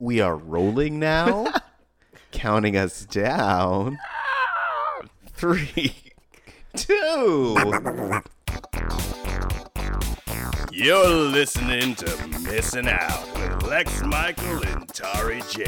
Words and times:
We 0.00 0.22
are 0.22 0.34
rolling 0.34 0.98
now. 0.98 1.52
Counting 2.32 2.74
us 2.74 3.04
down. 3.04 3.98
Three, 5.34 5.94
two. 6.74 7.54
You're 10.72 11.06
listening 11.06 11.94
to 11.96 12.26
Missing 12.42 12.88
Out 12.88 13.26
with 13.34 13.62
Lex 13.64 14.02
Michael 14.02 14.64
and 14.68 14.88
Tari 14.88 15.42
J. 15.50 15.66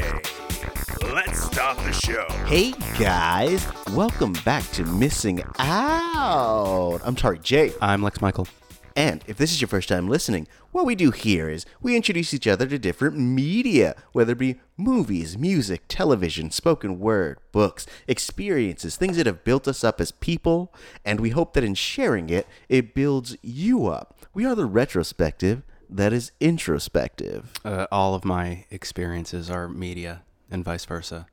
Let's 1.13 1.43
start 1.43 1.77
the 1.77 1.91
show. 1.91 2.25
Hey 2.47 2.71
guys, 2.97 3.67
welcome 3.91 4.33
back 4.43 4.63
to 4.71 4.83
Missing 4.83 5.43
Out. 5.59 7.01
I'm 7.05 7.15
Tari 7.15 7.37
J. 7.37 7.71
I'm 7.79 8.01
Lex 8.01 8.19
Michael. 8.19 8.47
And 8.95 9.23
if 9.27 9.37
this 9.37 9.51
is 9.51 9.59
your 9.61 9.67
first 9.67 9.89
time 9.89 10.07
listening, 10.07 10.47
what 10.71 10.85
we 10.85 10.93
do 10.95 11.09
here 11.11 11.49
is 11.49 11.65
we 11.81 11.95
introduce 11.95 12.33
each 12.33 12.45
other 12.47 12.67
to 12.67 12.77
different 12.77 13.17
media, 13.17 13.95
whether 14.11 14.33
it 14.33 14.37
be 14.37 14.59
movies, 14.77 15.37
music, 15.37 15.83
television, 15.87 16.51
spoken 16.51 16.99
word, 16.99 17.39
books, 17.51 17.87
experiences, 18.07 18.95
things 18.95 19.17
that 19.17 19.25
have 19.25 19.43
built 19.43 19.67
us 19.67 19.83
up 19.83 19.99
as 19.99 20.11
people, 20.11 20.73
and 21.03 21.19
we 21.19 21.31
hope 21.31 21.53
that 21.53 21.63
in 21.63 21.73
sharing 21.75 22.29
it, 22.29 22.47
it 22.69 22.93
builds 22.93 23.35
you 23.41 23.87
up. 23.87 24.15
We 24.33 24.45
are 24.45 24.55
the 24.55 24.65
retrospective 24.65 25.63
that 25.89 26.13
is 26.13 26.31
introspective. 26.39 27.51
Uh, 27.65 27.87
all 27.91 28.15
of 28.15 28.25
my 28.25 28.65
experiences 28.71 29.49
are 29.49 29.67
media 29.67 30.21
and 30.49 30.63
vice 30.63 30.85
versa. 30.85 31.27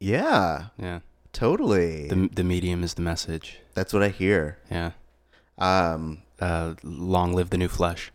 Yeah, 0.00 0.66
Yeah. 0.78 1.00
totally. 1.32 2.08
The, 2.08 2.28
the 2.32 2.44
medium 2.44 2.82
is 2.82 2.94
the 2.94 3.02
message. 3.02 3.58
That's 3.74 3.92
what 3.92 4.02
I 4.02 4.08
hear. 4.08 4.58
Yeah. 4.70 4.92
Um, 5.58 6.22
Uh, 6.40 6.74
long 6.82 7.32
live 7.34 7.50
the 7.50 7.58
new 7.58 7.68
flesh. 7.68 8.10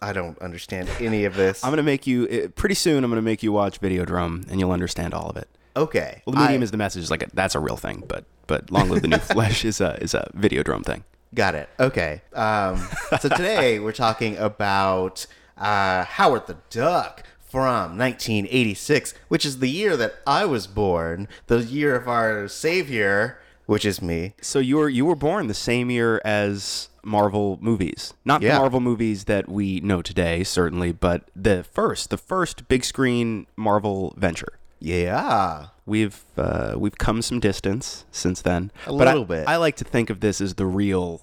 I 0.00 0.12
don't 0.12 0.38
understand 0.40 0.88
any 1.00 1.24
of 1.24 1.36
this. 1.36 1.64
I'm 1.64 1.70
going 1.70 1.78
to 1.78 1.82
make 1.82 2.06
you, 2.06 2.50
pretty 2.54 2.74
soon, 2.74 3.02
I'm 3.02 3.10
going 3.10 3.16
to 3.16 3.22
make 3.24 3.42
you 3.42 3.50
watch 3.50 3.80
Videodrome, 3.80 4.48
and 4.50 4.60
you'll 4.60 4.72
understand 4.72 5.14
all 5.14 5.30
of 5.30 5.36
it. 5.36 5.48
okay. 5.74 6.22
Well, 6.26 6.34
the 6.34 6.40
medium 6.40 6.60
I- 6.60 6.64
is 6.64 6.70
the 6.70 6.76
message. 6.76 7.10
Like, 7.10 7.30
that's 7.32 7.54
a 7.54 7.60
real 7.60 7.76
thing, 7.76 8.04
but 8.06 8.24
but 8.46 8.70
long 8.70 8.88
live 8.90 9.02
the 9.02 9.08
new 9.08 9.16
flesh 9.34 9.64
is 9.64 9.80
a, 9.80 9.94
is 10.00 10.14
a 10.14 10.30
Videodrome 10.36 10.84
thing. 10.84 11.02
Got 11.34 11.56
it. 11.56 11.68
Okay. 11.80 12.22
Um, 12.32 12.86
so 13.20 13.28
today 13.28 13.78
we're 13.80 13.90
talking 13.92 14.36
about 14.36 15.26
uh, 15.58 16.04
Howard 16.04 16.46
the 16.46 16.56
Duck 16.70 17.24
from 17.40 17.98
1986, 17.98 19.14
which 19.28 19.44
is 19.44 19.58
the 19.58 19.68
year 19.68 19.96
that 19.96 20.14
I 20.26 20.44
was 20.44 20.66
born, 20.68 21.26
the 21.48 21.58
year 21.64 21.96
of 21.96 22.06
our 22.06 22.46
savior, 22.46 23.38
which 23.66 23.84
is 23.84 24.00
me. 24.02 24.34
So 24.40 24.58
you 24.58 24.76
were, 24.76 24.88
you 24.88 25.04
were 25.04 25.14
born 25.16 25.46
the 25.46 25.54
same 25.54 25.90
year 25.90 26.20
as 26.24 26.88
Marvel 27.04 27.58
movies. 27.60 28.14
Not 28.24 28.42
Yeah. 28.42 28.54
the 28.54 28.58
Marvel 28.60 28.80
movies 28.80 29.24
that 29.24 29.48
we 29.48 29.80
know 29.80 30.02
today, 30.02 30.42
certainly, 30.44 30.92
but 30.92 31.24
the 31.36 31.62
first, 31.64 32.10
the 32.10 32.16
first 32.18 32.66
big 32.68 32.84
screen 32.84 33.46
Marvel 33.56 34.14
venture. 34.16 34.58
Yeah. 34.80 35.66
We've 35.86 36.24
uh, 36.36 36.74
we've 36.76 36.98
come 36.98 37.22
some 37.22 37.38
distance 37.40 38.04
since 38.10 38.42
then. 38.42 38.72
A 38.86 38.88
but 38.88 38.94
little 39.06 39.22
I, 39.22 39.26
bit. 39.26 39.48
I 39.48 39.56
like 39.56 39.76
to 39.76 39.84
think 39.84 40.10
of 40.10 40.18
this 40.20 40.40
as 40.40 40.54
the 40.56 40.66
real 40.66 41.22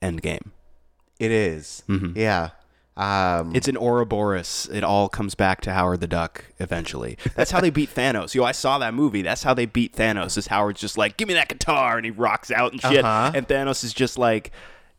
end 0.00 0.22
game. 0.22 0.52
It 1.20 1.30
is. 1.30 1.82
Yeah. 2.16 2.50
Um, 2.96 3.54
It's 3.56 3.68
an 3.68 3.76
Ouroboros. 3.76 4.68
It 4.72 4.84
all 4.84 5.08
comes 5.08 5.34
back 5.34 5.60
to 5.62 5.72
Howard 5.72 6.00
the 6.00 6.06
Duck 6.06 6.44
eventually. 6.58 7.16
That's 7.34 7.50
how 7.50 7.60
they 7.60 7.70
beat 7.70 7.88
Thanos. 7.94 8.34
Yo, 8.34 8.44
I 8.44 8.52
saw 8.52 8.78
that 8.78 8.92
movie. 8.94 9.22
That's 9.22 9.42
how 9.44 9.54
they 9.54 9.64
beat 9.66 9.94
Thanos. 9.94 10.36
Is 10.36 10.48
Howard's 10.48 10.80
just 10.80 10.98
like, 10.98 11.16
give 11.16 11.26
me 11.28 11.34
that 11.34 11.48
guitar, 11.48 11.96
and 11.96 12.04
he 12.04 12.10
rocks 12.10 12.50
out 12.50 12.72
and 12.72 12.80
shit. 12.80 13.04
Uh-huh. 13.04 13.32
And 13.34 13.48
Thanos 13.48 13.82
is 13.82 13.94
just 13.94 14.18
like, 14.18 14.50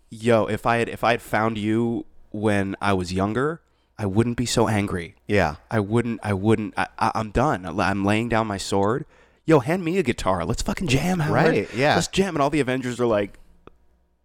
yo, 0.10 0.46
if 0.48 0.66
I 0.66 0.78
had 0.78 0.90
if 0.90 1.04
I 1.04 1.12
had 1.12 1.22
found 1.22 1.58
you 1.58 2.06
when 2.32 2.76
I 2.82 2.94
was 2.94 3.14
younger, 3.14 3.62
I 3.98 4.08
wouldn't 4.08 4.38
be 4.38 4.48
so 4.48 4.68
angry. 4.68 5.16
yeah. 5.28 5.58
I 5.70 5.80
wouldn't. 5.80 6.20
I 6.24 6.34
wouldn't. 6.34 6.74
I, 6.78 6.88
I, 6.98 7.12
I'm 7.14 7.30
done. 7.30 7.64
I'm 7.80 8.04
laying 8.04 8.28
down 8.28 8.48
my 8.48 8.58
sword. 8.58 9.06
Yo, 9.46 9.60
hand 9.60 9.84
me 9.86 9.98
a 10.00 10.04
guitar. 10.04 10.46
Let's 10.46 10.64
fucking 10.64 10.88
jam, 10.88 11.20
Howard. 11.20 11.34
Right, 11.48 11.74
yeah. 11.76 11.94
Let's 11.96 12.08
jam. 12.08 12.34
And 12.36 12.42
all 12.42 12.50
the 12.50 12.60
Avengers 12.62 13.00
are 13.00 13.06
like, 13.06 13.38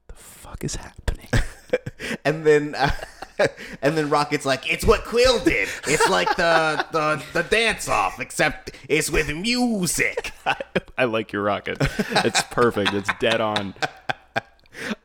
the 0.09 0.15
fuck 0.15 0.65
is 0.65 0.77
happening? 0.77 1.29
And 2.25 2.47
then. 2.47 2.75
and 3.83 3.97
then 3.97 4.09
Rocket's 4.11 4.45
like, 4.47 4.71
it's 4.73 4.85
what 4.85 5.05
Quill 5.05 5.39
did. 5.41 5.69
It's 5.87 6.09
like 6.09 6.35
the 6.37 6.85
the, 6.93 7.23
the 7.33 7.43
dance 7.45 7.89
off, 7.89 8.21
except 8.21 8.73
it's 8.89 9.11
with 9.11 9.29
music. 9.35 10.33
I 10.99 11.05
like 11.05 11.33
your 11.33 11.43
rocket. 11.43 11.79
It's 11.81 12.43
perfect. 12.43 12.93
It's 12.95 13.11
dead 13.21 13.41
on. 13.41 13.75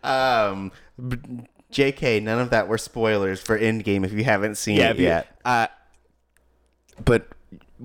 Um, 0.03 0.71
JK, 1.71 2.21
none 2.21 2.39
of 2.39 2.51
that 2.51 2.67
were 2.67 2.77
spoilers 2.77 3.41
for 3.41 3.57
Endgame 3.57 4.05
if 4.05 4.13
you 4.13 4.23
haven't 4.23 4.55
seen 4.55 4.79
it 4.79 4.91
if 4.91 4.97
you- 5.00 5.05
yet. 5.05 5.27
Uh, 5.44 5.67
but 7.03 7.27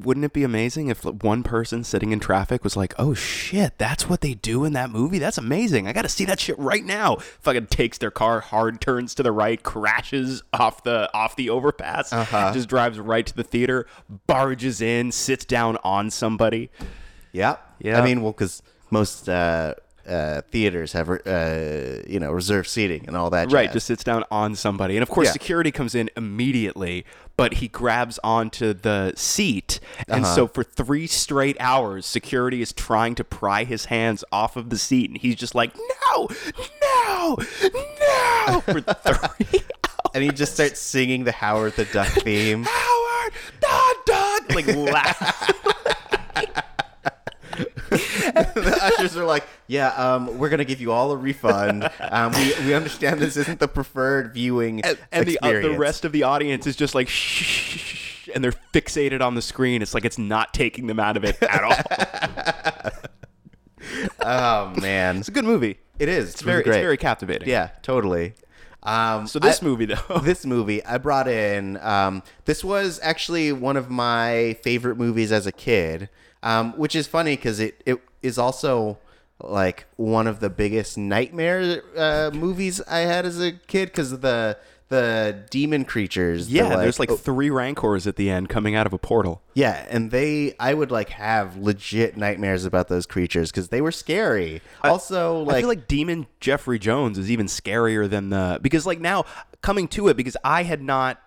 wouldn't 0.04 0.24
it 0.24 0.32
be 0.32 0.44
amazing 0.44 0.88
if 0.88 1.04
one 1.04 1.42
person 1.42 1.84
sitting 1.84 2.12
in 2.12 2.20
traffic 2.20 2.62
was 2.64 2.76
like, 2.76 2.94
"Oh 2.98 3.14
shit, 3.14 3.78
that's 3.78 4.08
what 4.08 4.20
they 4.20 4.34
do 4.34 4.64
in 4.64 4.72
that 4.74 4.90
movie? 4.90 5.18
That's 5.18 5.38
amazing! 5.38 5.86
I 5.88 5.92
got 5.92 6.02
to 6.02 6.08
see 6.08 6.24
that 6.26 6.40
shit 6.40 6.58
right 6.58 6.84
now." 6.84 7.16
Fucking 7.40 7.66
takes 7.66 7.98
their 7.98 8.10
car, 8.10 8.40
hard 8.40 8.80
turns 8.80 9.14
to 9.16 9.22
the 9.22 9.32
right, 9.32 9.62
crashes 9.62 10.42
off 10.52 10.82
the 10.84 11.10
off 11.14 11.36
the 11.36 11.50
overpass, 11.50 12.12
Uh-huh. 12.12 12.52
just 12.52 12.68
drives 12.68 12.98
right 12.98 13.26
to 13.26 13.34
the 13.34 13.44
theater, 13.44 13.86
barges 14.26 14.80
in, 14.80 15.12
sits 15.12 15.44
down 15.44 15.78
on 15.84 16.10
somebody. 16.10 16.70
Yeah, 17.32 17.56
Yeah. 17.78 18.00
I 18.00 18.04
mean, 18.04 18.22
well, 18.22 18.32
because 18.32 18.62
most 18.90 19.28
uh, 19.28 19.74
uh, 20.08 20.42
theaters 20.50 20.92
have 20.92 21.08
uh, 21.10 22.02
you 22.06 22.18
know 22.20 22.30
reserved 22.32 22.68
seating 22.68 23.04
and 23.06 23.16
all 23.16 23.30
that. 23.30 23.52
Right, 23.52 23.66
jazz. 23.66 23.74
just 23.74 23.86
sits 23.86 24.04
down 24.04 24.24
on 24.30 24.54
somebody. 24.54 24.96
And 24.96 25.02
of 25.02 25.08
course, 25.10 25.26
Yeah. 25.26 25.32
security 25.32 25.70
comes 25.70 25.94
in 25.94 26.10
immediately, 26.16 27.04
but 27.36 27.54
he 27.54 27.68
grabs 27.68 28.18
onto 28.24 28.72
the 28.72 29.12
seat. 29.16 29.80
And 30.08 30.24
Uh-huh. 30.24 30.34
so 30.34 30.46
for 30.48 30.64
three 30.64 31.06
straight 31.06 31.56
hours, 31.60 32.06
security 32.06 32.60
is 32.62 32.72
trying 32.72 33.14
to 33.16 33.24
pry 33.24 33.64
his 33.64 33.86
hands 33.86 34.24
off 34.32 34.56
of 34.56 34.70
the 34.70 34.78
seat. 34.78 35.10
And 35.10 35.18
he's 35.18 35.36
just 35.36 35.54
like, 35.54 35.72
no, 35.76 36.28
no, 36.82 37.36
no, 38.48 38.60
for 38.64 38.80
three 38.80 38.92
hours. 39.20 39.64
and 40.14 40.24
he 40.24 40.30
just 40.30 40.54
starts 40.54 40.80
singing 40.80 41.24
the 41.24 41.32
Howard 41.32 41.74
the 41.76 41.84
Duck 41.84 42.08
theme. 42.08 42.64
Howard, 42.68 43.32
dun, 43.60 43.94
dun, 44.06 44.40
like 44.54 44.66
laugh. 44.74 45.52
The 47.90 48.78
ushers 48.82 49.16
are 49.16 49.24
like, 49.24 49.44
"Yeah, 49.66 49.88
um, 49.88 50.38
we're 50.38 50.48
gonna 50.48 50.64
give 50.64 50.80
you 50.80 50.92
all 50.92 51.12
a 51.12 51.16
refund. 51.16 51.88
Um, 52.00 52.32
we 52.32 52.52
we 52.66 52.74
understand 52.74 53.20
this 53.20 53.36
isn't 53.36 53.60
the 53.60 53.68
preferred 53.68 54.34
viewing 54.34 54.80
and, 54.82 54.98
and 55.12 55.26
the, 55.26 55.38
uh, 55.40 55.50
the 55.60 55.76
rest 55.78 56.04
of 56.04 56.12
the 56.12 56.22
audience 56.24 56.66
is 56.66 56.76
just 56.76 56.94
like, 56.94 57.08
shh, 57.08 57.42
shh, 57.42 57.78
shh, 57.78 58.28
and 58.34 58.42
they're 58.44 58.54
fixated 58.72 59.20
on 59.20 59.34
the 59.34 59.42
screen. 59.42 59.82
It's 59.82 59.94
like 59.94 60.04
it's 60.04 60.18
not 60.18 60.52
taking 60.54 60.86
them 60.86 61.00
out 61.00 61.16
of 61.16 61.24
it 61.24 61.42
at 61.42 61.62
all. 61.64 62.92
oh 64.20 64.74
man, 64.80 65.18
it's 65.18 65.28
a 65.28 65.32
good 65.32 65.44
movie. 65.44 65.78
it 65.98 66.08
is. 66.08 66.24
It's, 66.26 66.32
It's 66.34 66.42
very, 66.42 66.56
really 66.58 66.64
great. 66.64 66.76
it's 66.78 66.82
very 66.84 66.96
captivating. 66.96 67.48
yeah, 67.48 67.70
totally. 67.82 68.34
Um, 68.82 69.26
So 69.26 69.38
this 69.38 69.62
I- 69.62 69.66
movie 69.66 69.86
though, 69.86 70.18
this 70.22 70.44
movie 70.46 70.84
I 70.84 70.98
brought 70.98 71.28
in. 71.28 71.76
Um, 71.78 72.22
this 72.44 72.62
was 72.64 73.00
actually 73.02 73.52
one 73.52 73.76
of 73.76 73.90
my 73.90 74.56
favorite 74.62 74.96
movies 74.96 75.32
as 75.32 75.46
a 75.46 75.52
kid, 75.52 76.08
um, 76.42 76.72
which 76.72 76.94
is 76.94 77.06
funny 77.06 77.36
because 77.36 77.60
it 77.60 77.82
it 77.86 78.00
is 78.22 78.38
also 78.38 78.98
like 79.42 79.86
one 79.96 80.26
of 80.26 80.40
the 80.40 80.50
biggest 80.50 80.98
nightmare 80.98 81.82
uh, 81.96 82.30
movies 82.32 82.80
I 82.82 83.00
had 83.00 83.24
as 83.24 83.40
a 83.40 83.52
kid 83.52 83.86
because 83.86 84.12
of 84.12 84.20
the 84.20 84.58
the 84.88 85.44
demon 85.50 85.84
creatures. 85.84 86.50
yeah, 86.50 86.76
there's 86.76 86.98
like 86.98 87.10
oh, 87.10 87.16
three 87.16 87.50
rancors 87.50 88.06
at 88.06 88.16
the 88.16 88.30
end 88.30 88.48
coming 88.48 88.74
out 88.74 88.86
of 88.86 88.94
a 88.94 88.98
portal. 88.98 89.42
yeah, 89.52 89.86
and 89.90 90.10
they 90.10 90.54
I 90.58 90.72
would 90.72 90.90
like 90.90 91.10
have 91.10 91.56
legit 91.58 92.16
nightmares 92.16 92.64
about 92.64 92.88
those 92.88 93.04
creatures 93.04 93.50
because 93.50 93.68
they 93.68 93.82
were 93.82 93.92
scary. 93.92 94.62
also, 94.82 95.42
I 95.42 95.44
like, 95.44 95.60
feel 95.60 95.68
like 95.68 95.88
Demon 95.88 96.26
Jeffrey 96.40 96.78
Jones 96.78 97.18
is 97.18 97.30
even 97.30 97.46
scarier 97.46 98.08
than 98.08 98.30
the 98.30 98.58
because 98.62 98.86
like 98.86 99.00
now 99.00 99.24
coming 99.60 99.88
to 99.88 100.08
it 100.08 100.16
because 100.16 100.36
I 100.42 100.62
had 100.62 100.80
not 100.80 101.20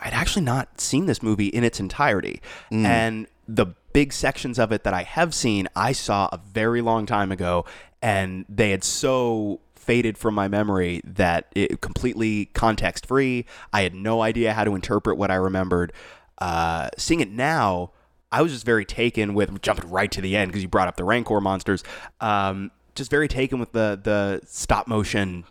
I'd 0.00 0.12
actually 0.12 0.42
not 0.42 0.80
seen 0.80 1.06
this 1.06 1.22
movie 1.22 1.46
in 1.46 1.64
its 1.64 1.80
entirety. 1.80 2.42
And 2.70 3.26
the 3.48 3.66
big 3.96 4.12
sections 4.12 4.58
of 4.58 4.72
it 4.72 4.84
that 4.84 4.92
I 4.92 5.04
have 5.04 5.32
seen, 5.32 5.68
I 5.74 5.92
saw 5.92 6.28
a 6.30 6.36
very 6.36 6.82
long 6.82 7.06
time 7.06 7.32
ago 7.32 7.64
and 8.02 8.44
they 8.46 8.70
had 8.70 8.84
so 8.84 9.60
faded 9.74 10.18
from 10.18 10.34
my 10.34 10.48
memory 10.48 11.00
that 11.02 11.46
it 11.54 11.80
completely 11.80 12.50
context 12.52 13.06
free. 13.06 13.46
I 13.72 13.80
had 13.80 13.94
no 13.94 14.20
idea 14.20 14.52
how 14.52 14.64
to 14.64 14.74
interpret 14.74 15.16
what 15.16 15.30
I 15.30 15.36
remembered. 15.36 15.94
Uh, 16.36 16.90
seeing 16.98 17.20
it 17.20 17.30
now, 17.30 17.92
I 18.30 18.42
was 18.42 18.52
just 18.52 18.66
very 18.66 18.84
taken 18.84 19.32
with 19.32 19.62
jumping 19.62 19.88
right 19.88 20.12
to 20.12 20.20
the 20.20 20.36
end 20.36 20.50
because 20.50 20.62
you 20.62 20.68
brought 20.68 20.88
up 20.88 20.96
the 20.96 21.04
Rancor 21.04 21.40
monsters. 21.40 21.82
Um, 22.20 22.72
just 22.94 23.10
very 23.10 23.28
taken 23.28 23.58
with 23.58 23.72
the 23.72 23.98
the 24.02 24.42
stop 24.44 24.88
motion 24.88 25.44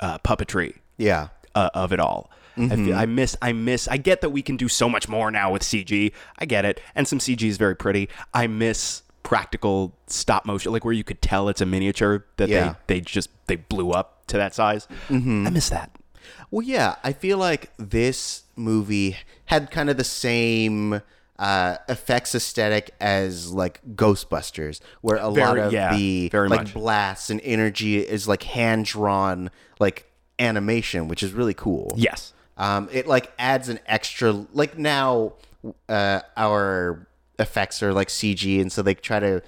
uh, 0.00 0.16
puppetry 0.20 0.76
yeah, 0.96 1.28
uh, 1.54 1.68
of 1.74 1.92
it 1.92 2.00
all. 2.00 2.30
I, 2.56 2.68
feel, 2.76 2.94
I 2.94 3.06
miss. 3.06 3.36
I 3.40 3.52
miss. 3.52 3.88
I 3.88 3.96
get 3.96 4.20
that 4.20 4.30
we 4.30 4.42
can 4.42 4.56
do 4.56 4.68
so 4.68 4.88
much 4.88 5.08
more 5.08 5.30
now 5.30 5.52
with 5.52 5.62
CG. 5.62 6.12
I 6.38 6.44
get 6.44 6.64
it, 6.64 6.80
and 6.94 7.06
some 7.08 7.18
CG 7.18 7.42
is 7.42 7.56
very 7.56 7.74
pretty. 7.76 8.08
I 8.34 8.46
miss 8.46 9.02
practical 9.22 9.94
stop 10.08 10.44
motion, 10.44 10.72
like 10.72 10.84
where 10.84 10.92
you 10.94 11.04
could 11.04 11.22
tell 11.22 11.48
it's 11.48 11.60
a 11.60 11.66
miniature 11.66 12.26
that 12.36 12.48
Yeah. 12.48 12.74
they 12.86 12.96
they 12.96 13.00
just 13.00 13.30
they 13.46 13.56
blew 13.56 13.90
up 13.92 14.26
to 14.26 14.36
that 14.36 14.54
size. 14.54 14.86
I 15.10 15.14
miss 15.14 15.68
that. 15.70 15.90
Well, 16.50 16.62
yeah, 16.62 16.96
I 17.02 17.12
feel 17.12 17.38
like 17.38 17.70
this 17.78 18.42
movie 18.56 19.16
had 19.46 19.70
kind 19.70 19.88
of 19.88 19.96
the 19.96 20.04
same 20.04 21.00
uh, 21.38 21.76
effects 21.88 22.34
aesthetic 22.34 22.90
as 23.00 23.50
like 23.52 23.80
Ghostbusters, 23.94 24.80
where 25.00 25.16
a 25.16 25.28
lot 25.28 25.58
of 25.58 25.72
yeah, 25.72 25.96
the 25.96 26.28
very 26.28 26.48
like 26.48 26.60
much. 26.60 26.74
blasts 26.74 27.30
and 27.30 27.40
energy 27.42 27.98
is 27.98 28.28
like 28.28 28.42
hand 28.42 28.84
drawn 28.84 29.50
like 29.80 30.10
animation, 30.38 31.08
which 31.08 31.22
is 31.22 31.32
really 31.32 31.54
cool. 31.54 31.92
Yes. 31.96 32.32
Um, 32.56 32.88
it 32.92 33.06
like 33.06 33.32
adds 33.38 33.68
an 33.68 33.78
extra 33.86 34.32
like 34.52 34.76
now 34.76 35.34
uh, 35.88 36.20
our 36.36 37.06
effects 37.38 37.82
are 37.82 37.92
like 37.92 38.08
CG, 38.08 38.60
and 38.60 38.70
so 38.70 38.82
they 38.82 38.94
try 38.94 39.20
to 39.20 39.42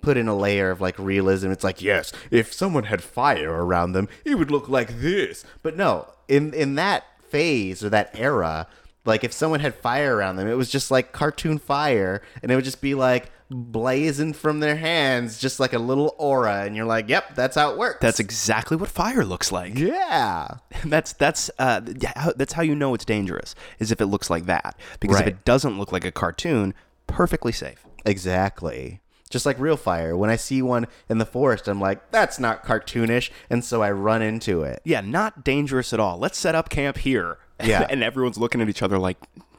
put 0.00 0.16
in 0.16 0.28
a 0.28 0.36
layer 0.36 0.70
of 0.70 0.80
like 0.80 0.98
realism. 0.98 1.50
It's 1.50 1.64
like 1.64 1.82
yes, 1.82 2.12
if 2.30 2.52
someone 2.52 2.84
had 2.84 3.02
fire 3.02 3.64
around 3.64 3.92
them, 3.92 4.08
it 4.24 4.36
would 4.36 4.50
look 4.50 4.68
like 4.68 5.00
this. 5.00 5.44
But 5.62 5.76
no, 5.76 6.12
in 6.28 6.54
in 6.54 6.74
that 6.76 7.04
phase 7.28 7.84
or 7.84 7.90
that 7.90 8.10
era, 8.14 8.66
like 9.04 9.24
if 9.24 9.32
someone 9.32 9.60
had 9.60 9.74
fire 9.74 10.16
around 10.16 10.36
them, 10.36 10.48
it 10.48 10.56
was 10.56 10.70
just 10.70 10.90
like 10.90 11.12
cartoon 11.12 11.58
fire, 11.58 12.22
and 12.42 12.50
it 12.50 12.54
would 12.54 12.64
just 12.64 12.80
be 12.80 12.94
like 12.94 13.30
blazing 13.50 14.32
from 14.32 14.60
their 14.60 14.76
hands, 14.76 15.38
just 15.38 15.58
like 15.60 15.72
a 15.72 15.78
little 15.78 16.14
aura, 16.18 16.64
and 16.64 16.76
you're 16.76 16.84
like, 16.86 17.08
yep, 17.08 17.34
that's 17.34 17.56
how 17.56 17.70
it 17.72 17.78
works. 17.78 17.98
That's 18.00 18.20
exactly 18.20 18.76
what 18.76 18.88
fire 18.90 19.24
looks 19.24 19.50
like. 19.52 19.78
yeah. 19.78 20.48
That's 20.84 21.12
that's 21.14 21.50
uh, 21.58 21.80
how- 22.16 22.32
that's 22.36 22.52
how 22.52 22.62
you 22.62 22.74
know 22.74 22.94
it's 22.94 23.04
dangerous 23.04 23.54
is 23.78 23.90
if 23.90 24.00
it 24.00 24.06
looks 24.06 24.30
like 24.30 24.46
that. 24.46 24.76
Because 25.00 25.16
Right. 25.16 25.28
if 25.28 25.34
it 25.34 25.44
doesn't 25.44 25.78
look 25.78 25.92
like 25.92 26.04
a 26.04 26.12
cartoon, 26.12 26.74
perfectly 27.06 27.52
safe. 27.52 27.84
Exactly. 28.04 29.00
Just 29.30 29.44
like 29.44 29.58
real 29.58 29.76
fire. 29.76 30.16
When 30.16 30.30
I 30.30 30.36
see 30.36 30.62
one 30.62 30.86
in 31.08 31.18
the 31.18 31.26
forest, 31.26 31.68
I'm 31.68 31.80
like, 31.80 32.10
that's 32.10 32.38
not 32.38 32.64
cartoonish. 32.64 33.30
And 33.50 33.64
so 33.64 33.82
I 33.82 33.90
run 33.90 34.22
into 34.22 34.62
it. 34.62 34.80
Yeah, 34.84 35.00
not 35.02 35.44
dangerous 35.44 35.92
at 35.92 36.00
all. 36.00 36.18
Let's 36.18 36.38
set 36.38 36.54
up 36.54 36.68
camp 36.70 36.98
here. 36.98 37.38
Yeah. 37.62 37.86
and 37.90 38.02
everyone's 38.02 38.38
looking 38.38 38.60
at 38.62 38.68
each 38.68 38.82
other 38.82 38.98
like, 38.98 39.18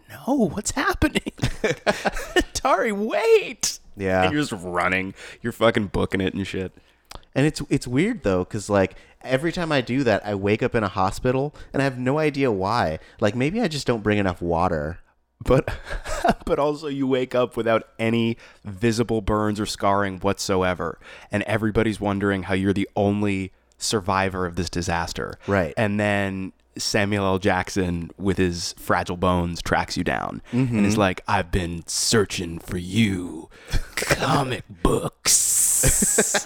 no, 0.09 0.35
what's 0.35 0.71
happening? 0.71 1.31
Tari, 2.53 2.91
wait. 2.91 3.79
Yeah. 3.95 4.23
And 4.23 4.33
you're 4.33 4.41
just 4.41 4.63
running. 4.63 5.13
You're 5.41 5.53
fucking 5.53 5.87
booking 5.87 6.21
it 6.21 6.33
and 6.33 6.45
shit. 6.45 6.71
And 7.35 7.45
it's 7.45 7.61
it's 7.69 7.87
weird 7.87 8.23
though, 8.23 8.43
because 8.43 8.69
like 8.69 8.95
every 9.21 9.51
time 9.51 9.71
I 9.71 9.81
do 9.81 10.03
that, 10.03 10.25
I 10.25 10.35
wake 10.35 10.63
up 10.63 10.75
in 10.75 10.83
a 10.83 10.87
hospital 10.87 11.53
and 11.73 11.81
I 11.81 11.85
have 11.85 11.99
no 11.99 12.17
idea 12.17 12.51
why. 12.51 12.99
Like 13.19 13.35
maybe 13.35 13.61
I 13.61 13.67
just 13.67 13.87
don't 13.87 14.03
bring 14.03 14.17
enough 14.17 14.41
water. 14.41 14.99
But 15.43 15.69
but 16.45 16.59
also 16.59 16.87
you 16.87 17.07
wake 17.07 17.35
up 17.35 17.55
without 17.55 17.87
any 17.97 18.37
visible 18.65 19.21
burns 19.21 19.59
or 19.59 19.65
scarring 19.65 20.19
whatsoever. 20.19 20.99
And 21.31 21.43
everybody's 21.43 21.99
wondering 21.99 22.43
how 22.43 22.55
you're 22.55 22.73
the 22.73 22.89
only 22.95 23.51
survivor 23.77 24.45
of 24.45 24.55
this 24.55 24.69
disaster. 24.69 25.35
Right. 25.47 25.73
And 25.77 25.99
then 25.99 26.51
Samuel 26.79 27.25
L. 27.25 27.39
Jackson 27.39 28.09
with 28.17 28.37
his 28.37 28.73
fragile 28.77 29.17
bones 29.17 29.61
tracks 29.61 29.97
you 29.97 30.03
down 30.03 30.41
and 30.51 30.85
is 30.85 30.97
like, 30.97 31.21
I've 31.27 31.51
been 31.51 31.83
searching 31.87 32.59
for 32.59 32.77
you. 32.77 33.49
Comic 33.95 34.63
books. 34.83 36.45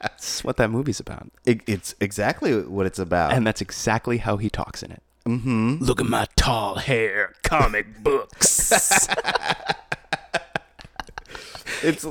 That's 0.00 0.44
what 0.44 0.56
that 0.56 0.70
movie's 0.70 1.00
about. 1.00 1.30
It, 1.44 1.60
it's 1.66 1.94
exactly 2.00 2.62
what 2.62 2.86
it's 2.86 2.98
about. 2.98 3.32
And 3.32 3.46
that's 3.46 3.60
exactly 3.60 4.18
how 4.18 4.36
he 4.36 4.48
talks 4.48 4.82
in 4.82 4.92
it. 4.92 5.02
Mm-hmm. 5.26 5.76
Look 5.80 6.00
at 6.00 6.06
my 6.06 6.26
tall 6.36 6.76
hair. 6.76 7.34
Comic 7.42 7.86
books. 8.02 9.08
it's 11.82 12.04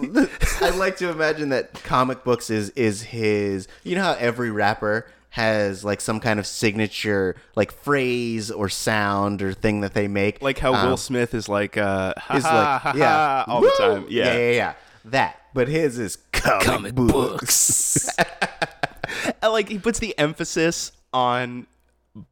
I 0.61 0.69
like 0.71 0.97
to 0.97 1.09
imagine 1.09 1.49
that 1.49 1.73
comic 1.83 2.23
books 2.23 2.49
is 2.49 2.69
is 2.71 3.01
his. 3.03 3.67
You 3.83 3.95
know 3.95 4.03
how 4.03 4.13
every 4.13 4.51
rapper 4.51 5.07
has 5.37 5.85
like 5.85 6.01
some 6.01 6.19
kind 6.19 6.39
of 6.39 6.47
signature 6.47 7.35
like 7.55 7.71
phrase 7.71 8.49
or 8.51 8.67
sound 8.69 9.41
or 9.43 9.53
thing 9.53 9.81
that 9.81 9.93
they 9.93 10.07
make. 10.07 10.41
like 10.41 10.57
how 10.57 10.73
Um, 10.73 10.89
Will 10.89 10.97
Smith 10.97 11.33
is 11.35 11.47
like, 11.47 11.77
uh, 11.77 12.13
is 12.33 12.43
like 12.43 12.51
ha, 12.81 12.93
yeah 12.95 13.43
all 13.47 13.61
Woo! 13.61 13.71
the 13.77 13.83
time. 13.83 14.05
Yeah. 14.09 14.25
yeah, 14.25 14.37
yeah, 14.39 14.51
yeah. 14.51 14.73
That, 15.05 15.39
but 15.53 15.67
his 15.67 15.97
is 15.99 16.17
comic, 16.33 16.95
books. 16.95 18.09
And, 18.17 19.35
like 19.53 19.69
he 19.69 19.77
puts 19.79 19.99
the 19.99 20.17
emphasis 20.19 20.91
on 21.13 21.67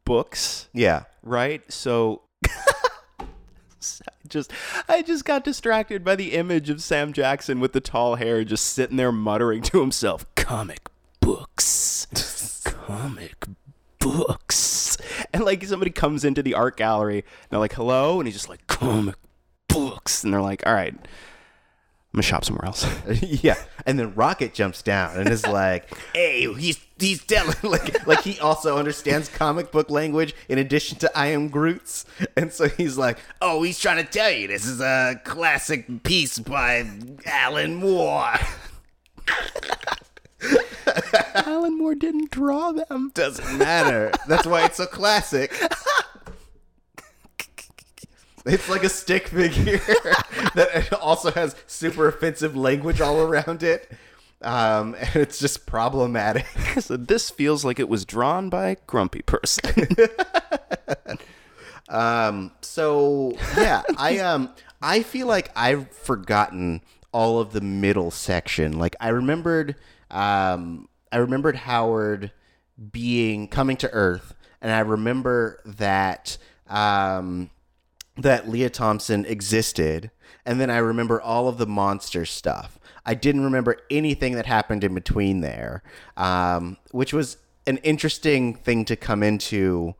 books, 0.04 0.68
Yeah, 0.74 1.04
right? 1.22 1.62
So 1.72 2.22
I 2.44 3.24
just 4.28 4.52
I 4.88 5.02
just 5.02 5.24
got 5.24 5.44
distracted 5.44 6.04
by 6.04 6.16
the 6.16 6.32
image 6.32 6.68
of 6.70 6.82
Sam 6.82 7.12
Jackson 7.12 7.60
with 7.60 7.72
the 7.72 7.80
tall 7.80 8.16
hair 8.16 8.44
just 8.44 8.66
sitting 8.66 8.96
there 8.96 9.12
muttering 9.12 9.62
to 9.62 9.80
himself, 9.80 10.26
comic 10.34 10.88
books. 11.26 12.06
comic 12.62 13.46
books. 13.98 14.96
And 15.32 15.44
like 15.44 15.64
somebody 15.64 15.90
comes 15.90 16.24
into 16.24 16.40
the 16.40 16.54
art 16.54 16.76
gallery 16.76 17.18
and 17.18 17.50
they're 17.50 17.58
like, 17.58 17.72
hello, 17.72 18.20
and 18.20 18.28
he's 18.28 18.36
just 18.36 18.48
like, 18.48 18.64
comic 18.68 19.16
books. 19.66 20.22
And 20.22 20.32
they're 20.32 20.40
like, 20.40 20.64
all 20.64 20.72
right, 20.72 20.94
I'm 20.94 21.00
gonna 22.14 22.22
shop 22.22 22.44
somewhere 22.44 22.64
else. 22.64 22.86
yeah. 23.22 23.56
And 23.86 23.98
then 23.98 24.14
Rocket 24.14 24.54
jumps 24.54 24.82
down 24.82 25.18
and 25.18 25.28
is 25.28 25.44
like, 25.44 25.92
"Hey, 26.14 26.52
he's 26.54 26.78
he's 26.96 27.24
telling 27.24 27.56
like 27.64 28.06
like 28.06 28.20
he 28.20 28.38
also 28.38 28.78
understands 28.78 29.28
comic 29.28 29.72
book 29.72 29.90
language 29.90 30.32
in 30.48 30.58
addition 30.58 30.96
to 30.98 31.18
I 31.18 31.26
am 31.26 31.48
Groot's." 31.48 32.04
And 32.36 32.52
so 32.52 32.68
he's 32.68 32.96
like, 32.96 33.18
"Oh, 33.42 33.64
he's 33.64 33.80
trying 33.80 34.02
to 34.04 34.08
tell 34.08 34.30
you 34.30 34.46
this 34.46 34.64
is 34.64 34.80
a 34.80 35.20
classic 35.24 36.04
piece 36.04 36.38
by 36.38 36.88
Alan 37.26 37.74
Moore." 37.74 38.34
Alan 41.34 41.78
Moore 41.78 41.94
didn't 41.94 42.30
draw 42.30 42.72
them. 42.72 43.10
Doesn't 43.14 43.58
matter. 43.58 44.12
That's 44.26 44.46
why 44.46 44.64
it's 44.64 44.76
so 44.76 44.86
classic. 44.86 45.52
It's 48.44 48.68
like 48.68 48.84
a 48.84 48.88
stick 48.88 49.26
figure 49.28 49.78
that 50.54 50.92
also 51.00 51.32
has 51.32 51.56
super 51.66 52.06
offensive 52.06 52.54
language 52.56 53.00
all 53.00 53.20
around 53.20 53.62
it. 53.64 53.90
Um, 54.42 54.94
and 54.94 55.16
it's 55.16 55.38
just 55.38 55.66
problematic. 55.66 56.46
So 56.80 56.96
this 56.98 57.30
feels 57.30 57.64
like 57.64 57.80
it 57.80 57.88
was 57.88 58.04
drawn 58.04 58.50
by 58.50 58.68
a 58.68 58.76
grumpy 58.86 59.22
person. 59.22 59.88
Um, 61.88 62.52
so 62.60 63.32
yeah, 63.56 63.82
I 63.96 64.18
um 64.18 64.50
I 64.82 65.02
feel 65.02 65.26
like 65.26 65.50
I've 65.56 65.90
forgotten 65.90 66.82
all 67.12 67.40
of 67.40 67.52
the 67.52 67.60
middle 67.60 68.10
section. 68.10 68.78
Like 68.78 68.96
I 69.00 69.08
remembered 69.08 69.76
um 70.10 70.88
I 71.12 71.18
remembered 71.18 71.56
Howard 71.56 72.32
being 72.92 73.48
coming 73.48 73.76
to 73.78 73.90
Earth 73.90 74.34
and 74.60 74.72
I 74.72 74.80
remember 74.80 75.60
that 75.64 76.38
um 76.68 77.50
that 78.16 78.48
Lea 78.48 78.68
Thompson 78.68 79.24
existed 79.24 80.10
and 80.44 80.60
then 80.60 80.70
I 80.70 80.78
remember 80.78 81.20
all 81.20 81.48
of 81.48 81.58
the 81.58 81.66
monster 81.66 82.24
stuff. 82.24 82.78
I 83.04 83.14
didn't 83.14 83.44
remember 83.44 83.76
anything 83.90 84.34
that 84.34 84.46
happened 84.46 84.84
in 84.84 84.94
between 84.94 85.40
there. 85.40 85.82
Um 86.16 86.76
which 86.90 87.12
was 87.12 87.38
an 87.66 87.78
interesting 87.78 88.54
thing 88.54 88.84
to 88.84 88.96
come 88.96 89.22
into 89.22 89.94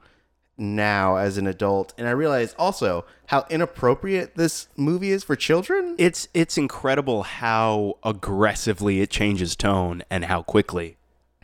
now 0.59 1.17
as 1.17 1.37
an 1.37 1.47
adult 1.47 1.93
and 1.99 2.09
i 2.09 2.11
realize 2.11 2.55
also 2.59 3.05
how 3.27 3.45
inappropriate 3.51 4.35
this 4.37 4.69
movie 4.77 5.11
is 5.11 5.23
for 5.23 5.37
children 5.37 5.95
it's 5.99 6.29
it's 6.33 6.57
incredible 6.57 7.23
how 7.25 7.99
aggressively 8.03 9.01
it 9.01 9.11
changes 9.11 9.55
tone 9.55 10.03
and 10.11 10.25
how 10.25 10.43
quickly. 10.43 10.97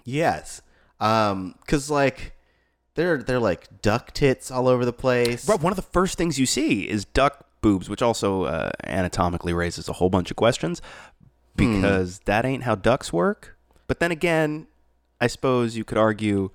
yes 0.05 0.63
um 0.99 1.55
because 1.61 1.91
like 1.91 2.35
they're 2.95 3.23
they're 3.23 3.39
like 3.39 3.83
duck 3.83 4.13
tits 4.13 4.51
all 4.51 4.67
over 4.67 4.85
the 4.85 4.93
place 4.93 5.45
Bro, 5.45 5.59
one 5.59 5.73
of 5.73 5.77
the 5.77 5.83
first 5.83 6.17
things 6.17 6.39
you 6.39 6.47
see 6.47 6.89
is 6.89 7.05
duck 7.05 7.47
boobs, 7.63 7.89
which 7.89 8.03
also 8.03 8.45
uh, 8.45 8.71
anatomically 8.85 9.55
raises 9.55 9.89
a 9.89 9.95
whole 9.95 10.11
bunch 10.11 10.31
of 10.31 10.37
questions 10.37 10.83
because 11.57 12.19
that 12.21 12.45
ain't 12.45 12.65
how 12.65 12.75
ducks 12.75 13.13
work. 13.13 13.57
But 13.87 14.01
then 14.01 14.11
again, 14.11 14.67
I 15.21 15.29
suppose 15.29 15.77
you 15.77 15.85
could 15.85 15.97
argue 15.97 16.51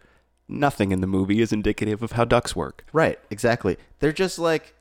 nothing 0.47 0.91
in 0.91 1.01
the 1.01 1.07
movie 1.07 1.41
is 1.41 1.51
indicative 1.51 2.01
of 2.01 2.13
how 2.13 2.25
ducks 2.25 2.55
work. 2.55 2.85
right 2.93 3.19
exactly 3.29 3.77
they're 3.99 4.13
just 4.13 4.39
like 4.39 4.73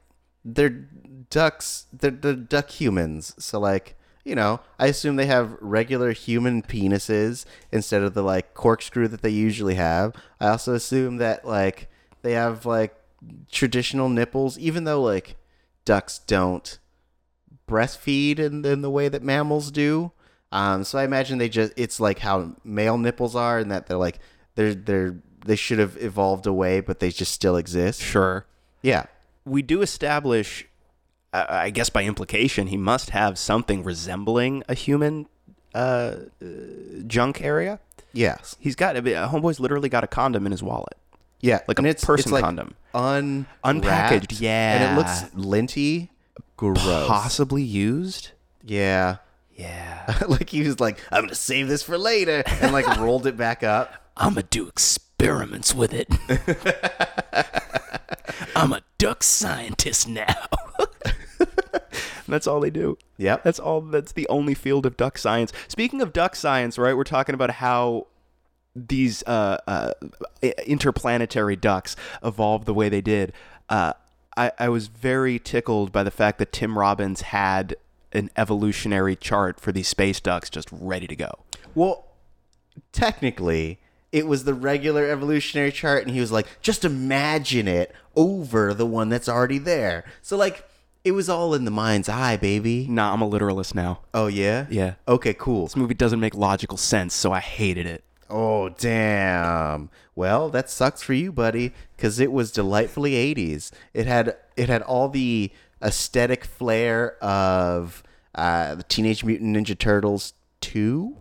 they're 0.44 0.86
ducks 1.30 1.86
they're, 1.92 2.10
they're 2.10 2.34
duck 2.34 2.70
humans 2.70 3.34
so 3.38 3.58
like 3.58 3.96
you 4.24 4.34
know 4.34 4.60
i 4.78 4.86
assume 4.86 5.16
they 5.16 5.26
have 5.26 5.56
regular 5.60 6.12
human 6.12 6.62
penises 6.62 7.44
instead 7.72 8.02
of 8.02 8.14
the 8.14 8.22
like 8.22 8.54
corkscrew 8.54 9.08
that 9.08 9.22
they 9.22 9.30
usually 9.30 9.74
have 9.74 10.14
i 10.40 10.48
also 10.48 10.74
assume 10.74 11.16
that 11.16 11.44
like 11.44 11.88
they 12.22 12.32
have 12.32 12.64
like 12.64 12.94
traditional 13.50 14.08
nipples 14.08 14.56
even 14.58 14.84
though 14.84 15.02
like 15.02 15.36
ducks 15.84 16.18
don't 16.18 16.78
breastfeed 17.66 18.38
in, 18.38 18.64
in 18.64 18.82
the 18.82 18.90
way 18.90 19.08
that 19.08 19.22
mammals 19.22 19.70
do. 19.70 20.12
Um, 20.52 20.84
so 20.84 20.98
I 20.98 21.04
imagine 21.04 21.38
they 21.38 21.48
just 21.48 21.72
it's 21.76 21.98
like 21.98 22.20
how 22.20 22.56
male 22.64 22.98
nipples 22.98 23.34
are, 23.34 23.58
and 23.58 23.70
that 23.70 23.86
they're 23.86 23.96
like 23.96 24.18
they're 24.54 24.74
they're 24.74 25.16
they 25.46 25.56
should 25.56 25.78
have 25.78 25.96
evolved 26.02 26.46
away, 26.46 26.80
but 26.80 27.00
they 27.00 27.10
just 27.10 27.32
still 27.32 27.56
exist. 27.56 28.02
Sure. 28.02 28.46
Yeah, 28.82 29.06
we 29.44 29.62
do 29.62 29.82
establish, 29.82 30.66
uh, 31.32 31.46
I 31.48 31.70
guess 31.70 31.88
by 31.90 32.04
implication, 32.04 32.66
he 32.68 32.76
must 32.76 33.10
have 33.10 33.38
something 33.38 33.82
resembling 33.82 34.62
a 34.68 34.74
human 34.74 35.26
uh, 35.74 36.16
uh, 36.42 36.46
junk 37.06 37.40
area. 37.42 37.80
yes, 38.12 38.56
He's 38.60 38.76
got, 38.76 38.94
mean, 39.02 39.14
homeboy's 39.14 39.60
literally 39.60 39.88
got 39.88 40.04
a 40.04 40.06
condom 40.06 40.46
in 40.46 40.52
his 40.52 40.62
wallet. 40.62 40.96
Yeah, 41.40 41.60
like 41.68 41.78
and 41.78 41.86
a 41.86 41.90
it's, 41.90 42.04
person 42.04 42.28
it's 42.28 42.32
like 42.32 42.44
condom. 42.44 42.74
un 42.94 43.46
Unpackaged, 43.64 44.40
yeah. 44.40 44.74
and 44.76 44.92
it 44.92 44.96
looks 44.98 45.34
linty, 45.34 46.10
gross. 46.56 46.78
Possibly 47.06 47.62
used. 47.62 48.30
Yeah, 48.64 49.16
Yeah. 49.56 50.18
like 50.28 50.48
he 50.50 50.62
was 50.62 50.80
like, 50.80 50.98
I'm 51.12 51.22
gonna 51.24 51.34
save 51.34 51.68
this 51.68 51.82
for 51.82 51.98
later, 51.98 52.42
and 52.46 52.72
like 52.72 52.86
rolled 52.98 53.26
it 53.26 53.36
back 53.36 53.62
up. 53.62 53.92
I'm 54.16 54.30
gonna 54.30 54.44
do 54.44 54.66
experiments 54.68 55.05
with 55.18 55.92
it. 55.92 56.08
I'm 58.56 58.72
a 58.72 58.82
duck 58.98 59.22
scientist 59.22 60.08
now. 60.08 60.34
that's 62.28 62.46
all 62.46 62.60
they 62.60 62.70
do. 62.70 62.98
Yep. 63.18 63.42
That's 63.42 63.58
all. 63.58 63.80
That's 63.80 64.12
the 64.12 64.28
only 64.28 64.54
field 64.54 64.86
of 64.86 64.96
duck 64.96 65.18
science. 65.18 65.52
Speaking 65.68 66.00
of 66.00 66.12
duck 66.12 66.36
science, 66.36 66.78
right? 66.78 66.96
We're 66.96 67.04
talking 67.04 67.34
about 67.34 67.50
how 67.50 68.06
these 68.74 69.22
uh, 69.24 69.58
uh, 69.66 69.92
interplanetary 70.66 71.56
ducks 71.56 71.96
evolved 72.22 72.66
the 72.66 72.74
way 72.74 72.88
they 72.88 73.00
did. 73.00 73.32
Uh, 73.68 73.94
I, 74.36 74.52
I 74.58 74.68
was 74.68 74.88
very 74.88 75.38
tickled 75.38 75.92
by 75.92 76.02
the 76.02 76.10
fact 76.10 76.38
that 76.38 76.52
Tim 76.52 76.78
Robbins 76.78 77.22
had 77.22 77.76
an 78.12 78.30
evolutionary 78.36 79.16
chart 79.16 79.60
for 79.60 79.72
these 79.72 79.88
space 79.88 80.20
ducks 80.20 80.50
just 80.50 80.68
ready 80.70 81.06
to 81.06 81.16
go. 81.16 81.38
Well, 81.74 82.06
technically, 82.92 83.78
it 84.16 84.26
was 84.26 84.44
the 84.44 84.54
regular 84.54 85.10
evolutionary 85.10 85.70
chart, 85.70 86.02
and 86.02 86.10
he 86.10 86.20
was 86.20 86.32
like, 86.32 86.46
just 86.62 86.86
imagine 86.86 87.68
it 87.68 87.94
over 88.16 88.72
the 88.72 88.86
one 88.86 89.10
that's 89.10 89.28
already 89.28 89.58
there. 89.58 90.06
So, 90.22 90.38
like, 90.38 90.66
it 91.04 91.12
was 91.12 91.28
all 91.28 91.52
in 91.52 91.66
the 91.66 91.70
mind's 91.70 92.08
eye, 92.08 92.38
baby. 92.38 92.86
Nah, 92.88 93.12
I'm 93.12 93.20
a 93.20 93.28
literalist 93.28 93.74
now. 93.74 94.00
Oh, 94.14 94.26
yeah? 94.26 94.68
Yeah. 94.70 94.94
Okay, 95.06 95.34
cool. 95.34 95.66
This 95.66 95.76
movie 95.76 95.92
doesn't 95.92 96.18
make 96.18 96.34
logical 96.34 96.78
sense, 96.78 97.12
so 97.12 97.30
I 97.30 97.40
hated 97.40 97.84
it. 97.84 98.04
Oh, 98.30 98.70
damn. 98.70 99.90
Well, 100.14 100.48
that 100.48 100.70
sucks 100.70 101.02
for 101.02 101.12
you, 101.12 101.30
buddy, 101.30 101.74
because 101.94 102.18
it 102.18 102.32
was 102.32 102.50
delightfully 102.50 103.12
80s. 103.12 103.70
It 103.92 104.06
had 104.06 104.34
it 104.56 104.70
had 104.70 104.80
all 104.80 105.10
the 105.10 105.52
aesthetic 105.82 106.46
flair 106.46 107.22
of 107.22 108.02
uh, 108.34 108.76
the 108.76 108.82
Teenage 108.84 109.24
Mutant 109.24 109.54
Ninja 109.54 109.78
Turtles 109.78 110.32
2. 110.62 111.18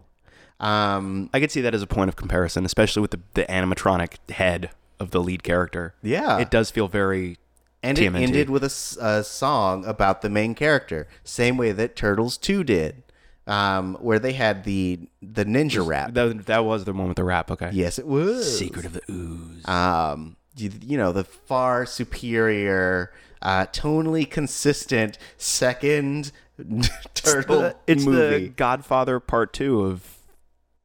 Um, 0.60 1.30
I 1.34 1.40
could 1.40 1.52
see 1.52 1.62
that 1.62 1.74
as 1.74 1.82
a 1.82 1.88
point 1.88 2.10
of 2.10 2.16
comparison, 2.16 2.66
especially 2.66 3.02
with 3.02 3.12
the, 3.12 3.20
the 3.34 3.44
animatronic 3.44 4.30
head 4.32 4.72
of 5.00 5.12
the 5.12 5.22
lead 5.22 5.44
character. 5.44 5.96
Yeah. 6.02 6.40
It 6.40 6.50
does 6.50 6.72
feel 6.72 6.88
very 6.88 7.38
and 7.84 8.00
it 8.00 8.16
ended 8.16 8.50
with 8.50 8.64
a, 8.64 8.98
a 9.00 9.24
song 9.24 9.86
about 9.86 10.22
the 10.22 10.30
main 10.30 10.56
character, 10.56 11.08
same 11.24 11.56
way 11.56 11.72
that 11.72 11.96
Turtles 11.96 12.38
2 12.38 12.64
did, 12.64 13.04
um, 13.46 13.96
where 13.96 14.18
they 14.18 14.34
had 14.34 14.64
the 14.64 15.08
the 15.22 15.46
ninja 15.46 15.86
rap. 15.86 16.14
that, 16.14 16.48
that 16.48 16.66
was 16.66 16.86
the 16.86 16.94
one 16.94 17.08
with 17.08 17.18
the 17.18 17.24
rap, 17.24 17.52
okay. 17.52 17.70
yes, 17.74 18.00
it 18.00 18.08
was. 18.08 18.58
Secret 18.58 18.86
of 18.86 18.94
the 18.94 19.02
Ooze. 19.12 19.68
um, 19.68 20.36
you, 20.58 20.72
you 20.82 20.98
know, 20.98 21.12
the 21.12 21.24
far 21.24 21.86
superior, 21.86 23.12
uh, 23.42 23.68
tonally 23.68 24.30
consistent 24.30 25.20
second 25.38 26.32
turtle 27.14 27.74
it's 27.86 28.04
movie. 28.04 28.46
the 28.46 28.50
Godfather 28.50 29.20
Part 29.20 29.54
2 29.54 29.82
of 29.82 30.15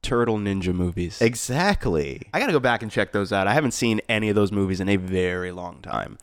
Turtle 0.02 0.38
Ninja 0.38 0.75
movies. 0.75 1.21
exactly. 1.21 2.23
I 2.33 2.40
gotta 2.40 2.52
go 2.52 2.61
back 2.61 2.83
and 2.83 2.90
check 2.90 3.12
those 3.12 3.33
out. 3.33 3.47
I 3.47 3.54
haven't 3.54 3.73
seen 3.73 4.00
any 4.09 4.28
of 4.28 4.35
those 4.35 4.50
movies 4.52 4.80
in 4.80 4.88
a 4.88 4.97
very 4.97 5.52
long 5.52 5.80
time. 5.83 6.19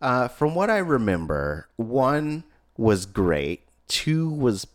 Uh, 0.00 0.28
from 0.28 0.54
what 0.54 0.70
I 0.70 0.78
remember, 0.78 1.68
one 1.76 2.44
was 2.76 3.06
great, 3.06 3.62
two 3.88 4.28
was 4.28 4.66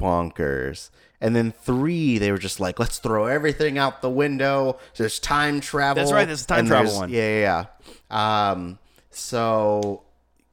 bonkers, 0.00 0.90
and 1.20 1.34
then 1.36 1.52
three 1.52 2.18
they 2.18 2.30
were 2.32 2.38
just 2.38 2.60
like, 2.60 2.78
let's 2.78 2.98
throw 2.98 3.26
everything 3.26 3.78
out 3.78 4.02
the 4.02 4.10
window. 4.10 4.78
There's 4.96 5.18
time 5.18 5.60
travel. 5.60 6.02
That's 6.02 6.12
right, 6.12 6.24
there's 6.24 6.42
a 6.44 6.46
time 6.46 6.66
travel 6.66 6.94
one. 6.94 7.10
Yeah, 7.10 7.40
yeah, 7.40 7.64
yeah. 8.10 8.50
Um, 8.50 8.78
so, 9.10 10.02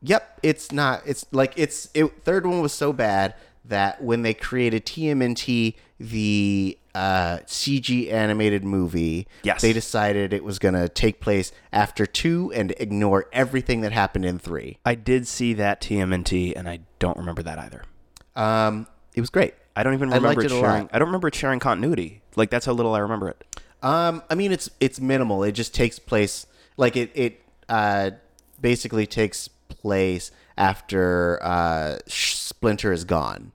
yep, 0.01 0.39
it's 0.43 0.71
not. 0.71 1.01
It's 1.05 1.25
like 1.31 1.53
it's 1.55 1.89
it. 1.93 2.23
Third 2.23 2.45
one 2.45 2.61
was 2.61 2.73
so 2.73 2.93
bad 2.93 3.35
that 3.65 4.03
when 4.03 4.21
they 4.21 4.33
created 4.33 4.85
TMNT, 4.85 5.75
the 5.99 6.77
uh, 6.97 7.37
CG 7.45 8.11
animated 8.11 8.63
movie, 8.63 9.27
Yes. 9.43 9.61
they 9.61 9.71
decided 9.71 10.33
it 10.33 10.43
was 10.43 10.57
going 10.57 10.73
to 10.73 10.89
take 10.89 11.19
place 11.19 11.51
after 11.71 12.07
two 12.07 12.51
and 12.55 12.71
ignore 12.79 13.27
everything 13.31 13.81
that 13.81 13.91
happened 13.91 14.25
in 14.25 14.39
three. 14.39 14.79
I 14.83 14.95
did 14.95 15.27
see 15.27 15.53
that 15.53 15.79
TMNT, 15.79 16.53
and 16.55 16.67
I 16.67 16.79
don't 16.97 17.15
remember 17.15 17.43
that 17.43 17.59
either. 17.59 17.83
Um, 18.35 18.87
it 19.13 19.21
was 19.21 19.29
great. 19.29 19.53
I 19.75 19.83
don't 19.83 19.93
even 19.93 20.09
remember 20.09 20.29
liked 20.29 20.41
it 20.41 20.45
it 20.51 20.59
sharing. 20.59 20.89
I 20.91 20.97
don't 20.97 21.09
remember 21.09 21.27
it 21.27 21.35
sharing 21.35 21.59
continuity. 21.59 22.23
Like 22.35 22.49
that's 22.49 22.65
how 22.65 22.73
little 22.73 22.95
I 22.95 22.99
remember 22.99 23.29
it. 23.29 23.45
Um, 23.83 24.23
I 24.27 24.33
mean, 24.33 24.51
it's 24.51 24.67
it's 24.79 24.99
minimal. 24.99 25.43
It 25.43 25.51
just 25.51 25.75
takes 25.75 25.99
place 25.99 26.47
like 26.77 26.95
it 26.95 27.11
it 27.13 27.41
uh, 27.69 28.11
basically 28.59 29.05
takes 29.05 29.47
place 29.69 30.31
after 30.57 31.37
uh, 31.43 31.99
Splinter 32.07 32.91
is 32.91 33.03
gone, 33.03 33.51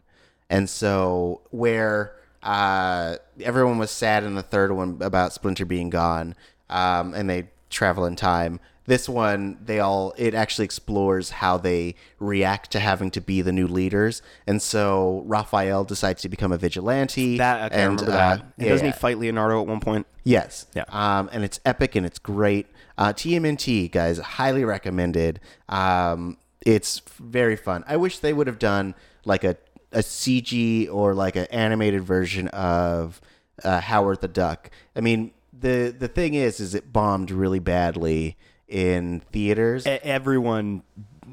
and 0.48 0.70
so 0.70 1.40
where 1.50 2.14
uh, 2.42 3.16
everyone 3.40 3.78
was 3.78 3.90
sad 3.90 4.24
in 4.24 4.34
the 4.34 4.42
third 4.42 4.72
one 4.72 4.98
about 5.00 5.32
Splinter 5.32 5.64
being 5.64 5.90
gone, 5.90 6.34
um, 6.70 7.14
and 7.14 7.28
they 7.28 7.48
travel 7.70 8.04
in 8.04 8.16
time. 8.16 8.60
This 8.84 9.08
one, 9.08 9.58
they 9.64 9.78
all 9.78 10.12
it 10.16 10.34
actually 10.34 10.64
explores 10.64 11.30
how 11.30 11.56
they 11.56 11.94
react 12.18 12.72
to 12.72 12.80
having 12.80 13.12
to 13.12 13.20
be 13.20 13.40
the 13.40 13.52
new 13.52 13.68
leaders, 13.68 14.22
and 14.46 14.60
so 14.60 15.22
Raphael 15.26 15.84
decides 15.84 16.22
to 16.22 16.28
become 16.28 16.50
a 16.50 16.58
vigilante. 16.58 17.38
That 17.38 17.72
okay, 17.72 17.76
I 17.76 17.84
and, 17.84 18.00
remember 18.00 18.12
uh, 18.12 18.16
that. 18.16 18.40
And 18.40 18.52
yeah, 18.58 18.68
doesn't 18.70 18.86
yeah. 18.86 18.92
he 18.92 18.98
fight 18.98 19.18
Leonardo 19.18 19.60
at 19.60 19.68
one 19.68 19.80
point? 19.80 20.06
Yes. 20.24 20.66
Yeah. 20.74 20.84
Um, 20.88 21.28
and 21.32 21.44
it's 21.44 21.60
epic 21.64 21.94
and 21.94 22.06
it's 22.06 22.18
great. 22.18 22.66
Uh, 22.98 23.12
TMNT, 23.12 23.90
guys, 23.90 24.18
highly 24.18 24.64
recommended. 24.64 25.40
Um, 25.68 26.38
it's 26.64 27.00
very 27.18 27.56
fun. 27.56 27.84
I 27.86 27.96
wish 27.96 28.18
they 28.18 28.32
would 28.32 28.46
have 28.46 28.58
done 28.58 28.94
like 29.24 29.44
a, 29.44 29.56
a 29.92 29.98
CG 29.98 30.92
or 30.92 31.14
like 31.14 31.36
an 31.36 31.46
animated 31.50 32.02
version 32.02 32.48
of 32.48 33.20
uh, 33.64 33.80
Howard 33.80 34.20
the 34.20 34.28
Duck. 34.28 34.70
I 34.96 35.00
mean, 35.00 35.32
the 35.52 35.94
the 35.96 36.08
thing 36.08 36.34
is, 36.34 36.60
is 36.60 36.74
it 36.74 36.92
bombed 36.92 37.30
really 37.30 37.58
badly 37.58 38.36
in 38.68 39.20
theaters. 39.32 39.86
E- 39.86 39.90
everyone 40.02 40.82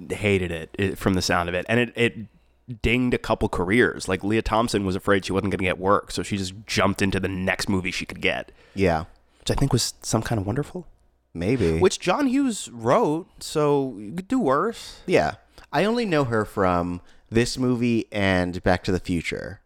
hated 0.10 0.52
it, 0.52 0.70
it 0.78 0.98
from 0.98 1.14
the 1.16 1.22
sound 1.22 1.50
of 1.50 1.56
it, 1.56 1.66
and 1.70 1.80
it 1.80 1.94
it 1.96 2.82
dinged 2.82 3.14
a 3.14 3.18
couple 3.18 3.50
careers. 3.50 4.08
Like 4.08 4.24
Lea 4.24 4.42
Thompson 4.42 4.86
was 4.86 4.96
afraid 4.96 5.26
she 5.26 5.32
wasn't 5.34 5.52
going 5.52 5.60
to 5.60 5.64
get 5.64 5.80
work, 5.80 6.12
so 6.12 6.22
she 6.24 6.38
just 6.38 6.54
jumped 6.68 7.02
into 7.02 7.20
the 7.20 7.28
next 7.28 7.68
movie 7.70 7.92
she 7.92 8.06
could 8.06 8.22
get, 8.22 8.52
yeah, 8.76 9.06
which 9.40 9.50
I 9.52 9.56
think 9.56 9.74
was 9.74 9.94
some 10.02 10.22
kind 10.22 10.40
of 10.40 10.46
wonderful. 10.46 10.86
maybe. 11.34 11.80
Which 11.80 12.00
John 12.00 12.28
Hughes 12.28 12.70
wrote, 12.72 13.28
so 13.44 13.96
you 13.98 14.12
could 14.12 14.28
do 14.28 14.40
worse. 14.40 15.00
yeah, 15.08 15.36
I 15.72 15.86
only 15.86 16.06
know 16.06 16.26
her 16.26 16.46
from 16.46 17.02
this 17.30 17.58
movie 17.58 18.06
and 18.12 18.62
Back 18.64 18.84
to 18.86 18.92
the 18.92 19.00
Future. 19.00 19.62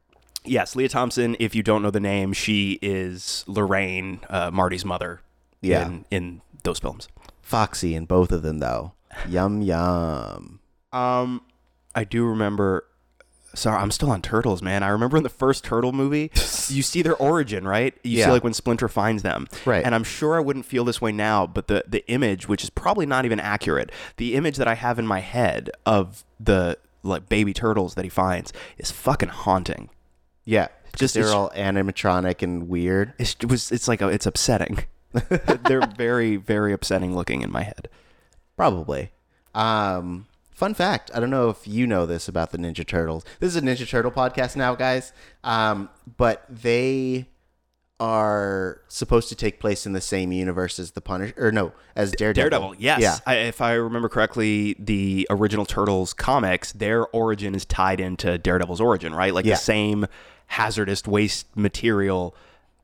Yes, 0.46 0.76
Lea 0.76 0.88
Thompson. 0.88 1.36
If 1.40 1.56
you 1.56 1.64
don't 1.64 1.82
know 1.82 1.92
the 1.92 2.00
name, 2.02 2.34
she 2.34 2.78
is 2.82 3.46
Lorraine, 3.48 4.20
uh, 4.30 4.52
Marty's 4.52 4.84
mother. 4.86 5.22
Yeah. 5.62 5.86
in, 5.88 6.06
in 6.12 6.42
those 6.64 6.80
films. 6.80 7.08
Foxy 7.42 7.96
in 7.96 8.06
both 8.06 8.32
of 8.34 8.42
them, 8.42 8.60
though. 8.60 8.92
yum 9.28 9.62
yum. 9.62 10.60
Um, 10.92 11.42
I 11.96 12.04
do 12.04 12.26
remember. 12.26 12.86
Sorry, 13.56 13.78
I'm 13.80 13.92
still 13.92 14.10
on 14.10 14.22
turtles, 14.24 14.64
man. 14.64 14.82
I 14.82 14.88
remember 14.90 15.16
in 15.16 15.22
the 15.24 15.30
first 15.30 15.64
turtle 15.64 15.92
movie, 15.94 16.32
you 16.70 16.82
see 16.82 17.04
their 17.04 17.16
origin, 17.18 17.68
right? 17.68 17.94
You 18.04 18.18
Yeah. 18.18 18.26
see 18.26 18.32
like 18.32 18.44
when 18.44 18.54
Splinter 18.54 18.88
finds 18.90 19.22
them, 19.22 19.48
Right. 19.64 19.86
And 19.86 19.94
I'm 19.94 20.04
sure 20.04 20.36
I 20.36 20.40
wouldn't 20.40 20.66
feel 20.66 20.84
this 20.84 21.00
way 21.00 21.12
now, 21.12 21.46
but 21.46 21.68
the 21.68 21.84
the 21.88 22.04
image, 22.08 22.48
which 22.48 22.64
is 22.64 22.72
probably 22.72 23.06
not 23.06 23.26
even 23.26 23.40
accurate, 23.40 23.92
the 24.18 24.34
image 24.34 24.58
that 24.58 24.68
I 24.68 24.74
have 24.74 24.98
in 24.98 25.06
my 25.06 25.20
head 25.20 25.70
of 25.86 26.24
the 26.40 26.78
like 27.04 27.30
baby 27.30 27.54
turtles 27.54 27.96
that 27.96 28.04
he 28.04 28.10
finds 28.10 28.52
is 28.78 28.90
fucking 28.92 29.30
haunting. 29.30 29.90
Yeah, 30.46 30.70
Just- 30.96 31.14
they're 31.14 31.28
all 31.34 31.50
animatronic 31.52 32.42
and 32.42 32.68
weird. 32.68 33.14
It's, 33.20 33.36
it 33.40 33.46
was 33.50 33.72
it's 33.72 33.88
like 33.88 34.02
a, 34.02 34.08
it's 34.10 34.26
upsetting. 34.26 34.86
They're 35.68 35.86
very 35.96 36.38
very 36.38 36.74
upsetting 36.74 37.16
looking 37.16 37.42
in 37.44 37.52
my 37.52 37.64
head. 37.64 37.88
Probably. 38.58 39.12
Um, 39.54 40.26
fun 40.52 40.74
fact: 40.74 41.12
I 41.14 41.20
don't 41.20 41.30
know 41.30 41.50
if 41.50 41.68
you 41.68 41.86
know 41.86 42.06
this 42.06 42.28
about 42.28 42.52
the 42.52 42.58
Ninja 42.58 42.86
Turtles. 42.86 43.24
This 43.40 43.50
is 43.50 43.56
a 43.56 43.62
Ninja 43.62 43.88
Turtle 43.88 44.12
podcast 44.12 44.56
now, 44.56 44.74
guys. 44.76 45.14
Um, 45.44 45.90
but 46.18 46.44
they 46.50 47.28
are 48.08 48.82
supposed 48.90 49.30
to 49.30 49.36
take 49.36 49.60
place 49.60 49.86
in 49.86 49.94
the 49.94 50.02
same 50.02 50.32
universe 50.34 50.78
as 50.78 50.92
the 50.92 51.00
Punisher, 51.02 51.34
or 51.38 51.52
no, 51.52 51.72
as 51.96 52.12
Daredevil. 52.12 52.50
Daredevil, 52.50 52.76
yes. 52.78 53.00
Yeah. 53.02 53.18
I, 53.26 53.36
if 53.36 53.62
I 53.62 53.74
remember 53.74 54.10
correctly, 54.10 54.76
the 54.78 55.26
original 55.30 55.66
Turtles 55.66 56.14
comics, 56.14 56.74
their 56.74 57.08
origin 57.08 57.56
is 57.56 57.64
tied 57.66 58.00
into 58.02 58.38
Daredevil's 58.38 58.82
origin, 58.82 59.16
right? 59.16 59.34
Like 59.34 59.46
Yeah. 59.46 59.54
the 59.56 59.60
same 59.62 60.06
hazardous 60.48 61.06
waste 61.08 61.48
material 61.56 62.36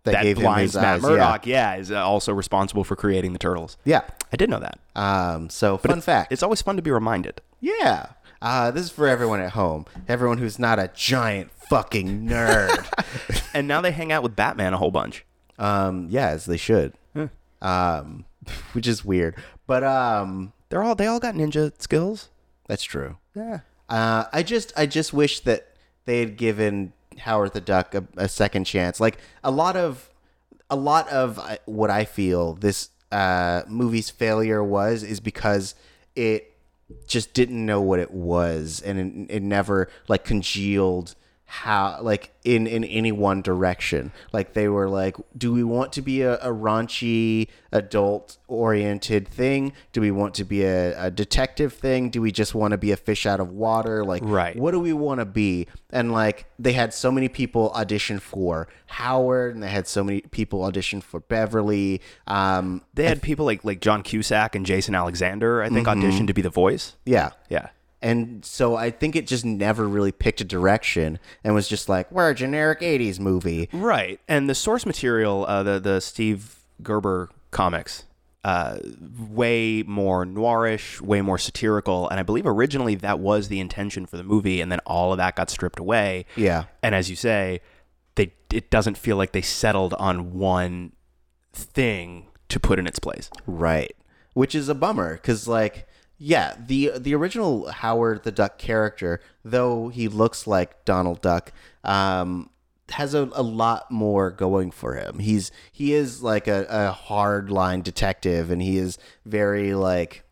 That 0.06 0.12
that, 0.14 0.24
gave 0.24 0.38
him 0.38 0.44
blinds 0.44 0.74
his 0.74 0.82
Matt 0.82 1.02
Murdock, 1.02 1.46
yeah. 1.46 1.76
is 1.76 1.92
uh, 1.92 1.98
also 2.06 2.34
responsible 2.34 2.86
for 2.86 2.96
creating 2.96 3.34
the 3.34 3.40
Turtles. 3.40 3.76
Yeah. 3.84 4.02
I 4.32 4.38
did 4.38 4.50
know 4.50 4.60
that. 4.60 4.80
Um, 4.96 5.50
so 5.50 5.78
fun 5.78 5.98
it's, 5.98 6.06
fact. 6.06 6.32
It's 6.32 6.44
always 6.44 6.62
fun 6.62 6.78
to 6.78 6.82
be 6.82 6.92
reminded. 6.92 7.42
yeah. 7.60 8.06
Uh, 8.42 8.72
this 8.72 8.86
is 8.86 8.90
for 8.90 9.06
everyone 9.06 9.42
at 9.42 9.52
home. 9.52 9.86
Everyone 10.08 10.38
who's 10.38 10.58
not 10.58 10.80
a 10.80 10.90
giant 10.96 11.52
fucking 11.70 12.28
nerd. 12.28 12.86
And 13.54 13.68
now 13.68 13.82
they 13.82 13.92
hang 13.92 14.12
out 14.12 14.22
with 14.22 14.36
Batman 14.36 14.74
a 14.74 14.78
whole 14.78 14.92
bunch. 14.92 15.26
Um, 15.58 16.08
yeah, 16.12 16.28
as 16.30 16.46
they 16.46 16.58
should. 16.58 16.94
Um, 17.62 18.26
which 18.74 18.88
is 18.88 19.04
weird. 19.04 19.36
But 19.66 19.84
um, 19.84 20.54
They're 20.70 20.84
all 20.84 20.94
they 20.96 21.08
all 21.08 21.20
got 21.20 21.34
ninja 21.36 21.72
skills. 21.82 22.30
that's 22.68 22.84
true. 22.84 23.18
Yeah. 23.36 23.62
Uh, 23.90 24.26
I 24.32 24.44
just 24.44 24.72
I 24.78 24.86
just 24.86 25.14
wish 25.14 25.40
that 25.42 25.74
they 26.06 26.20
had 26.20 26.38
given 26.38 26.94
Howard 27.20 27.54
the 27.54 27.60
Duck 27.62 27.96
a, 27.96 28.06
a 28.18 28.30
second 28.30 28.66
chance. 28.66 29.00
Like 29.00 29.18
a 29.44 29.50
lot 29.52 29.76
of 29.76 30.10
a 30.70 30.76
lot 30.76 31.10
of 31.10 31.40
uh, 31.40 31.58
what 31.66 31.90
I 31.90 32.06
feel 32.06 32.54
this 32.54 32.90
uh, 33.12 33.64
movie's 33.68 34.10
failure 34.12 34.64
was 34.64 35.02
is 35.02 35.20
because 35.20 35.74
it 36.16 36.56
just 37.08 37.34
didn't 37.34 37.66
know 37.66 37.82
what 37.82 38.00
it 38.00 38.12
was 38.12 38.82
and 38.86 39.28
it, 39.30 39.38
it 39.38 39.42
never 39.44 39.90
like 40.08 40.24
congealed 40.24 41.16
how 41.52 41.98
like 42.04 42.32
in 42.44 42.68
in 42.68 42.84
any 42.84 43.12
one 43.12 43.42
direction 43.42 44.12
like 44.32 44.54
they 44.54 44.68
were 44.68 44.88
like 44.88 45.16
do 45.36 45.52
we 45.52 45.64
want 45.64 45.92
to 45.92 46.00
be 46.00 46.22
a, 46.22 46.36
a 46.36 46.50
raunchy 46.54 47.48
adult 47.72 48.38
oriented 48.48 49.28
thing 49.28 49.74
do 49.92 50.00
we 50.00 50.12
want 50.12 50.36
to 50.36 50.44
be 50.44 50.64
a, 50.64 51.06
a 51.06 51.10
detective 51.10 51.74
thing 51.74 52.12
do 52.12 52.22
we 52.22 52.32
just 52.32 52.54
want 52.54 52.70
to 52.72 52.78
be 52.78 52.92
a 52.92 52.96
fish 52.96 53.26
out 53.26 53.40
of 53.40 53.50
water 53.52 54.06
like 54.06 54.22
Right. 54.24 54.56
what 54.56 54.72
do 54.72 54.80
we 54.80 54.94
want 54.94 55.22
to 55.22 55.26
be 55.26 55.66
and 55.92 56.12
like 56.12 56.46
they 56.60 56.74
had 56.74 56.94
so 56.94 57.12
many 57.12 57.28
people 57.28 57.72
audition 57.72 58.20
for 58.20 58.68
howard 58.86 59.56
and 59.56 59.64
they 59.64 59.70
had 59.70 59.88
so 59.88 60.04
many 60.04 60.22
people 60.22 60.64
audition 60.64 61.02
for 61.02 61.20
beverly 61.20 62.00
um 62.28 62.84
They 62.94 63.06
had 63.06 63.24
people 63.24 63.46
like 63.48 63.66
like 63.66 63.82
John 63.82 64.04
Cusack 64.04 64.54
and 64.54 64.66
Jason 64.68 64.94
Alexander. 64.94 65.64
I 65.64 65.70
think 65.70 65.88
auditioned 65.88 66.28
to 66.28 66.34
be 66.34 66.44
the 66.44 66.50
voice. 66.52 66.96
yeah 67.06 67.32
Yeah. 67.50 67.70
And 68.02 68.46
so 68.46 68.76
I 68.76 68.92
think 68.92 69.16
it 69.16 69.28
just 69.28 69.44
never 69.44 69.88
really 69.88 70.12
picked 70.12 70.40
a 70.40 70.46
direction 70.46 71.20
and 71.44 71.54
was 71.54 71.68
just 71.68 71.90
like, 71.90 72.10
we're 72.12 72.30
a 72.30 72.36
generic 72.36 72.80
80s 72.80 73.20
movie. 73.20 73.70
Right. 73.74 74.20
And 74.28 74.50
the 74.50 74.56
source 74.56 74.86
material, 74.86 75.46
uh, 75.46 75.64
the 75.64 75.80
the 75.80 76.00
Steve 76.00 76.60
Gerber 76.82 77.30
comics, 77.52 78.06
uh, 78.46 78.78
way 79.30 79.84
more 79.84 80.26
noirish, 80.26 81.02
way 81.02 81.22
more 81.22 81.38
satirical, 81.38 82.08
and 82.08 82.20
I 82.20 82.24
believe 82.24 82.48
originally 82.48 82.96
that 82.96 83.20
was 83.20 83.50
the 83.50 83.60
intention 83.60 84.06
for 84.06 84.16
the 84.16 84.24
movie, 84.24 84.62
and 84.62 84.72
then 84.72 84.80
all 84.86 85.12
of 85.12 85.18
that 85.18 85.36
got 85.36 85.50
stripped 85.50 85.80
away. 85.80 86.26
Yeah. 86.38 86.66
And 86.82 86.96
as 86.96 87.10
you 87.10 87.18
say, 87.18 87.60
they 88.16 88.34
it 88.54 88.70
doesn't 88.70 88.98
feel 88.98 89.18
like 89.18 89.34
they 89.34 89.42
settled 89.42 89.94
on 89.96 90.34
one 90.34 90.94
thing 91.52 92.28
to 92.48 92.60
put 92.60 92.80
in 92.80 92.88
its 92.88 93.00
place. 93.00 93.30
Right. 93.46 93.94
Which 94.34 94.56
is 94.56 94.70
a 94.70 94.76
bummer 94.76 95.16
because, 95.16 95.48
like, 95.48 95.88
yeah, 96.20 96.56
the 96.60 96.92
the 96.98 97.16
original 97.16 97.72
Howard 97.72 98.24
the 98.24 98.32
Duck 98.32 98.58
character, 98.58 99.22
though 99.44 99.88
he 99.88 100.08
looks 100.08 100.46
like 100.46 100.84
Donald 100.86 101.22
Duck, 101.22 101.52
um, 101.84 102.50
has 102.92 103.14
a, 103.14 103.30
a 103.34 103.42
lot 103.42 103.90
more 103.90 104.30
going 104.30 104.70
for 104.72 104.96
him. 104.96 105.20
He's 105.20 105.52
he 105.72 105.94
is 105.94 106.22
like 106.22 106.48
a, 106.48 106.68
a 106.70 106.92
hard 106.92 107.50
line 107.50 107.82
detective, 107.82 108.52
and 108.52 108.62
he 108.62 108.78
is 108.78 108.98
very 109.26 109.74
like 109.74 110.24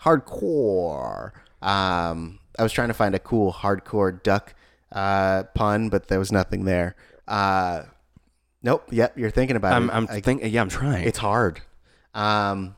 hardcore. 0.00 1.32
Um, 1.62 2.38
I 2.58 2.62
was 2.62 2.72
trying 2.72 2.88
to 2.88 2.94
find 2.94 3.14
a 3.14 3.18
cool 3.18 3.52
hardcore 3.52 4.22
duck 4.22 4.54
uh, 4.92 5.44
pun, 5.54 5.88
but 5.88 6.08
there 6.08 6.18
was 6.18 6.30
nothing 6.32 6.64
there. 6.64 6.94
Uh, 7.26 7.82
nope. 8.62 8.86
Yep, 8.90 9.18
you're 9.18 9.30
thinking 9.30 9.56
about 9.56 9.72
I'm 9.74 9.90
it. 9.90 9.92
I'm 9.94 10.06
I- 10.10 10.20
thinking, 10.20 10.50
yeah, 10.52 10.60
I'm 10.60 10.68
trying. 10.68 11.06
it's 11.06 11.18
hard. 11.18 11.60
Um, 12.14 12.76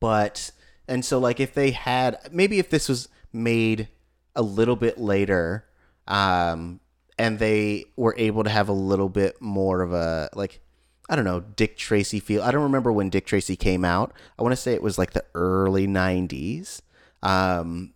but 0.00 0.50
and 0.90 1.02
so 1.04 1.18
like 1.18 1.40
if 1.40 1.54
they 1.54 1.70
had 1.70 2.18
maybe 2.30 2.58
if 2.58 2.68
this 2.68 2.88
was 2.88 3.08
made 3.32 3.88
a 4.36 4.42
little 4.42 4.76
bit 4.76 4.98
later, 4.98 5.64
um, 6.08 6.80
and 7.18 7.38
they 7.38 7.86
were 7.96 8.14
able 8.18 8.44
to 8.44 8.50
have 8.50 8.68
a 8.68 8.72
little 8.72 9.08
bit 9.08 9.40
more 9.40 9.80
of 9.82 9.92
a 9.92 10.28
like 10.34 10.60
I 11.08 11.16
don't 11.16 11.24
know 11.24 11.40
Dick 11.40 11.76
Tracy 11.76 12.20
feel. 12.20 12.42
I 12.42 12.50
don't 12.50 12.62
remember 12.62 12.92
when 12.92 13.08
Dick 13.10 13.26
Tracy 13.26 13.56
came 13.56 13.84
out. 13.84 14.12
I 14.38 14.42
want 14.42 14.52
to 14.52 14.56
say 14.60 14.74
it 14.74 14.82
was 14.82 14.98
like 14.98 15.12
the 15.12 15.24
early 15.34 15.86
'90s. 15.86 16.80
Um, 17.22 17.94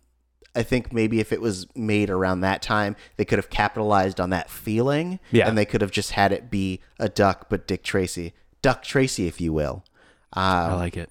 I 0.55 0.63
think 0.63 0.93
maybe 0.93 1.19
if 1.19 1.33
it 1.33 1.41
was 1.41 1.67
made 1.75 2.09
around 2.09 2.39
that 2.41 2.61
time, 2.61 2.95
they 3.17 3.25
could 3.25 3.39
have 3.39 3.49
capitalized 3.49 4.21
on 4.21 4.29
that 4.29 4.49
feeling. 4.49 5.19
Yeah. 5.31 5.47
And 5.49 5.57
they 5.57 5.65
could 5.65 5.81
have 5.81 5.91
just 5.91 6.11
had 6.11 6.31
it 6.31 6.49
be 6.49 6.79
a 6.99 7.09
duck, 7.09 7.47
but 7.49 7.67
Dick 7.67 7.83
Tracy. 7.83 8.33
Duck 8.61 8.81
Tracy, 8.83 9.27
if 9.27 9.41
you 9.41 9.51
will. 9.51 9.83
I 10.31 10.67
Um, 10.71 10.79
like 10.79 10.95
it. 10.97 11.09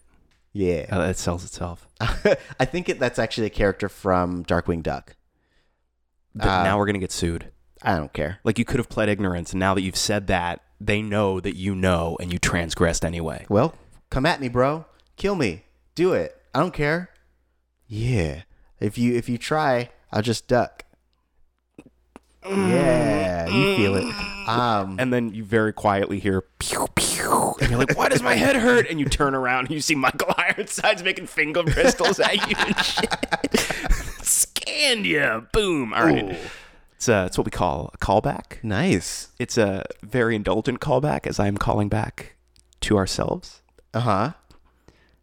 Yeah. 0.55 0.87
Uh, 0.91 1.03
it 1.11 1.19
sells 1.19 1.45
itself. 1.45 1.87
I 2.01 2.65
think 2.65 2.89
it, 2.89 2.99
that's 2.99 3.19
actually 3.19 3.49
a 3.49 3.51
character 3.51 3.91
from 3.91 4.45
Darkwing 4.47 4.83
Duck. 4.83 5.17
But 6.35 6.49
Uh, 6.49 6.63
now 6.65 6.79
we're 6.79 6.87
gonna 6.87 6.99
get 6.99 7.13
sued. 7.13 7.51
I 7.83 7.97
don't 7.97 8.13
care. 8.15 8.39
Like 8.45 8.59
you 8.59 8.65
could 8.65 8.79
have 8.79 8.89
pled 8.89 9.11
ignorance, 9.11 9.53
and 9.53 9.61
now 9.61 9.75
that 9.75 9.83
you've 9.83 9.97
said 9.97 10.27
that, 10.29 10.63
they 10.81 11.03
know 11.03 11.39
that 11.41 11.57
you 11.57 11.75
know, 11.75 12.17
and 12.21 12.33
you 12.33 12.39
transgressed 12.39 13.05
anyway. 13.05 13.45
Well, 13.51 13.75
come 14.11 14.25
at 14.25 14.41
me, 14.41 14.49
bro. 14.49 14.87
Kill 15.17 15.35
me. 15.35 15.65
Do 15.95 16.13
it. 16.15 16.35
I 16.55 16.61
don't 16.61 16.73
care. 16.75 17.11
Yeah. 17.87 18.43
If 18.81 18.97
you 18.99 19.15
if 19.15 19.29
you 19.29 19.37
try, 19.39 19.91
I'll 20.11 20.23
just 20.23 20.49
duck. 20.49 20.85
Yeah, 22.47 23.49
you 23.49 23.77
feel 23.77 23.95
it. 23.97 24.05
Um 24.49 24.97
And 24.99 25.13
then 25.13 25.33
you 25.35 25.45
very 25.45 25.73
quietly 25.73 26.19
hear 26.21 26.43
pew 26.59 26.87
pew, 26.95 27.55
and 27.61 27.71
you're 27.71 27.79
like, 27.79 27.97
"Why 27.97 28.09
does 28.11 28.23
my 28.23 28.35
head 28.35 28.57
hurt?" 28.57 28.87
And 28.91 29.01
you 29.01 29.07
turn 29.07 29.35
around 29.35 29.67
and 29.67 29.71
you 29.71 29.81
see 29.81 29.95
Michael 29.95 30.35
Ironsides 30.39 31.03
making 31.03 31.27
finger 31.27 31.63
pistols 31.65 32.21
at 32.21 32.35
you 32.49 32.57
and 32.59 32.77
shit. 32.79 33.17
Scanned 34.23 35.07
you, 35.07 35.47
boom! 35.53 35.95
All 35.95 36.05
right, 36.05 36.37
it's 36.97 37.09
uh, 37.09 37.25
it's 37.27 37.39
what 37.39 37.47
we 37.47 37.51
call 37.51 37.91
a 37.95 37.99
callback. 37.99 38.63
nice. 38.63 39.29
It's 39.39 39.57
a 39.57 39.85
very 40.03 40.37
indulgent 40.37 40.81
callback, 40.81 41.27
as 41.27 41.39
I'm 41.41 41.57
calling 41.57 41.89
back 41.89 42.35
to 42.81 42.97
ourselves. 42.99 43.63
Uh-huh. 43.95 44.33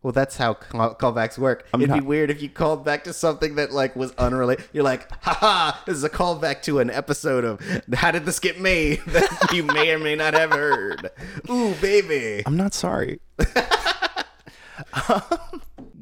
Well, 0.03 0.11
that's 0.11 0.35
how 0.37 0.55
call- 0.55 0.95
callbacks 0.95 1.37
work. 1.37 1.67
I'm 1.73 1.81
It'd 1.81 1.93
be 1.93 2.01
weird 2.01 2.31
if 2.31 2.41
you 2.41 2.49
called 2.49 2.83
back 2.83 3.03
to 3.03 3.13
something 3.13 3.55
that 3.55 3.71
like 3.71 3.95
was 3.95 4.11
unrelated. 4.17 4.65
You're 4.73 4.83
like, 4.83 5.07
haha, 5.23 5.77
this 5.85 5.95
is 5.95 6.03
a 6.03 6.09
callback 6.09 6.63
to 6.63 6.79
an 6.79 6.89
episode 6.89 7.43
of 7.45 7.61
How 7.93 8.09
Did 8.09 8.25
This 8.25 8.39
Get 8.39 8.59
Made 8.59 9.01
that 9.07 9.51
you 9.53 9.63
may 9.63 9.91
or 9.91 9.99
may 9.99 10.15
not 10.15 10.33
have 10.33 10.51
heard. 10.51 11.11
Ooh, 11.49 11.75
baby. 11.75 12.41
I'm 12.47 12.57
not 12.57 12.73
sorry. 12.73 13.19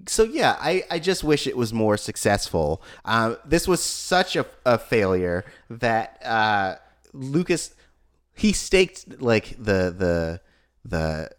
so 0.07 0.23
yeah, 0.23 0.55
I, 0.59 0.83
I 0.89 0.99
just 0.99 1.23
wish 1.23 1.45
it 1.45 1.57
was 1.57 1.73
more 1.73 1.97
successful. 1.97 2.81
Uh, 3.03 3.35
this 3.45 3.67
was 3.67 3.83
such 3.83 4.38
a, 4.38 4.45
a 4.65 4.77
failure 4.77 5.43
that 5.69 6.25
uh, 6.25 6.75
Lucas 7.13 7.75
he 8.33 8.53
staked 8.53 9.21
like 9.21 9.49
the 9.57 9.93
the 9.95 10.41
the 10.85 11.29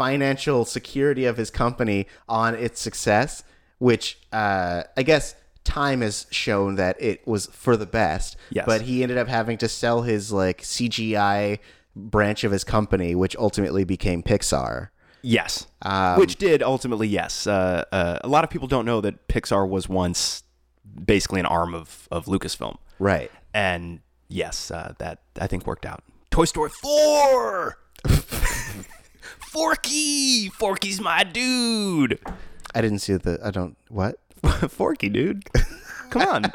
financial 0.00 0.64
security 0.64 1.26
of 1.26 1.36
his 1.36 1.50
company 1.50 2.06
on 2.26 2.54
its 2.54 2.80
success, 2.80 3.42
which 3.78 4.18
uh, 4.32 4.82
I 4.96 5.02
guess 5.02 5.34
time 5.62 6.00
has 6.00 6.26
shown 6.30 6.76
that 6.76 6.96
it 7.00 7.26
was 7.26 7.46
for 7.52 7.76
the 7.76 7.84
best. 7.84 8.36
Yes. 8.48 8.64
But 8.64 8.80
he 8.82 9.02
ended 9.02 9.18
up 9.18 9.28
having 9.28 9.58
to 9.58 9.68
sell 9.68 10.00
his 10.02 10.32
like 10.32 10.62
CGI 10.62 11.58
branch 11.94 12.44
of 12.44 12.52
his 12.52 12.64
company, 12.64 13.14
which 13.14 13.36
ultimately 13.36 13.84
became 13.84 14.22
Pixar. 14.22 14.88
Yes, 15.22 15.66
Um, 15.82 16.18
which 16.18 16.36
did 16.36 16.62
ultimately 16.62 17.06
yes. 17.06 17.46
Uh, 17.46 17.84
uh, 17.92 18.18
a 18.24 18.28
lot 18.28 18.42
of 18.42 18.48
people 18.48 18.68
don't 18.68 18.86
know 18.86 19.02
that 19.02 19.28
Pixar 19.28 19.68
was 19.68 19.86
once 19.86 20.44
basically 21.04 21.40
an 21.40 21.46
arm 21.46 21.74
of 21.74 22.08
of 22.10 22.24
Lucasfilm. 22.24 22.78
Right. 22.98 23.30
and 23.52 24.00
yes, 24.28 24.70
uh, 24.70 24.94
that 24.98 25.18
I 25.38 25.46
think 25.46 25.66
worked 25.66 25.84
out. 25.84 26.02
Toy 26.30 26.46
Story 26.46 26.70
four. 26.70 27.76
Forky, 29.50 30.48
Forky's 30.48 31.00
my 31.00 31.24
dude. 31.24 32.20
I 32.72 32.80
didn't 32.80 33.00
see 33.00 33.16
the. 33.16 33.40
I 33.44 33.50
don't. 33.50 33.76
What? 33.88 34.14
Forky, 34.70 35.08
dude. 35.08 35.42
Come 36.10 36.22
on, 36.22 36.52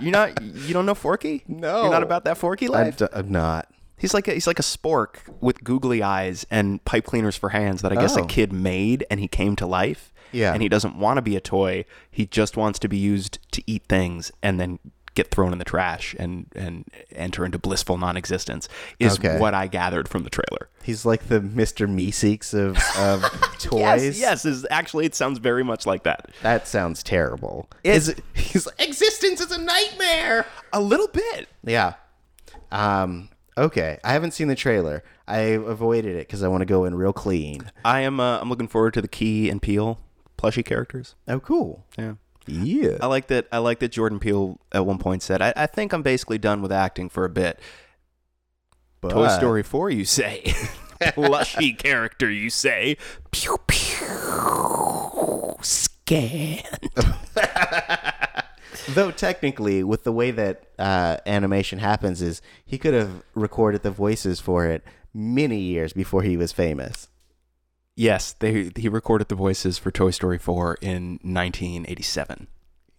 You're 0.00 0.12
not 0.12 0.40
you 0.42 0.72
don't 0.72 0.86
know 0.86 0.94
Forky? 0.94 1.42
No. 1.48 1.82
you're 1.82 1.90
not 1.90 2.02
about 2.04 2.24
that 2.26 2.38
Forky 2.38 2.66
I'm, 2.66 2.72
life. 2.72 2.96
d- 2.96 3.06
I'm 3.12 3.30
not. 3.32 3.68
he's 3.96 4.14
like 4.14 4.28
a, 4.28 4.34
he's 4.34 4.46
like 4.46 4.58
a 4.60 4.62
spork 4.62 5.16
with 5.40 5.62
googly 5.64 6.00
eyes 6.02 6.46
and 6.50 6.84
pipe 6.84 7.04
cleaners 7.06 7.36
for 7.36 7.48
hands 7.50 7.82
that 7.82 7.90
I 7.92 7.96
guess 7.96 8.16
Oh. 8.16 8.22
a 8.22 8.26
kid 8.26 8.52
made, 8.52 9.04
and 9.10 9.18
he 9.18 9.26
came 9.28 9.56
to 9.56 9.66
life. 9.66 10.12
Yeah. 10.30 10.52
and 10.52 10.60
he 10.62 10.68
doesn't 10.68 10.96
want 10.96 11.16
to 11.16 11.22
be 11.22 11.34
a 11.36 11.40
toy. 11.40 11.86
He 12.10 12.24
just 12.26 12.56
wants 12.56 12.78
to 12.80 12.88
be 12.88 12.98
used 12.98 13.38
to 13.52 13.62
eat 13.66 13.82
things 13.88 14.30
and 14.42 14.60
then 14.60 14.78
get 15.18 15.30
thrown 15.30 15.52
in 15.52 15.58
the 15.58 15.64
trash 15.64 16.14
and 16.18 16.46
and 16.54 16.84
enter 17.12 17.44
into 17.44 17.58
blissful 17.58 17.98
non-existence. 17.98 18.68
Is 18.98 19.18
Okay. 19.18 19.38
what 19.38 19.52
I 19.52 19.66
gathered 19.66 20.08
from 20.08 20.22
the 20.24 20.30
trailer. 20.30 20.68
He's 20.82 21.04
like 21.04 21.28
the 21.28 21.40
Mr. 21.40 21.86
Meeseeks 21.88 22.54
of, 22.54 22.78
of 22.98 23.22
toys. 23.58 24.02
Yes, 24.04 24.18
yes. 24.18 24.44
Is 24.44 24.66
actually 24.70 25.04
it 25.06 25.14
sounds 25.14 25.38
very 25.38 25.62
much 25.64 25.84
like 25.86 26.04
that. 26.04 26.30
That 26.42 26.66
sounds 26.66 27.02
terrible. 27.02 27.68
It's- 27.84 28.02
Is 28.02 28.08
it, 28.10 28.24
he's 28.34 28.64
like, 28.66 28.80
existence 28.80 29.40
is 29.40 29.50
a 29.52 29.60
nightmare. 29.60 30.46
A 30.72 30.80
little 30.80 31.08
bit. 31.08 31.48
Yeah. 31.64 31.94
Um. 32.70 33.28
Okay. 33.56 33.98
I 34.04 34.12
haven't 34.12 34.32
seen 34.32 34.48
the 34.48 34.54
trailer. 34.54 35.02
I 35.26 35.38
avoided 35.38 36.14
it 36.16 36.20
because 36.28 36.42
I 36.42 36.48
want 36.48 36.60
to 36.62 36.66
go 36.66 36.84
in 36.84 36.94
real 36.94 37.12
clean. 37.12 37.70
I 37.84 38.00
am. 38.00 38.20
Uh, 38.20 38.38
I'm 38.40 38.48
looking 38.48 38.68
forward 38.68 38.94
to 38.94 39.02
the 39.02 39.08
Key 39.08 39.50
and 39.50 39.60
Peele 39.60 39.98
plushie 40.38 40.64
characters. 40.64 41.16
Oh, 41.26 41.40
cool. 41.40 41.84
Yeah. 41.98 42.14
Yeah. 42.50 42.98
I 43.00 43.06
like 43.06 43.28
that. 43.28 43.46
I 43.52 43.58
like 43.58 43.78
that 43.80 43.92
Jordan 43.92 44.18
Peele 44.18 44.58
at 44.72 44.84
one 44.86 44.98
point 44.98 45.22
said, 45.22 45.42
"I, 45.42 45.52
I 45.56 45.66
think 45.66 45.92
I'm 45.92 46.02
basically 46.02 46.38
done 46.38 46.62
with 46.62 46.72
acting 46.72 47.08
for 47.08 47.24
a 47.24 47.30
bit." 47.30 47.60
But, 49.00 49.10
Toy 49.10 49.28
Story 49.28 49.62
4, 49.62 49.90
you 49.90 50.04
say? 50.04 50.52
Plushy 51.14 51.72
character, 51.72 52.30
you 52.30 52.50
say? 52.50 52.96
Pew 53.30 53.56
pew. 53.66 55.56
Scan. 55.62 56.64
Though 58.88 59.10
technically, 59.10 59.84
with 59.84 60.04
the 60.04 60.12
way 60.12 60.30
that 60.30 60.64
uh, 60.78 61.18
animation 61.26 61.78
happens, 61.78 62.22
is 62.22 62.40
he 62.64 62.78
could 62.78 62.94
have 62.94 63.22
recorded 63.34 63.82
the 63.82 63.90
voices 63.90 64.40
for 64.40 64.66
it 64.66 64.82
many 65.14 65.60
years 65.60 65.92
before 65.92 66.22
he 66.22 66.36
was 66.36 66.52
famous. 66.52 67.08
Yes, 67.98 68.32
they 68.38 68.70
he 68.76 68.88
recorded 68.88 69.26
the 69.26 69.34
voices 69.34 69.76
for 69.76 69.90
Toy 69.90 70.12
Story 70.12 70.38
4 70.38 70.78
in 70.80 71.18
1987. 71.22 72.46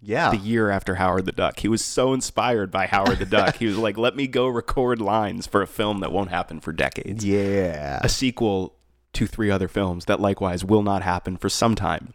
Yeah, 0.01 0.29
the 0.31 0.35
year 0.37 0.69
after 0.69 0.95
Howard 0.95 1.23
the 1.23 1.31
Duck. 1.31 1.59
He 1.59 1.69
was 1.69 1.83
so 1.83 2.11
inspired 2.11 2.69
by 2.69 2.85
Howard 2.85 3.17
the 3.17 3.25
Duck. 3.25 3.55
He 3.55 3.65
was 3.65 3.77
like, 3.77 3.97
"Let 3.97 4.17
me 4.17 4.27
go 4.27 4.45
record 4.49 4.99
lines 4.99 5.47
for 5.47 5.61
a 5.61 5.67
film 5.67 6.01
that 6.01 6.11
won't 6.11 6.31
happen 6.31 6.59
for 6.59 6.73
decades." 6.73 7.23
yeah. 7.23 8.01
A 8.03 8.09
sequel 8.09 8.75
to 9.13 9.25
three 9.25 9.49
other 9.49 9.69
films 9.69 10.03
that 10.03 10.19
likewise 10.19 10.65
will 10.65 10.83
not 10.83 11.01
happen 11.01 11.37
for 11.37 11.47
some 11.47 11.75
time. 11.75 12.13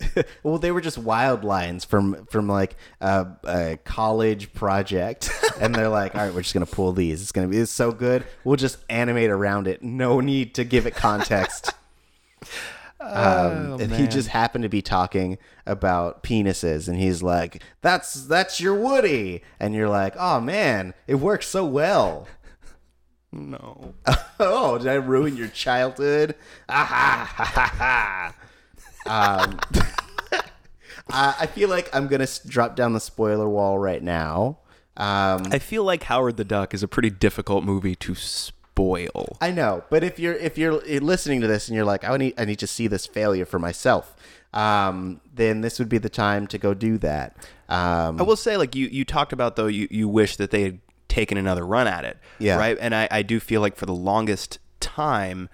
Well, 0.42 0.58
they 0.58 0.72
were 0.72 0.80
just 0.80 0.98
wild 0.98 1.44
lines 1.44 1.84
from 1.84 2.26
from 2.26 2.48
like 2.48 2.74
a, 3.00 3.28
a 3.44 3.78
college 3.84 4.52
project, 4.52 5.30
and 5.60 5.72
they're 5.72 5.88
like, 5.88 6.16
"All 6.16 6.22
right, 6.22 6.34
we're 6.34 6.42
just 6.42 6.52
gonna 6.52 6.66
pull 6.66 6.92
these. 6.92 7.22
It's 7.22 7.30
gonna 7.30 7.46
be 7.46 7.58
it's 7.58 7.70
so 7.70 7.92
good. 7.92 8.24
We'll 8.42 8.56
just 8.56 8.78
animate 8.90 9.30
around 9.30 9.68
it. 9.68 9.84
No 9.84 10.18
need 10.18 10.56
to 10.56 10.64
give 10.64 10.88
it 10.88 10.96
context." 10.96 11.72
Um, 13.00 13.80
and 13.80 13.92
he 13.92 14.06
just 14.06 14.28
happened 14.28 14.62
to 14.62 14.68
be 14.68 14.82
talking 14.82 15.38
about 15.66 16.22
penises, 16.22 16.88
and 16.88 16.98
he's 16.98 17.22
like, 17.22 17.62
"That's 17.82 18.14
that's 18.26 18.60
your 18.60 18.74
Woody," 18.74 19.42
and 19.60 19.74
you're 19.74 19.88
like, 19.88 20.14
"Oh 20.18 20.40
man, 20.40 20.94
it 21.06 21.16
works 21.16 21.48
so 21.48 21.64
well." 21.64 22.26
No. 23.32 23.94
oh, 24.40 24.78
did 24.78 24.86
I 24.86 24.94
ruin 24.94 25.36
your 25.36 25.48
childhood? 25.48 26.36
Ah, 26.68 26.84
ha, 26.84 27.44
ha, 27.44 27.44
ha, 27.44 28.32
ha. 29.06 29.44
Um, 29.44 29.60
I 31.10 31.34
I 31.40 31.46
feel 31.46 31.68
like 31.68 31.94
I'm 31.94 32.06
gonna 32.08 32.28
drop 32.46 32.76
down 32.76 32.92
the 32.92 33.00
spoiler 33.00 33.48
wall 33.48 33.78
right 33.78 34.02
now. 34.02 34.58
Um, 34.96 35.48
I 35.50 35.58
feel 35.58 35.82
like 35.82 36.04
Howard 36.04 36.36
the 36.36 36.44
Duck 36.44 36.72
is 36.72 36.82
a 36.84 36.88
pretty 36.88 37.10
difficult 37.10 37.64
movie 37.64 37.96
to 37.96 38.14
spoil. 38.14 38.63
I 39.40 39.50
know, 39.50 39.84
but 39.90 40.02
if 40.04 40.18
you're 40.18 40.34
if 40.34 40.58
you're 40.58 40.80
listening 40.80 41.40
to 41.40 41.46
this 41.46 41.68
and 41.68 41.76
you're 41.76 41.84
like, 41.84 42.04
I 42.04 42.16
need 42.16 42.34
I 42.38 42.44
need 42.44 42.58
to 42.58 42.66
see 42.66 42.86
this 42.86 43.06
failure 43.06 43.44
for 43.46 43.58
myself, 43.58 44.16
um, 44.54 45.20
then 45.34 45.60
this 45.60 45.78
would 45.78 45.88
be 45.88 45.98
the 45.98 46.08
time 46.08 46.46
to 46.48 46.58
go 46.58 46.74
do 46.74 46.96
that. 46.98 47.36
Um, 47.68 48.20
I 48.20 48.22
will 48.22 48.36
say, 48.36 48.56
like 48.56 48.74
you, 48.74 48.86
you 48.86 49.04
talked 49.04 49.32
about 49.32 49.56
though, 49.56 49.66
you, 49.66 49.88
you 49.90 50.08
wish 50.08 50.36
that 50.36 50.50
they 50.50 50.62
had 50.62 50.80
taken 51.08 51.36
another 51.36 51.66
run 51.66 51.86
at 51.86 52.04
it. 52.04 52.18
Yeah. 52.38 52.56
Right. 52.56 52.78
And 52.80 52.94
I, 52.94 53.08
I 53.10 53.22
do 53.22 53.40
feel 53.40 53.60
like 53.60 53.76
for 53.76 53.86
the 53.86 53.94
longest 53.94 54.58
time, 54.80 55.48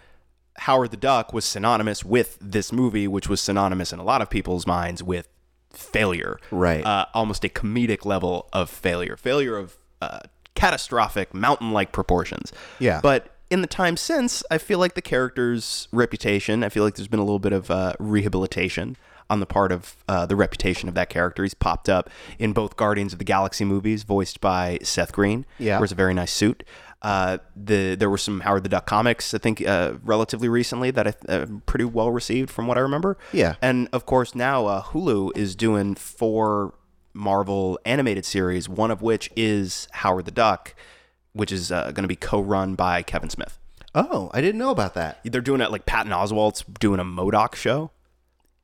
Howard 0.59 0.90
the 0.90 0.96
Duck 0.96 1.33
was 1.33 1.44
synonymous 1.44 2.04
with 2.04 2.37
this 2.40 2.72
movie, 2.72 3.09
which 3.09 3.28
was 3.28 3.40
synonymous 3.40 3.92
in 3.92 3.98
a 3.98 4.04
lot 4.04 4.20
of 4.20 4.28
people's 4.28 4.66
minds 4.66 5.02
with 5.02 5.28
failure. 5.70 6.38
Right. 6.50 6.85
Uh, 6.85 7.06
almost 7.14 7.44
a 7.44 7.48
comedic 7.48 8.04
level 8.04 8.48
of 8.52 8.68
failure, 8.68 9.16
failure 9.16 9.56
of 9.56 9.78
uh, 10.02 10.20
catastrophic 10.61 11.33
mountain-like 11.33 11.90
proportions. 11.92 12.53
Yeah. 12.79 13.01
But 13.03 13.35
in 13.51 13.62
the 13.62 13.66
time 13.66 13.96
since, 13.96 14.44
I 14.51 14.59
feel 14.59 14.79
like 14.79 14.94
the 14.94 15.03
character's 15.03 15.88
reputation, 15.90 16.62
I 16.62 16.68
feel 16.68 16.85
like 16.85 16.94
there's 16.96 17.09
been 17.09 17.20
a 17.20 17.25
little 17.25 17.38
bit 17.38 17.53
of 17.53 17.70
uh, 17.70 17.94
rehabilitation 17.99 18.96
on 19.31 19.40
the 19.40 19.46
part 19.46 19.73
of 19.73 19.96
uh, 20.09 20.27
the 20.27 20.37
reputation 20.37 20.88
of 20.88 20.94
that 20.96 21.09
character. 21.09 21.42
He's 21.44 21.55
popped 21.55 21.88
up 21.88 22.11
in 22.38 22.53
both 22.53 22.77
Guardians 22.77 23.12
of 23.12 23.18
the 23.18 23.25
Galaxy 23.25 23.64
movies, 23.64 24.03
voiced 24.03 24.40
by 24.40 24.79
Seth 24.83 25.12
Green. 25.12 25.46
Yeah. 25.59 25.79
Wears 25.79 25.92
a 25.92 25.94
very 25.94 26.14
nice 26.14 26.33
suit. 26.33 26.64
Uh, 27.03 27.38
the 27.57 27.94
there 27.94 28.11
were 28.11 28.18
some 28.18 28.40
Howard 28.40 28.62
the 28.62 28.68
Duck 28.68 28.87
comics, 28.87 29.33
I 29.33 29.38
think, 29.38 29.66
uh, 29.66 29.94
relatively 30.05 30.49
recently 30.49 30.90
that 30.90 31.07
I 31.07 31.33
uh, 31.33 31.46
pretty 31.64 31.87
well 31.87 32.11
received 32.11 32.51
from 32.51 32.66
what 32.66 32.77
I 32.77 32.81
remember. 32.83 33.16
Yeah. 33.33 33.55
And 33.62 33.88
of 33.92 34.05
course, 34.05 34.35
now 34.35 34.66
uh, 34.66 34.83
Hulu 34.83 35.35
is 35.37 35.57
doing 35.57 35.94
four 35.94 36.75
Marvel 37.12 37.79
animated 37.85 38.25
series, 38.25 38.68
one 38.68 38.90
of 38.90 39.03
which 39.03 39.31
is 39.37 39.88
Howard 39.92 40.25
the 40.25 40.31
Duck, 40.31 40.75
which 41.33 41.53
is 41.53 41.70
uh, 41.73 41.85
going 41.92 42.03
to 42.05 42.09
be 42.09 42.16
co-run 42.16 42.75
by 42.75 43.03
Kevin 43.03 43.31
Smith. 43.31 43.59
oh, 43.94 44.31
I 44.33 44.40
didn't 44.40 44.59
know 44.59 44.70
about 44.70 44.94
that. 44.94 45.18
They're 45.25 45.40
doing 45.40 45.61
it 45.61 45.70
like 45.70 45.87
Patton 45.87 46.12
Oswalt's 46.12 46.62
doing 46.79 47.01
a 47.01 47.05
MODOK 47.05 47.55
show. 47.57 47.90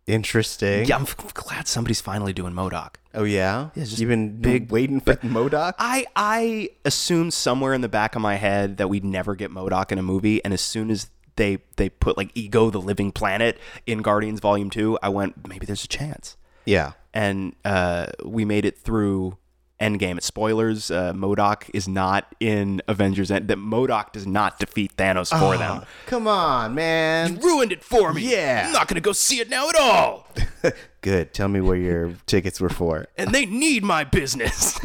Interesting. 0.06 0.85
Yeah, 0.85 0.96
I'm 0.96 1.02
f- 1.02 1.35
glad 1.35 1.66
somebody's 1.66 2.00
finally 2.00 2.32
doing 2.32 2.52
MODOK. 2.52 2.94
Oh 3.12 3.24
yeah. 3.24 3.70
just 3.74 3.98
You've 3.98 4.09
been 4.09 4.40
big- 4.40 4.70
waiting 4.70 5.00
for 5.00 5.14
MODOK. 5.16 5.74
I 5.78 6.06
I 6.14 6.70
assumed 6.85 7.35
somewhere 7.35 7.74
in 7.74 7.80
the 7.80 7.88
back 7.88 8.14
of 8.14 8.22
my 8.22 8.37
head 8.37 8.76
that 8.76 8.88
we'd 8.88 9.04
never 9.04 9.35
get 9.35 9.50
MODOK 9.50 9.90
in 9.90 9.98
a 9.98 10.02
movie, 10.02 10.44
and 10.44 10.54
as 10.54 10.61
soon 10.61 10.90
as 10.92 11.11
they 11.35 11.59
they 11.76 11.88
put 11.88 12.16
like 12.16 12.30
Ego 12.37 12.70
the 12.70 12.80
Living 12.80 13.11
Planet 13.11 13.59
in 13.85 14.00
Guardians 14.02 14.38
Volume 14.38 14.70
Two, 14.70 14.96
I 15.02 15.09
went 15.09 15.48
maybe 15.48 15.66
there's 15.66 15.82
a 15.85 15.88
chance, 15.88 16.37
Yeah. 16.66 16.92
and 17.14 17.55
uh, 17.64 18.07
we 18.24 18.44
made 18.44 18.64
it 18.66 18.76
through 18.79 19.38
Endgame. 19.81 20.16
It's 20.16 20.26
spoilers. 20.26 20.90
Uh, 20.90 21.12
MODOK 21.12 21.70
is 21.74 21.87
not 21.87 22.35
in 22.40 22.81
Avengers. 22.88 23.31
End- 23.31 23.48
that 23.48 23.59
MODOK 23.59 24.12
does 24.12 24.26
not 24.26 24.59
defeat 24.59 24.96
Thanos 24.96 25.29
for 25.38 25.57
them. 25.59 25.85
Come 26.07 26.26
on, 26.26 26.74
man. 26.74 27.37
You 27.37 27.42
Ruined 27.42 27.72
it 27.72 27.85
for 27.85 28.12
me. 28.14 28.31
Yeah. 28.33 28.64
I'm 28.66 28.72
not 28.72 28.88
gonna 28.88 29.02
go 29.02 29.12
see 29.12 29.38
it 29.40 29.50
now 29.50 29.68
at 29.68 29.76
all. 29.76 30.29
Good. 31.02 31.35
Tell 31.35 31.48
me 31.48 31.61
where 31.61 31.76
your 31.76 32.14
tickets 32.26 32.59
were 32.61 32.70
for. 32.70 33.07
and 33.18 33.33
they 33.33 33.44
need 33.46 33.85
my 33.85 34.02
business. 34.05 34.81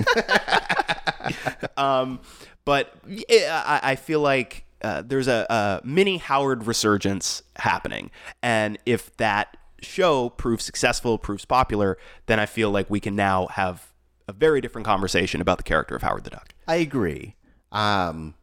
um, 1.78 2.20
but 2.66 2.94
yeah, 3.08 3.64
I, 3.66 3.92
I 3.92 3.96
feel 3.96 4.20
like 4.20 4.66
uh, 4.82 5.02
there's 5.04 5.28
a, 5.28 5.46
a 5.50 5.82
mini 5.86 6.18
Howard 6.18 6.66
resurgence 6.68 7.44
happening, 7.56 8.12
and 8.42 8.78
if 8.86 9.16
that 9.18 9.58
show 9.82 10.30
proves 10.30 10.64
successful, 10.64 11.18
proves 11.18 11.46
popular, 11.46 11.98
then 12.26 12.40
I 12.40 12.46
feel 12.46 12.70
like 12.72 12.90
we 12.90 13.00
can 13.00 13.16
now 13.16 13.48
have 13.48 13.92
a 14.28 14.34
very 14.34 14.62
different 14.62 14.86
conversation 14.86 15.42
about 15.42 15.58
the 15.58 15.64
character 15.64 15.96
of 15.96 16.02
Howard 16.02 16.24
the 16.24 16.30
Duck. 16.30 16.54
I 16.68 16.76
agree. 16.76 17.36
Um, 17.72 18.36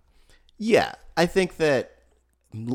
yeah, 0.59 0.93
I 1.17 1.27
think 1.27 1.57
that, 1.57 1.93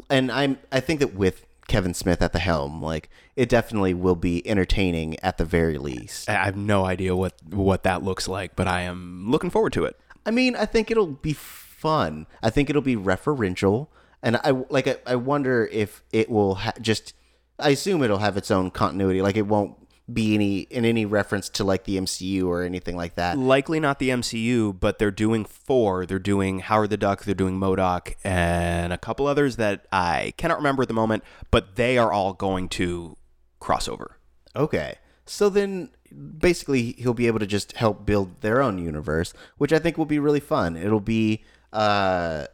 and 0.09 0.31
I'm 0.31 0.59
I 0.71 0.79
think 0.79 0.99
that 0.99 1.13
with 1.13 1.45
Kevin 1.67 1.93
Smith 1.93 2.21
at 2.21 2.33
the 2.33 2.39
helm, 2.39 2.81
like 2.81 3.09
it 3.35 3.49
definitely 3.49 3.93
will 3.93 4.15
be 4.15 4.47
entertaining 4.47 5.19
at 5.21 5.37
the 5.37 5.45
very 5.45 5.77
least. 5.77 6.29
I 6.29 6.33
have 6.45 6.57
no 6.57 6.85
idea 6.85 7.15
what 7.15 7.33
what 7.49 7.83
that 7.83 8.03
looks 8.03 8.27
like, 8.27 8.55
but 8.55 8.67
I 8.67 8.81
am 8.81 9.29
looking 9.29 9.49
forward 9.49 9.73
to 9.73 9.85
it. 9.85 9.99
I 10.25 10.31
mean, 10.31 10.55
I 10.55 10.65
think 10.65 10.89
it'll 10.89 11.07
be 11.07 11.33
fun. 11.33 12.27
I 12.41 12.49
think 12.49 12.69
it'll 12.69 12.81
be 12.81 12.95
referential, 12.95 13.87
and 14.21 14.37
I 14.37 14.51
like. 14.69 14.87
I, 14.87 14.97
I 15.05 15.15
wonder 15.15 15.67
if 15.71 16.03
it 16.11 16.29
will 16.29 16.55
ha- 16.55 16.73
just. 16.81 17.13
I 17.59 17.69
assume 17.69 18.03
it'll 18.03 18.17
have 18.19 18.37
its 18.37 18.51
own 18.51 18.71
continuity. 18.71 19.21
Like 19.21 19.37
it 19.37 19.47
won't 19.47 19.77
be 20.11 20.35
any 20.35 20.59
in 20.61 20.83
any 20.83 21.05
reference 21.05 21.47
to 21.47 21.63
like 21.63 21.85
the 21.85 21.97
MCU 21.97 22.45
or 22.45 22.63
anything 22.63 22.97
like 22.97 23.15
that. 23.15 23.37
Likely 23.37 23.79
not 23.79 23.99
the 23.99 24.09
MCU, 24.09 24.77
but 24.77 24.99
they're 24.99 25.11
doing 25.11 25.45
four. 25.45 26.05
They're 26.05 26.19
doing 26.19 26.59
Howard 26.59 26.89
the 26.89 26.97
Duck, 26.97 27.23
they're 27.23 27.33
doing 27.33 27.57
MODOK, 27.59 28.15
and 28.23 28.91
a 28.91 28.97
couple 28.97 29.27
others 29.27 29.55
that 29.55 29.85
I 29.91 30.33
cannot 30.37 30.57
remember 30.57 30.81
at 30.81 30.89
the 30.89 30.93
moment, 30.93 31.23
but 31.51 31.75
they 31.75 31.97
are 31.97 32.11
all 32.11 32.33
going 32.33 32.67
to 32.69 33.17
crossover. 33.61 34.15
Okay. 34.55 34.95
So 35.25 35.49
then 35.49 35.89
basically 36.37 36.93
he'll 36.97 37.13
be 37.13 37.27
able 37.27 37.39
to 37.39 37.47
just 37.47 37.71
help 37.73 38.05
build 38.05 38.41
their 38.41 38.61
own 38.61 38.77
universe, 38.77 39.33
which 39.57 39.71
I 39.71 39.79
think 39.79 39.97
will 39.97 40.05
be 40.05 40.19
really 40.19 40.41
fun. 40.41 40.75
It'll 40.75 40.99
be 40.99 41.43
uh 41.71 42.45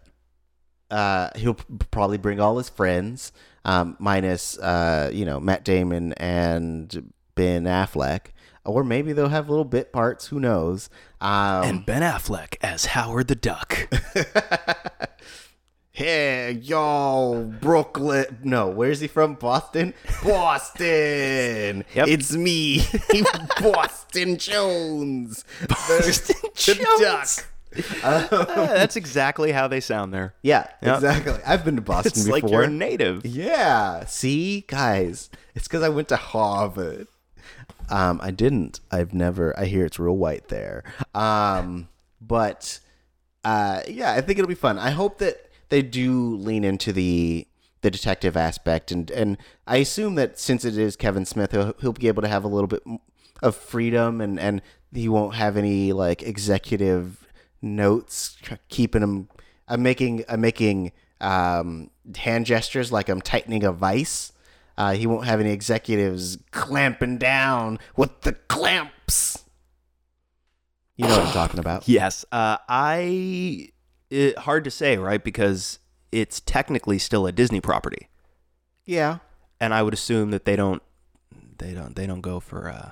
uh 0.92 1.30
he'll 1.36 1.58
probably 1.92 2.18
bring 2.18 2.40
all 2.40 2.58
his 2.58 2.70
friends 2.70 3.32
um 3.66 3.96
minus 4.00 4.58
uh 4.60 5.10
you 5.14 5.26
know 5.26 5.40
Matt 5.40 5.64
Damon 5.64 6.14
and 6.14 7.12
Ben 7.36 7.64
Affleck 7.64 8.28
or 8.66 8.84
maybe 8.84 9.14
they'll 9.14 9.30
have 9.30 9.50
little 9.50 9.66
bit 9.66 9.92
parts, 9.92 10.28
who 10.28 10.40
knows. 10.40 10.90
Um 11.22 11.64
And 11.64 11.86
Ben 11.86 12.02
Affleck 12.02 12.56
as 12.62 12.86
Howard 12.88 13.28
the 13.28 13.36
Duck. 13.36 13.88
Hey, 15.92 16.54
y'all, 16.62 17.44
Brooklyn. 17.44 18.40
No, 18.42 18.70
where's 18.70 19.02
he 19.02 19.08
from? 19.08 19.34
Boston? 19.36 19.94
Boston. 20.24 21.84
Yep. 21.94 22.08
It's 22.08 22.34
me, 22.34 22.84
Boston 23.62 24.38
Jones. 24.38 25.44
Boston 25.68 26.36
The 26.56 26.88
Jones. 27.02 27.44
Ah, 28.04 28.28
that's 28.56 28.96
exactly 28.96 29.52
how 29.52 29.68
they 29.68 29.80
sound 29.80 30.14
there. 30.14 30.34
Yeah, 30.42 30.68
Yep. 30.82 30.96
exactly. 30.96 31.34
I've 31.46 31.64
been 31.66 31.76
to 31.76 31.82
Boston 31.94 32.12
It's 32.12 32.24
before. 32.24 32.40
like 32.42 32.52
you're 32.52 32.64
a 32.64 32.70
native. 32.70 33.26
yeah. 33.26 34.06
See, 34.06 34.62
guys, 34.68 35.30
it's 35.56 35.68
because 35.68 35.84
I 35.84 35.90
went 35.90 36.08
to 36.10 36.16
Harvard. 36.16 37.08
Um, 37.90 38.20
I 38.22 38.32
didn't. 38.32 38.80
I've 38.92 39.14
never. 39.14 39.58
I 39.60 39.66
hear 39.66 39.86
it's 39.86 39.98
real 40.00 40.18
white 40.18 40.48
there. 40.50 40.84
Um, 41.16 41.90
but 42.22 42.80
uh, 43.44 43.82
yeah, 43.88 44.14
I 44.14 44.22
think 44.22 44.38
it'll 44.40 44.50
be 44.50 44.56
fun. 44.56 44.78
I 44.78 44.92
hope 44.92 45.18
that 45.20 45.50
they 45.70 45.82
do 45.82 46.36
lean 46.36 46.64
into 46.64 46.92
the 46.94 47.48
the 47.82 47.90
detective 47.90 48.36
aspect, 48.38 48.92
and 48.92 49.10
and 49.12 49.38
I 49.66 49.78
assume 49.78 50.16
that 50.16 50.38
since 50.40 50.66
it 50.66 50.78
is 50.78 50.96
Kevin 50.96 51.26
Smith, 51.26 51.52
he'll, 51.52 51.74
he'll 51.82 51.94
be 51.94 52.08
able 52.08 52.22
to 52.22 52.28
have 52.28 52.44
a 52.44 52.48
little 52.48 52.68
bit 52.68 52.84
of 53.42 53.56
freedom, 53.56 54.22
and 54.22 54.40
and 54.40 54.62
he 54.94 55.08
won't 55.10 55.36
have 55.36 55.56
any 55.58 55.92
like 55.94 56.22
executive 56.22 57.26
notes 57.62 58.38
keeping 58.70 59.02
them. 59.02 59.30
I'm 59.68 59.84
making 59.84 60.24
I'm 60.30 60.42
making 60.42 60.92
um, 61.22 61.90
hand 62.18 62.46
gestures 62.46 62.92
like 62.92 63.10
I'm 63.10 63.22
tightening 63.22 63.64
a 63.64 63.72
vice. 63.72 64.32
Uh, 64.78 64.94
he 64.94 65.06
won't 65.06 65.26
have 65.26 65.40
any 65.42 65.52
executives 65.52 66.38
clamping 66.52 67.18
down 67.18 67.78
with 67.98 68.22
the 68.22 68.32
clamps. 68.34 69.44
You 70.96 71.06
know 71.08 71.18
what 71.18 71.28
I'm 71.28 71.34
talking 71.34 71.60
about. 71.60 71.84
Yes. 71.88 72.26
Uh, 72.32 72.58
I. 72.68 73.70
It, 74.10 74.38
hard 74.40 74.64
to 74.64 74.72
say, 74.72 74.98
right? 74.98 75.24
Because 75.24 75.80
it's 76.12 76.40
technically 76.40 76.98
still 76.98 77.28
a 77.28 77.32
Disney 77.32 77.62
property, 77.62 78.08
Yeah. 78.86 79.20
and 79.60 79.72
I 79.72 79.84
would 79.84 79.94
assume 79.94 80.32
that 80.32 80.46
they 80.46 80.56
don't. 80.56 80.82
They 81.60 81.74
don't. 81.76 81.96
They 81.96 82.08
don't 82.08 82.22
go 82.22 82.40
for. 82.40 82.70
Uh, 82.70 82.92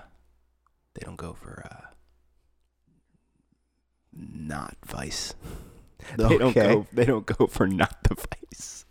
they 0.94 1.04
don't 1.04 1.16
go 1.16 1.34
for. 1.34 1.66
Uh, 1.72 1.88
not 4.18 4.76
Vice. 4.86 5.36
They 6.18 6.38
don't 6.38 6.54
go. 6.54 6.88
They 6.94 7.06
don't 7.06 7.26
go 7.26 7.48
for 7.48 7.68
not 7.68 8.04
the 8.04 8.16
Vice. 8.16 8.86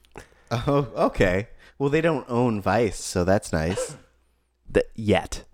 Oh, 0.51 0.89
okay. 0.97 1.49
Well, 1.79 1.91
they 1.91 2.01
don't 2.01 2.29
own 2.29 2.61
Vice, 2.61 2.99
so 2.99 3.25
that's 3.25 3.53
nice. 3.53 3.97
The, 4.69 4.85
yet. 4.97 5.45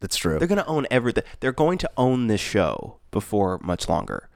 That's 0.00 0.18
true. 0.18 0.38
They're 0.38 0.46
going 0.46 0.58
to 0.58 0.66
own 0.66 0.86
everything. 0.90 1.24
They're 1.40 1.52
going 1.52 1.78
to 1.78 1.90
own 1.96 2.26
this 2.26 2.40
show 2.40 2.98
before 3.10 3.58
much 3.62 3.88
longer. 3.88 4.28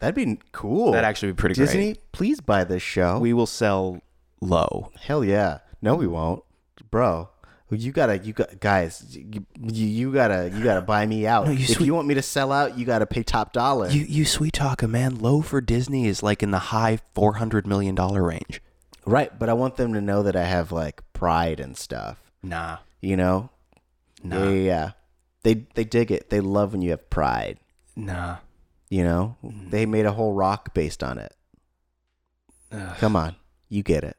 That'd 0.00 0.16
be 0.16 0.40
cool. 0.50 0.90
That'd 0.90 1.06
actually 1.06 1.30
be 1.30 1.36
pretty 1.36 1.54
cool. 1.54 1.66
Disney, 1.66 1.94
please 2.10 2.40
buy 2.40 2.64
this 2.64 2.82
show. 2.82 3.20
We 3.20 3.32
will 3.32 3.46
sell 3.46 4.02
low. 4.40 4.90
Hell 5.00 5.24
yeah. 5.24 5.58
No, 5.80 5.94
we 5.94 6.08
won't, 6.08 6.42
bro. 6.90 7.30
You 7.74 7.92
gotta, 7.92 8.18
you 8.18 8.32
got 8.32 8.60
guys. 8.60 9.04
You, 9.16 9.44
you, 9.60 10.12
gotta, 10.12 10.50
you 10.54 10.62
gotta 10.62 10.82
buy 10.94 11.06
me 11.06 11.26
out. 11.26 11.46
No, 11.46 11.52
you 11.52 11.64
if 11.64 11.70
sweet- 11.76 11.86
you 11.86 11.94
want 11.94 12.06
me 12.08 12.14
to 12.14 12.22
sell 12.22 12.52
out, 12.52 12.76
you 12.78 12.84
gotta 12.84 13.06
pay 13.06 13.22
top 13.22 13.52
dollar. 13.52 13.88
You 13.88 14.02
you 14.02 14.24
sweet 14.24 14.54
talker, 14.54 14.86
man. 14.88 15.16
Low 15.18 15.40
for 15.42 15.60
Disney 15.60 16.06
is 16.06 16.22
like 16.22 16.42
in 16.42 16.50
the 16.50 16.58
high 16.58 16.98
four 17.14 17.34
hundred 17.34 17.66
million 17.66 17.94
dollar 17.94 18.22
range. 18.22 18.60
right, 19.06 19.36
but 19.38 19.48
I 19.48 19.52
want 19.54 19.76
them 19.76 19.94
to 19.94 20.00
know 20.00 20.22
that 20.22 20.36
I 20.36 20.44
have 20.44 20.70
like 20.72 21.02
pride 21.12 21.60
and 21.60 21.76
stuff. 21.76 22.18
Nah, 22.42 22.78
You 23.00 23.16
know? 23.16 23.50
nah, 24.22 24.44
Yeah, 24.44 24.50
yeah. 24.50 24.90
They 25.44 25.66
they 25.74 25.84
dig 25.84 26.10
it. 26.12 26.30
They 26.30 26.40
love 26.40 26.72
when 26.72 26.82
you 26.82 26.90
have 26.90 27.08
pride. 27.10 27.58
nah. 27.96 28.36
You 28.90 29.04
know? 29.04 29.36
Mm. 29.42 29.70
They 29.70 29.86
made 29.86 30.04
a 30.04 30.12
whole 30.12 30.34
rock 30.34 30.74
based 30.74 31.02
on 31.02 31.16
it. 31.18 31.34
Ugh. 32.70 32.96
Come 32.98 33.16
on, 33.16 33.36
you 33.70 33.82
get 33.82 34.04
it. 34.04 34.16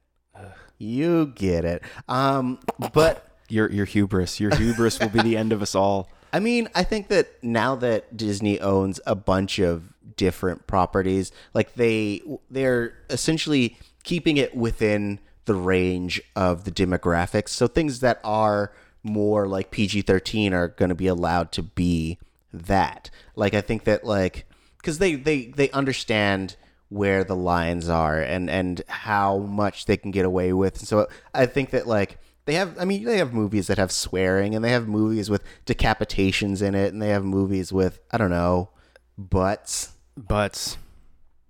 You 0.80 1.28
get 1.28 1.64
it. 1.66 1.84
Um, 2.10 2.60
but 2.92 3.28
Your 3.50 3.72
your 3.72 3.86
hubris, 3.86 4.40
your 4.40 4.56
hubris 4.56 5.00
will 5.00 5.10
be 5.10 5.22
the 5.22 5.38
end 5.38 5.52
of 5.52 5.62
us 5.62 5.76
all. 5.76 6.10
I 6.32 6.40
mean, 6.40 6.68
I 6.74 6.84
think 6.84 7.10
that 7.10 7.44
now 7.44 7.76
that 7.76 8.18
Disney 8.18 8.60
owns 8.60 9.00
a 9.06 9.14
bunch 9.16 9.60
of 9.60 9.94
different 10.16 10.66
properties, 10.66 11.32
like 11.54 11.76
they 11.76 12.22
they're 12.50 12.96
essentially 13.10 13.78
keeping 14.04 14.38
it 14.38 14.56
within 14.56 15.20
the 15.46 15.56
range 15.56 16.22
of 16.36 16.64
the 16.64 16.72
demographics. 16.72 17.50
So 17.50 17.68
things 17.68 18.00
that 18.00 18.20
are 18.24 18.72
more 19.04 19.48
like 19.48 19.72
PG-13 19.72 20.54
are 20.54 20.70
going 20.70 20.90
to 20.90 20.96
be 20.96 21.08
allowed 21.08 21.52
to 21.54 21.62
be 21.62 22.18
that. 22.54 23.10
Like 23.36 23.54
I 23.54 23.62
think 23.62 23.84
that 23.84 24.06
like 24.06 24.48
cuz 24.82 24.98
they 24.98 25.16
they 25.16 25.46
they 25.46 25.70
understand 25.72 26.56
where 26.90 27.24
the 27.24 27.36
lines 27.36 27.90
are 27.90 28.22
and 28.22 28.50
and 28.50 28.82
how 28.88 29.40
much 29.40 29.86
they 29.86 29.98
can 29.98 30.12
get 30.12 30.26
away 30.26 30.54
with. 30.54 30.80
So 30.80 31.08
I 31.34 31.46
think 31.46 31.72
that 31.72 31.88
like 31.88 32.20
they 32.46 32.56
have 32.56 32.78
I 32.80 32.86
mean 32.86 33.04
they 33.04 33.18
have 33.18 33.34
movies 33.34 33.68
that 33.68 33.78
have 33.78 33.92
swearing 33.92 34.56
and 34.56 34.64
they 34.64 34.72
have 34.72 34.88
movies 34.88 35.30
with 35.30 35.44
decapitations 35.66 36.62
in 36.62 36.76
it 36.76 36.94
and 36.94 37.02
they 37.02 37.10
have 37.10 37.24
movies 37.24 37.72
with 37.72 38.00
I 38.12 38.18
don't 38.18 38.30
know 38.32 38.70
butts. 39.18 39.94
Butts. 40.18 40.78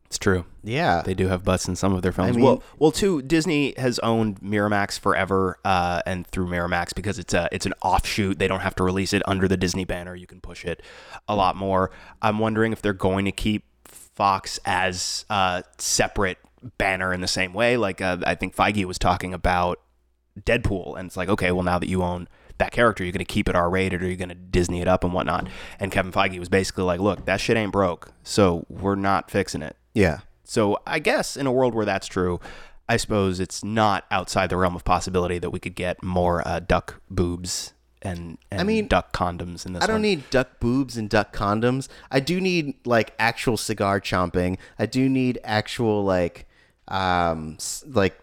It's 0.05 0.19
true. 0.19 0.45
Yeah. 0.63 1.01
They 1.01 1.15
do 1.15 1.27
have 1.27 1.43
butts 1.43 1.67
in 1.67 1.75
some 1.75 1.93
of 1.95 2.03
their 2.03 2.11
films. 2.11 2.35
mean- 2.35 2.45
well, 2.45 2.63
well, 2.77 2.91
too. 2.91 3.23
Disney 3.23 3.73
has 3.77 3.97
owned 3.99 4.39
Miramax 4.41 4.99
forever, 4.99 5.57
uh, 5.65 6.03
and 6.05 6.27
through 6.27 6.47
Miramax 6.47 6.93
because 6.93 7.17
it's 7.17 7.33
a 7.33 7.49
it's 7.51 7.65
an 7.65 7.73
offshoot. 7.81 8.37
They 8.37 8.47
don't 8.47 8.59
have 8.59 8.75
to 8.75 8.83
release 8.83 9.11
it 9.13 9.23
under 9.27 9.47
the 9.47 9.57
Disney 9.57 9.85
banner. 9.85 10.15
You 10.15 10.27
can 10.27 10.39
push 10.39 10.65
it 10.65 10.83
a 11.27 11.35
lot 11.35 11.55
more. 11.55 11.89
I'm 12.21 12.37
wondering 12.37 12.73
if 12.73 12.81
they're 12.81 12.93
going 12.93 13.25
to 13.25 13.31
keep 13.31 13.65
Fox 13.85 14.59
as 14.65 15.25
a 15.31 15.63
separate 15.79 16.37
banner 16.77 17.11
in 17.11 17.21
the 17.21 17.27
same 17.27 17.51
way. 17.51 17.75
Like 17.77 17.99
uh, 17.99 18.17
I 18.23 18.35
think 18.35 18.55
Feige 18.55 18.85
was 18.85 18.99
talking 18.99 19.33
about 19.33 19.79
Deadpool, 20.39 20.97
and 20.97 21.07
it's 21.07 21.17
like, 21.17 21.29
okay, 21.29 21.51
well 21.51 21.63
now 21.63 21.79
that 21.79 21.89
you 21.89 22.03
own 22.03 22.27
that 22.59 22.71
character, 22.71 23.03
you're 23.03 23.11
going 23.11 23.19
to 23.19 23.25
keep 23.25 23.49
it 23.49 23.55
R-rated, 23.55 24.01
or 24.03 24.07
you're 24.07 24.15
going 24.15 24.29
to 24.29 24.35
Disney 24.35 24.81
it 24.81 24.87
up 24.87 25.03
and 25.03 25.11
whatnot. 25.13 25.47
And 25.79 25.91
Kevin 25.91 26.11
Feige 26.11 26.37
was 26.37 26.49
basically 26.49 26.83
like, 26.83 26.99
look, 26.99 27.25
that 27.25 27.41
shit 27.41 27.57
ain't 27.57 27.71
broke, 27.71 28.11
so 28.23 28.65
we're 28.69 28.95
not 28.95 29.31
fixing 29.31 29.61
it. 29.61 29.75
yeah. 29.93 30.19
So 30.45 30.77
I 30.85 30.99
guess 30.99 31.35
in 31.35 31.47
a 31.47 31.51
world 31.51 31.73
where 31.73 31.85
that's 31.85 32.05
true, 32.05 32.39
I 32.87 32.97
suppose 32.97 33.39
it's 33.39 33.63
not 33.63 34.05
outside 34.11 34.49
the 34.49 34.57
realm 34.57 34.75
of 34.75 34.83
possibility 34.83 35.39
that 35.39 35.49
we 35.49 35.59
could 35.59 35.73
get 35.73 36.03
more 36.03 36.45
uh, 36.47 36.59
duck 36.59 37.01
boobs 37.09 37.73
and, 38.03 38.37
and 38.51 38.67
mean, 38.67 38.87
duck 38.87 39.13
condoms 39.13 39.65
in 39.65 39.73
this. 39.73 39.81
I 39.83 39.87
don't 39.87 39.95
one. 39.95 40.01
need 40.01 40.29
duck 40.29 40.59
boobs 40.59 40.97
and 40.97 41.09
duck 41.09 41.33
condoms. 41.35 41.87
I 42.11 42.19
do 42.19 42.41
need 42.41 42.75
like 42.85 43.13
actual 43.17 43.55
cigar 43.57 44.01
chomping. 44.01 44.57
I 44.77 44.85
do 44.85 45.07
need 45.09 45.39
actual 45.43 46.03
like 46.03 46.45
um 46.89 47.57
like 47.87 48.19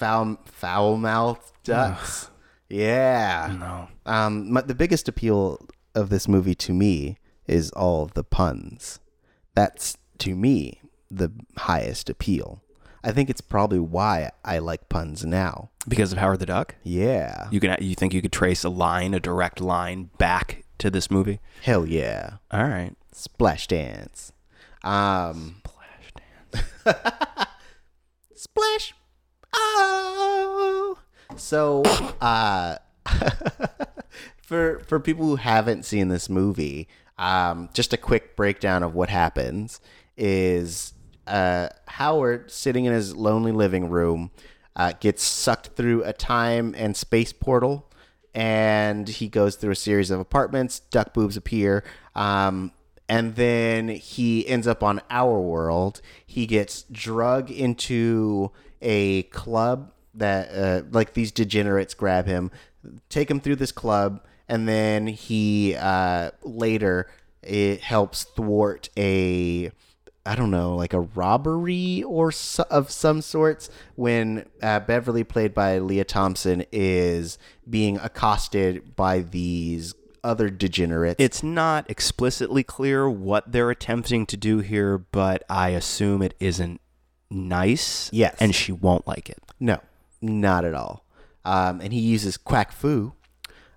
foul 0.00 0.38
foul 0.46 0.96
mouth 0.96 1.52
ducks. 1.62 2.30
yeah. 2.70 3.54
No. 3.58 3.88
Um 4.10 4.50
my, 4.52 4.62
the 4.62 4.74
biggest 4.74 5.08
appeal 5.08 5.58
of 5.94 6.08
this 6.08 6.26
movie 6.26 6.54
to 6.54 6.72
me 6.72 7.18
is 7.46 7.70
all 7.72 8.02
of 8.04 8.14
the 8.14 8.24
puns. 8.24 8.98
That's 9.54 9.98
to 10.18 10.34
me 10.34 10.80
the 11.10 11.30
highest 11.58 12.08
appeal. 12.08 12.62
I 13.04 13.12
think 13.12 13.28
it's 13.30 13.40
probably 13.40 13.78
why 13.78 14.30
I 14.44 14.58
like 14.58 14.88
puns 14.88 15.24
now. 15.24 15.70
because 15.88 16.12
of 16.12 16.18
Howard 16.18 16.38
the 16.38 16.46
Duck. 16.46 16.76
Yeah. 16.82 17.48
You 17.50 17.60
can 17.60 17.76
you 17.80 17.94
think 17.94 18.14
you 18.14 18.22
could 18.22 18.32
trace 18.32 18.64
a 18.64 18.68
line, 18.70 19.12
a 19.14 19.20
direct 19.20 19.60
line 19.60 20.10
back 20.18 20.64
to 20.78 20.90
this 20.90 21.10
movie? 21.10 21.40
Hell 21.62 21.84
yeah. 21.86 22.36
All 22.50 22.64
right. 22.64 22.94
Splash 23.12 23.66
dance. 23.66 24.32
Um 24.82 25.60
Flash 25.64 26.12
dance. 26.16 26.66
Splash. 28.34 28.94
Oh. 29.52 30.98
So, 31.36 31.82
uh, 32.20 32.76
for 34.42 34.80
for 34.80 35.00
people 35.00 35.26
who 35.26 35.36
haven't 35.36 35.84
seen 35.84 36.08
this 36.08 36.28
movie, 36.28 36.88
um, 37.18 37.68
just 37.72 37.92
a 37.92 37.96
quick 37.96 38.36
breakdown 38.36 38.82
of 38.82 38.94
what 38.94 39.08
happens 39.08 39.80
is 40.16 40.92
uh, 41.26 41.68
Howard 41.88 42.50
sitting 42.50 42.84
in 42.84 42.92
his 42.92 43.14
lonely 43.16 43.52
living 43.52 43.88
room 43.88 44.30
uh, 44.76 44.92
gets 45.00 45.22
sucked 45.22 45.68
through 45.76 46.02
a 46.04 46.12
time 46.12 46.74
and 46.76 46.96
space 46.96 47.32
portal, 47.32 47.90
and 48.34 49.08
he 49.08 49.28
goes 49.28 49.56
through 49.56 49.72
a 49.72 49.76
series 49.76 50.10
of 50.10 50.20
apartments. 50.20 50.80
Duck 50.80 51.12
boobs 51.14 51.36
appear. 51.36 51.84
Um, 52.14 52.72
and 53.08 53.34
then 53.34 53.88
he 53.88 54.46
ends 54.46 54.68
up 54.68 54.84
on 54.84 55.00
our 55.10 55.40
world. 55.40 56.00
He 56.24 56.46
gets 56.46 56.84
drug 56.92 57.50
into 57.50 58.52
a 58.82 59.24
club 59.24 59.92
that, 60.14 60.50
uh, 60.54 60.82
like, 60.90 61.14
these 61.14 61.32
degenerates 61.32 61.94
grab 61.94 62.26
him, 62.26 62.50
take 63.08 63.30
him 63.30 63.40
through 63.40 63.56
this 63.56 63.72
club, 63.72 64.24
and 64.48 64.68
then 64.68 65.06
he 65.06 65.74
uh, 65.76 66.30
later 66.42 67.08
it 67.42 67.80
helps 67.80 68.24
thwart 68.24 68.90
a. 68.96 69.70
I 70.26 70.36
don't 70.36 70.50
know, 70.50 70.76
like 70.76 70.92
a 70.92 71.00
robbery 71.00 72.02
or 72.02 72.30
so, 72.30 72.64
of 72.70 72.90
some 72.90 73.22
sorts 73.22 73.70
when 73.94 74.44
uh, 74.62 74.80
Beverly, 74.80 75.24
played 75.24 75.54
by 75.54 75.78
Lea 75.78 76.04
Thompson, 76.04 76.66
is 76.70 77.38
being 77.68 77.96
accosted 77.96 78.94
by 78.94 79.20
these 79.20 79.94
other 80.22 80.50
degenerates. 80.50 81.16
It's 81.18 81.42
not 81.42 81.90
explicitly 81.90 82.62
clear 82.62 83.08
what 83.08 83.50
they're 83.50 83.70
attempting 83.70 84.26
to 84.26 84.36
do 84.36 84.58
here, 84.58 84.98
but 84.98 85.42
I 85.48 85.70
assume 85.70 86.20
it 86.20 86.34
isn't 86.38 86.82
nice. 87.30 88.10
Yes. 88.12 88.36
And 88.40 88.54
she 88.54 88.72
won't 88.72 89.06
like 89.06 89.28
it. 89.30 89.38
No, 89.58 89.78
not 90.20 90.64
at 90.64 90.74
all. 90.74 91.04
Um, 91.44 91.80
and 91.80 91.92
he 91.92 92.00
uses 92.00 92.36
quack 92.36 92.72
fu 92.72 93.12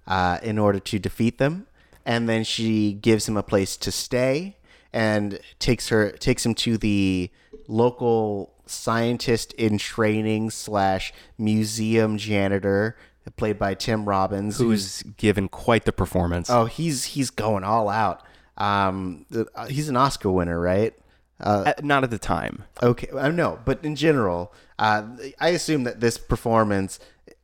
uh, 0.07 0.39
in 0.41 0.57
order 0.57 0.79
to 0.79 0.99
defeat 0.99 1.37
them. 1.37 1.67
And 2.05 2.27
then 2.27 2.43
she 2.43 2.93
gives 2.93 3.27
him 3.29 3.37
a 3.37 3.43
place 3.43 3.77
to 3.77 3.91
stay 3.91 4.57
and 4.91 5.39
takes 5.59 5.89
her 5.89 6.11
takes 6.11 6.45
him 6.45 6.53
to 6.53 6.77
the 6.77 7.31
local 7.67 8.53
scientist 8.65 9.53
in 9.53 9.77
training 9.77 10.49
slash 10.49 11.13
museum 11.37 12.17
janitor 12.17 12.97
played 13.37 13.57
by 13.57 13.73
Tim 13.73 14.05
Robbins, 14.05 14.57
Who's 14.57 15.01
given 15.03 15.47
quite 15.47 15.85
the 15.85 15.91
performance. 15.91 16.49
oh 16.49 16.65
he's 16.65 17.05
he's 17.05 17.29
going 17.29 17.63
all 17.63 17.89
out. 17.89 18.21
Um, 18.57 19.25
uh, 19.33 19.65
he's 19.67 19.89
an 19.89 19.95
Oscar 19.97 20.29
winner, 20.29 20.59
right? 20.59 20.93
Uh, 21.43 21.73
not 21.83 22.03
at 22.03 22.09
the 22.09 22.17
time. 22.17 22.63
Okay, 22.81 23.07
I 23.15 23.29
know, 23.29 23.59
but 23.65 23.83
in 23.83 23.95
general, 23.95 24.53
uh, 24.79 25.03
I 25.39 25.49
assume 25.49 25.83
that 25.83 25.99
this 25.99 26.17
performance 26.17 26.99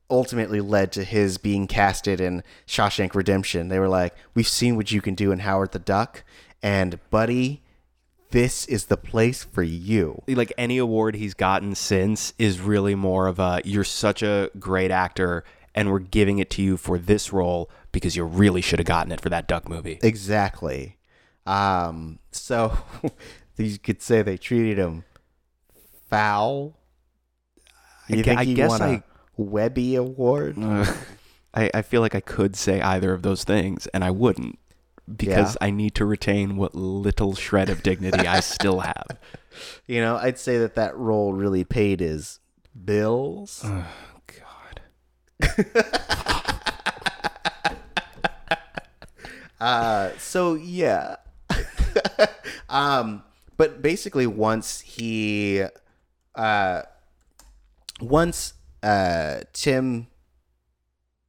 ultimately 0.09 0.62
led 0.62 0.91
to 0.93 1.03
his 1.03 1.38
being 1.38 1.67
casted 1.67 2.19
in 2.19 2.43
Shawshank 2.65 3.13
Redemption. 3.13 3.67
They 3.67 3.77
were 3.77 3.89
like, 3.89 4.15
"We've 4.33 4.47
seen 4.47 4.75
what 4.75 4.91
you 4.91 5.01
can 5.01 5.15
do 5.15 5.31
in 5.31 5.39
Howard 5.39 5.73
the 5.73 5.79
Duck, 5.79 6.23
and 6.63 6.99
buddy, 7.09 7.62
this 8.31 8.65
is 8.65 8.85
the 8.85 8.97
place 8.97 9.43
for 9.43 9.63
you. 9.63 10.21
like 10.27 10.53
any 10.57 10.77
award 10.77 11.15
he's 11.15 11.33
gotten 11.33 11.75
since 11.75 12.33
is 12.38 12.59
really 12.62 12.95
more 12.95 13.27
of 13.27 13.39
a 13.39 13.62
you're 13.65 13.83
such 13.83 14.21
a 14.21 14.49
great 14.59 14.91
actor 14.91 15.43
and 15.75 15.91
we're 15.91 15.99
giving 15.99 16.39
it 16.39 16.49
to 16.51 16.62
you 16.62 16.77
for 16.77 16.97
this 16.97 17.33
role 17.33 17.69
because 17.91 18.15
you 18.15 18.23
really 18.23 18.62
should 18.62 18.79
have 18.79 18.85
gotten 18.85 19.12
it 19.12 19.21
for 19.21 19.29
that 19.29 19.47
duck 19.47 19.67
movie 19.67 19.99
Exactly. 20.03 20.97
Um, 21.45 22.19
so 22.31 22.77
you 23.63 23.78
could 23.80 24.02
say 24.02 24.22
they 24.22 24.38
treated 24.38 24.78
him 24.78 25.04
foul. 26.10 26.78
You 28.08 28.15
gue- 28.17 28.24
think 28.24 28.39
I 28.39 28.43
he 28.45 28.54
guess 28.54 28.69
won 28.69 28.82
a 28.82 28.86
I- 28.86 29.04
Webby 29.38 29.95
Award? 29.95 30.58
I, 31.54 31.72
I 31.74 31.82
feel 31.82 32.02
like 32.02 32.13
i 32.13 32.19
could 32.19 32.56
say 32.56 32.80
either 32.80 33.12
of 33.12 33.24
those 33.24 33.43
things 33.43 33.88
and 33.88 34.04
i 34.04 34.12
wouldn't 34.12 34.60
because 35.17 35.58
i 35.60 35.72
need 35.72 35.95
to 35.95 36.06
retain 36.06 36.58
what 36.58 36.76
little 36.76 37.34
shred 37.34 37.69
of 37.69 37.82
dignity 37.82 38.28
i 38.28 38.39
still 38.39 38.82
have 38.82 39.17
You 39.88 40.00
know, 40.02 40.15
I'd 40.17 40.38
say 40.38 40.60
that 40.60 40.76
that 40.76 40.95
role 40.95 41.34
really 41.34 41.63
paid 41.63 42.02
his 42.02 42.39
bills. 42.86 43.65
god 43.65 44.82
Uh, 49.60 50.12
so 50.17 50.54
yeah. 50.54 51.17
um, 52.69 53.24
but 53.60 53.82
basically, 53.82 54.26
once 54.26 54.80
he, 54.80 55.65
uh, 56.34 56.82
once 58.00 58.54
uh, 58.82 59.41
Tim, 59.52 60.08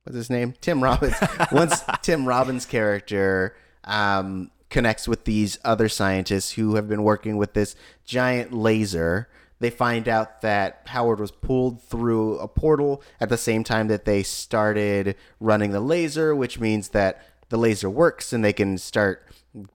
what's 0.05 0.15
his 0.15 0.31
name? 0.31 0.55
Tim 0.61 0.81
Robbins. 0.81 1.17
once 1.53 1.83
Tim 2.03 2.27
Robbins' 2.27 2.67
character 2.67 3.57
um, 3.83 4.53
connects 4.69 5.09
with 5.09 5.25
these 5.25 5.59
other 5.65 5.89
scientists 5.89 6.53
who 6.53 6.77
have 6.77 6.89
been 6.89 7.03
working 7.03 7.37
with 7.37 7.55
this 7.55 7.75
giant 8.05 8.53
laser. 8.53 9.29
They 9.59 9.71
find 9.71 10.09
out 10.09 10.41
that 10.43 10.83
Howard 10.87 11.19
was 11.19 11.33
pulled 11.33 11.83
through 11.83 12.39
a 12.39 12.47
portal 12.47 13.03
at 13.19 13.29
the 13.29 13.39
same 13.39 13.65
time 13.65 13.89
that 13.89 14.05
they 14.05 14.23
started 14.23 15.17
running 15.41 15.73
the 15.73 15.81
laser, 15.81 16.33
which 16.37 16.61
means 16.61 16.91
that 16.91 17.27
the 17.49 17.59
laser 17.59 17.91
works 17.91 18.33
and 18.33 18.45
they 18.45 18.53
can 18.53 18.79
start 18.79 19.27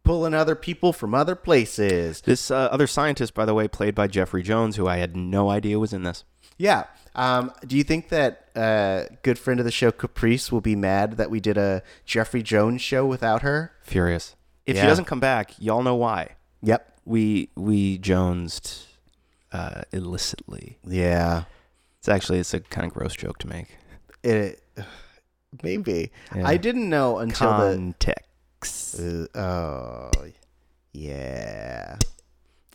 pulling 0.03 0.33
other 0.33 0.55
people 0.55 0.93
from 0.93 1.13
other 1.13 1.35
places. 1.35 2.21
this 2.21 2.49
uh, 2.49 2.55
other 2.71 2.87
scientist 2.87 3.33
by 3.33 3.45
the 3.45 3.53
way 3.53 3.67
played 3.67 3.93
by 3.93 4.07
jeffrey 4.07 4.41
jones 4.41 4.77
who 4.77 4.87
i 4.87 4.97
had 4.97 5.15
no 5.17 5.49
idea 5.49 5.77
was 5.77 5.91
in 5.93 6.03
this 6.03 6.23
Yeah. 6.57 6.85
Um, 7.15 7.51
do 7.65 7.75
you 7.77 7.83
think 7.83 8.09
that 8.09 8.47
uh, 8.55 9.03
good 9.23 9.37
friend 9.39 9.59
of 9.59 9.65
the 9.65 9.71
show 9.71 9.91
Caprice 9.91 10.51
will 10.51 10.61
be 10.61 10.75
mad 10.75 11.13
that 11.17 11.29
we 11.29 11.39
did 11.39 11.57
a 11.57 11.81
Jeffrey 12.05 12.43
Jones 12.43 12.81
show 12.81 13.05
without 13.05 13.41
her? 13.41 13.71
furious 13.83 14.35
if 14.65 14.75
Yeah. 14.75 14.81
she 14.83 14.87
doesn't 14.87 15.05
come 15.05 15.19
back 15.21 15.51
y'all 15.59 15.81
know 15.83 15.95
why 15.95 16.35
Yep. 16.61 16.99
we 17.05 17.49
we 17.55 17.97
jonesed 17.97 18.85
uh, 19.51 19.81
illicitly. 19.93 20.77
Yeah. 20.85 21.43
It's 21.99 22.09
actually 22.09 22.39
it's 22.39 22.53
a 22.53 22.59
kind 22.59 22.85
of 22.87 22.93
gross 22.93 23.15
joke 23.15 23.37
to 23.39 23.47
make. 23.47 23.77
It 24.23 24.61
maybe. 25.63 26.11
Yeah. 26.35 26.47
I 26.47 26.57
didn't 26.57 26.89
know 26.89 27.17
until 27.19 27.49
Context. 27.49 28.19
the. 28.29 28.34
Uh, 28.63 29.27
oh, 29.37 30.11
yeah. 30.93 31.97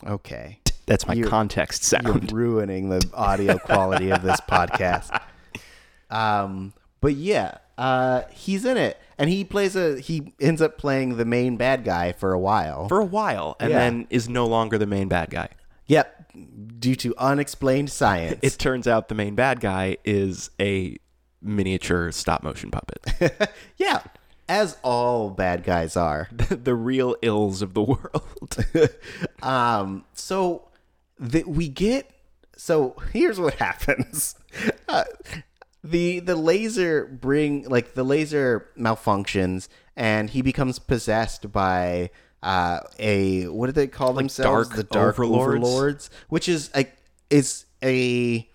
Okay. 0.05 0.59
That's 0.85 1.07
my 1.07 1.13
You're- 1.13 1.29
context 1.29 1.93
You're 2.03 2.13
ruining 2.31 2.89
the 2.89 3.07
audio 3.13 3.57
quality 3.57 4.11
of 4.11 4.21
this 4.23 4.39
podcast. 4.41 5.19
Um, 6.09 6.73
but 6.99 7.13
yeah, 7.13 7.59
uh, 7.77 8.23
he's 8.31 8.65
in 8.65 8.75
it, 8.75 8.97
and 9.17 9.29
he 9.29 9.45
plays 9.45 9.77
a. 9.77 9.97
He 9.97 10.33
ends 10.41 10.61
up 10.61 10.77
playing 10.77 11.15
the 11.15 11.23
main 11.23 11.55
bad 11.55 11.85
guy 11.85 12.11
for 12.11 12.33
a 12.33 12.37
while. 12.39 12.89
For 12.89 12.99
a 12.99 13.05
while, 13.05 13.55
and 13.61 13.69
Yeah. 13.71 13.79
then 13.79 14.07
is 14.09 14.27
no 14.27 14.45
longer 14.45 14.77
the 14.77 14.85
main 14.85 15.07
bad 15.07 15.29
guy. 15.29 15.47
yep, 15.87 16.29
due 16.79 16.95
to 16.95 17.15
unexplained 17.17 17.89
science. 17.91 18.39
It 18.41 18.59
turns 18.59 18.87
out 18.87 19.07
the 19.07 19.15
main 19.15 19.35
bad 19.35 19.61
guy 19.61 19.95
is 20.03 20.49
a 20.59 20.97
miniature 21.41 22.11
stop 22.11 22.43
motion 22.43 22.69
puppet. 22.69 23.49
yeah, 23.77 24.01
as 24.51 24.77
all 24.83 25.29
bad 25.29 25.63
guys 25.63 25.95
are. 25.95 26.27
the 26.49 26.75
real 26.75 27.15
ills 27.21 27.61
of 27.61 27.73
the 27.73 27.81
world. 27.81 28.57
um, 29.41 30.03
so 30.13 30.67
that 31.17 31.47
we 31.47 31.69
get. 31.69 32.11
So 32.57 32.97
here's 33.13 33.39
what 33.39 33.53
happens. 33.67 34.35
Uh, 34.89 35.05
the 35.85 36.19
the 36.19 36.35
laser 36.35 37.05
bring 37.05 37.63
like 37.69 37.93
the 37.93 38.03
laser 38.03 38.67
malfunctions 38.77 39.69
and 39.95 40.29
he 40.29 40.41
becomes 40.43 40.77
possessed 40.77 41.51
by 41.51 42.11
uh 42.43 42.81
a 42.99 43.47
what 43.47 43.65
do 43.65 43.71
they 43.71 43.87
call 43.87 44.13
themselves 44.13 44.67
dark 44.67 44.77
the 44.77 44.83
dark 44.83 45.15
overlords? 45.15 45.63
overlords 45.63 46.09
which 46.29 46.47
is 46.47 46.69
like 46.75 46.95
is 47.31 47.65
a 47.83 48.47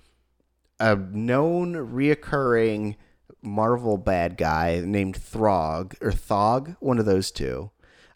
a 0.79 0.95
known 0.95 1.75
reoccurring 1.75 2.95
Marvel 3.47 3.97
bad 3.97 4.37
guy 4.37 4.83
named 4.85 5.17
Throg 5.17 5.95
or 6.03 6.13
Thog, 6.13 6.77
one 6.81 6.99
of 6.99 7.07
those 7.07 7.31
two. 7.31 7.71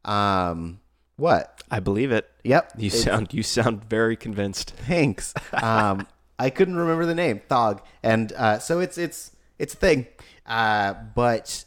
Um, 0.04 0.80
what? 1.16 1.62
I 1.70 1.80
believe 1.80 2.10
it. 2.10 2.28
Yep. 2.44 2.72
You 2.78 2.90
sound 2.90 3.32
you 3.32 3.42
sound 3.42 3.84
very 3.84 4.16
convinced. 4.16 4.70
Thanks. 4.70 5.32
Um, 5.52 6.06
I 6.38 6.50
couldn't 6.50 6.76
remember 6.76 7.06
the 7.06 7.14
name 7.14 7.40
Thog, 7.48 7.82
and 8.02 8.32
uh, 8.32 8.58
so 8.58 8.80
it's 8.80 8.98
it's 8.98 9.36
it's 9.58 9.74
a 9.74 9.76
thing. 9.76 10.06
Uh, 10.46 10.94
but 11.14 11.64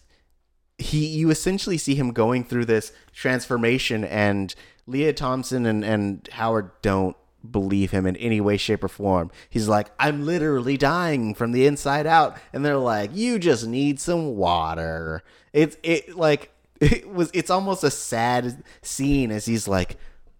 he, 0.77 1.05
you 1.05 1.29
essentially 1.29 1.77
see 1.77 1.95
him 1.95 2.11
going 2.11 2.43
through 2.43 2.65
this 2.65 2.91
transformation, 3.13 4.03
and 4.03 4.53
Lea 4.87 5.13
Thompson 5.13 5.65
and 5.65 5.85
and 5.85 6.27
Howard 6.33 6.71
don't 6.81 7.15
believe 7.49 7.91
him 7.91 8.05
in 8.05 8.15
any 8.17 8.41
way, 8.41 8.57
shape, 8.57 8.83
or 8.83 8.87
form. 8.87 9.31
He's 9.49 9.67
like, 9.67 9.91
I'm 9.99 10.25
literally 10.25 10.77
dying 10.77 11.35
from 11.35 11.51
the 11.51 11.65
inside 11.65 12.07
out, 12.07 12.37
and 12.51 12.65
they're 12.65 12.77
like, 12.77 13.11
you 13.13 13.39
just 13.39 13.67
need 13.67 13.99
some 13.99 14.35
water. 14.35 15.23
It's 15.51 15.77
it 15.83 16.15
like 16.15 16.51
it 16.81 17.09
was. 17.09 17.29
It's 17.33 17.49
almost 17.49 17.83
a 17.83 17.91
sad 17.91 18.63
scene 18.81 19.31
as 19.31 19.45
he's 19.45 19.67
like, 19.67 19.97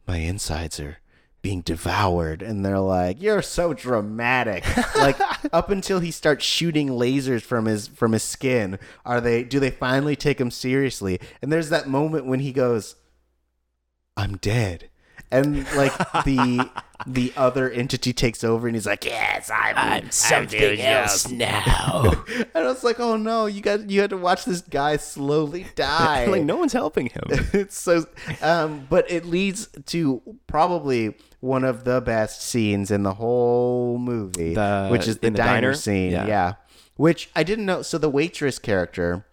my 0.08 0.18
insides 0.18 0.80
are 0.80 0.98
being 1.44 1.60
devoured 1.60 2.42
and 2.42 2.66
they're 2.66 2.80
like 2.80 3.22
you're 3.22 3.42
so 3.42 3.74
dramatic 3.74 4.64
like 4.96 5.20
up 5.52 5.70
until 5.70 6.00
he 6.00 6.10
starts 6.10 6.46
shooting 6.46 6.88
lasers 6.88 7.42
from 7.42 7.66
his 7.66 7.90
from 7.90 8.14
his 8.14 8.24
skin 8.24 8.80
are 9.06 9.20
they 9.20 9.44
do 9.44 9.60
they 9.60 9.70
finally 9.70 10.16
take 10.16 10.40
him 10.40 10.50
seriously 10.50 11.20
and 11.42 11.52
there's 11.52 11.68
that 11.68 11.86
moment 11.86 12.26
when 12.26 12.40
he 12.40 12.54
goes 12.54 12.96
i'm 14.16 14.38
dead 14.38 14.90
and 15.34 15.66
like 15.76 15.96
the 16.24 16.70
the 17.06 17.34
other 17.36 17.70
entity 17.70 18.14
takes 18.14 18.44
over 18.44 18.68
and 18.68 18.76
he's 18.76 18.86
like 18.86 19.04
yes 19.06 19.52
i'm, 19.54 19.76
I'm 19.78 20.12
something 20.12 20.80
else 20.80 21.30
now 21.30 22.24
and 22.36 22.48
i 22.56 22.64
was 22.64 22.84
like 22.84 23.00
oh 23.00 23.18
no 23.18 23.46
you 23.46 23.62
got 23.62 23.90
you 23.90 24.02
had 24.02 24.10
to 24.12 24.18
watch 24.18 24.46
this 24.46 24.62
guy 24.62 24.98
slowly 24.98 25.66
die 25.76 26.26
like 26.26 26.44
no 26.44 26.58
one's 26.58 26.74
helping 26.74 27.08
him. 27.08 27.24
it's 27.54 27.78
so 27.78 28.06
um 28.42 28.88
but 28.90 29.10
it 29.12 29.26
leads 29.26 29.68
to 29.88 30.22
probably 30.48 31.16
one 31.40 31.64
of 31.64 31.84
the 31.84 32.00
best 32.02 32.42
scenes 32.42 32.90
in 32.92 33.04
the 33.04 33.16
whole 33.16 33.98
movie 33.98 34.54
The- 34.54 34.88
which 34.90 35.08
is 35.08 35.18
the, 35.18 35.30
the 35.30 35.38
diner, 35.38 35.52
diner? 35.62 35.74
scene 35.74 36.12
Yeah. 36.12 36.26
yeah. 36.28 36.54
which 36.96 37.30
i 37.36 37.44
didn't 37.44 37.66
know 37.66 37.82
so 37.82 37.98
the 37.98 38.10
waitress 38.10 38.60
character 38.60 39.26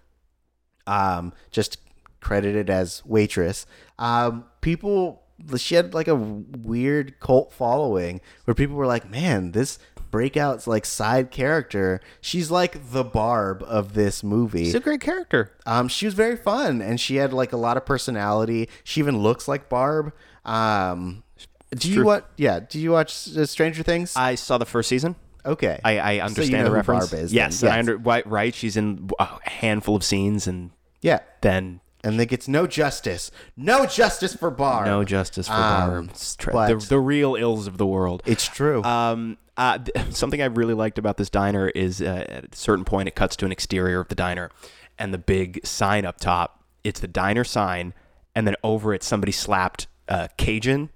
um 0.86 1.32
just 1.50 1.78
credited 2.20 2.68
as 2.68 3.02
waitress 3.06 3.64
um 3.98 4.44
people 4.60 5.19
she 5.56 5.74
had 5.74 5.94
like 5.94 6.08
a 6.08 6.14
weird 6.14 7.18
cult 7.20 7.52
following 7.52 8.20
where 8.44 8.54
people 8.54 8.76
were 8.76 8.86
like 8.86 9.08
man 9.10 9.52
this 9.52 9.78
breakout's 10.10 10.66
like 10.66 10.84
side 10.84 11.30
character 11.30 12.00
she's 12.20 12.50
like 12.50 12.90
the 12.90 13.04
barb 13.04 13.62
of 13.66 13.94
this 13.94 14.24
movie 14.24 14.64
She's 14.64 14.74
a 14.74 14.80
great 14.80 15.00
character. 15.00 15.52
um, 15.66 15.86
she 15.88 16.04
was 16.04 16.14
very 16.14 16.36
fun, 16.36 16.82
and 16.82 17.00
she 17.00 17.16
had 17.16 17.32
like 17.32 17.52
a 17.52 17.56
lot 17.56 17.76
of 17.76 17.86
personality. 17.86 18.68
She 18.82 19.00
even 19.00 19.18
looks 19.18 19.46
like 19.46 19.68
Barb. 19.68 20.12
Um, 20.44 21.22
do 21.70 21.88
you 21.92 22.04
watch? 22.04 22.24
Yeah, 22.36 22.58
do 22.58 22.80
you 22.80 22.90
watch 22.90 23.28
uh, 23.36 23.46
Stranger 23.46 23.84
Things? 23.84 24.16
I 24.16 24.34
saw 24.34 24.58
the 24.58 24.66
first 24.66 24.88
season. 24.88 25.14
okay, 25.46 25.78
I, 25.84 25.98
I 26.00 26.18
So 26.18 26.24
understand 26.24 26.50
you 26.50 26.56
know 26.58 26.64
the 26.64 26.70
reference. 26.72 27.10
Barb 27.10 27.22
is. 27.22 27.32
yes, 27.32 27.60
then. 27.60 27.70
I 27.72 27.78
under, 27.78 27.96
right, 27.96 28.26
right. 28.26 28.52
She's 28.52 28.76
in 28.76 29.10
a 29.20 29.28
handful 29.48 29.94
of 29.94 30.02
scenes, 30.02 30.48
and 30.48 30.72
yeah, 31.02 31.20
then 31.42 31.80
and 32.02 32.18
they 32.18 32.26
gets 32.26 32.48
no 32.48 32.66
justice. 32.66 33.30
No 33.56 33.86
justice 33.86 34.34
for 34.34 34.50
Barb. 34.50 34.86
no 34.86 35.04
justice 35.04 35.46
for 35.48 35.54
Um, 35.54 36.06
Barb. 36.06 36.10
Tra- 36.38 36.52
the, 36.68 36.76
the 36.88 36.98
real 36.98 37.34
ills 37.36 37.66
of 37.66 37.76
the 37.78 37.86
world. 37.86 38.22
It's 38.26 38.46
true. 38.48 38.82
Um, 38.84 39.36
uh, 39.56 39.78
th- 39.78 40.06
something 40.14 40.40
I 40.40 40.46
really 40.46 40.74
liked 40.74 40.98
about 40.98 41.16
this 41.18 41.28
diner 41.30 41.68
is 41.68 42.00
uh, 42.00 42.24
at 42.28 42.44
a 42.52 42.56
certain 42.56 42.84
point 42.84 43.08
it 43.08 43.14
cuts 43.14 43.36
to 43.36 43.46
an 43.46 43.52
exterior 43.52 44.00
of 44.00 44.08
the 44.08 44.14
diner, 44.14 44.50
and 44.98 45.12
the 45.14 45.18
big 45.18 45.64
sign 45.66 46.04
up 46.04 46.18
top. 46.18 46.64
It's 46.84 47.00
the 47.00 47.08
diner 47.08 47.44
sign, 47.44 47.92
and 48.34 48.46
then 48.46 48.56
over 48.64 48.94
it 48.94 49.02
somebody 49.02 49.32
slapped 49.32 49.86
uh, 50.08 50.28
Cajun, 50.38 50.88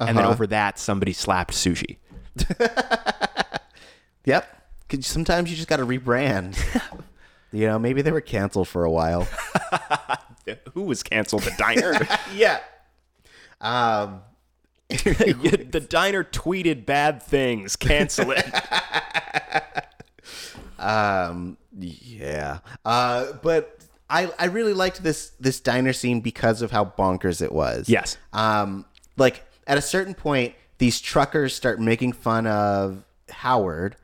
and 0.00 0.16
then 0.16 0.24
Uh-huh. 0.24 0.30
over 0.32 0.46
that 0.48 0.78
somebody 0.78 1.12
slapped 1.12 1.54
sushi. 1.54 1.96
yep. 4.24 4.46
Sometimes 5.00 5.50
you 5.50 5.56
just 5.56 5.68
got 5.68 5.76
to 5.76 5.86
rebrand. 5.86 6.56
you 7.52 7.66
know, 7.66 7.78
maybe 7.78 8.00
they 8.02 8.10
were 8.12 8.20
canceled 8.20 8.68
for 8.68 8.84
a 8.84 8.90
while. 8.90 9.28
Who 10.74 10.82
was 10.82 11.02
canceled? 11.02 11.42
The 11.42 11.54
diner. 11.58 11.94
yeah. 12.34 12.60
Um, 13.60 14.22
the 14.88 15.86
diner 15.88 16.24
tweeted 16.24 16.86
bad 16.86 17.22
things. 17.22 17.76
Cancel 17.76 18.30
it. 18.30 18.46
Um, 20.78 21.58
yeah. 21.78 22.60
Uh, 22.84 23.32
but 23.42 23.80
I 24.08 24.30
I 24.38 24.46
really 24.46 24.74
liked 24.74 25.02
this 25.02 25.30
this 25.40 25.60
diner 25.60 25.92
scene 25.92 26.20
because 26.20 26.62
of 26.62 26.70
how 26.70 26.84
bonkers 26.84 27.42
it 27.42 27.52
was. 27.52 27.88
Yes. 27.88 28.16
Um, 28.32 28.84
like 29.16 29.44
at 29.66 29.76
a 29.76 29.82
certain 29.82 30.14
point, 30.14 30.54
these 30.78 31.00
truckers 31.00 31.54
start 31.54 31.80
making 31.80 32.12
fun 32.12 32.46
of 32.46 33.04
Howard. 33.30 33.96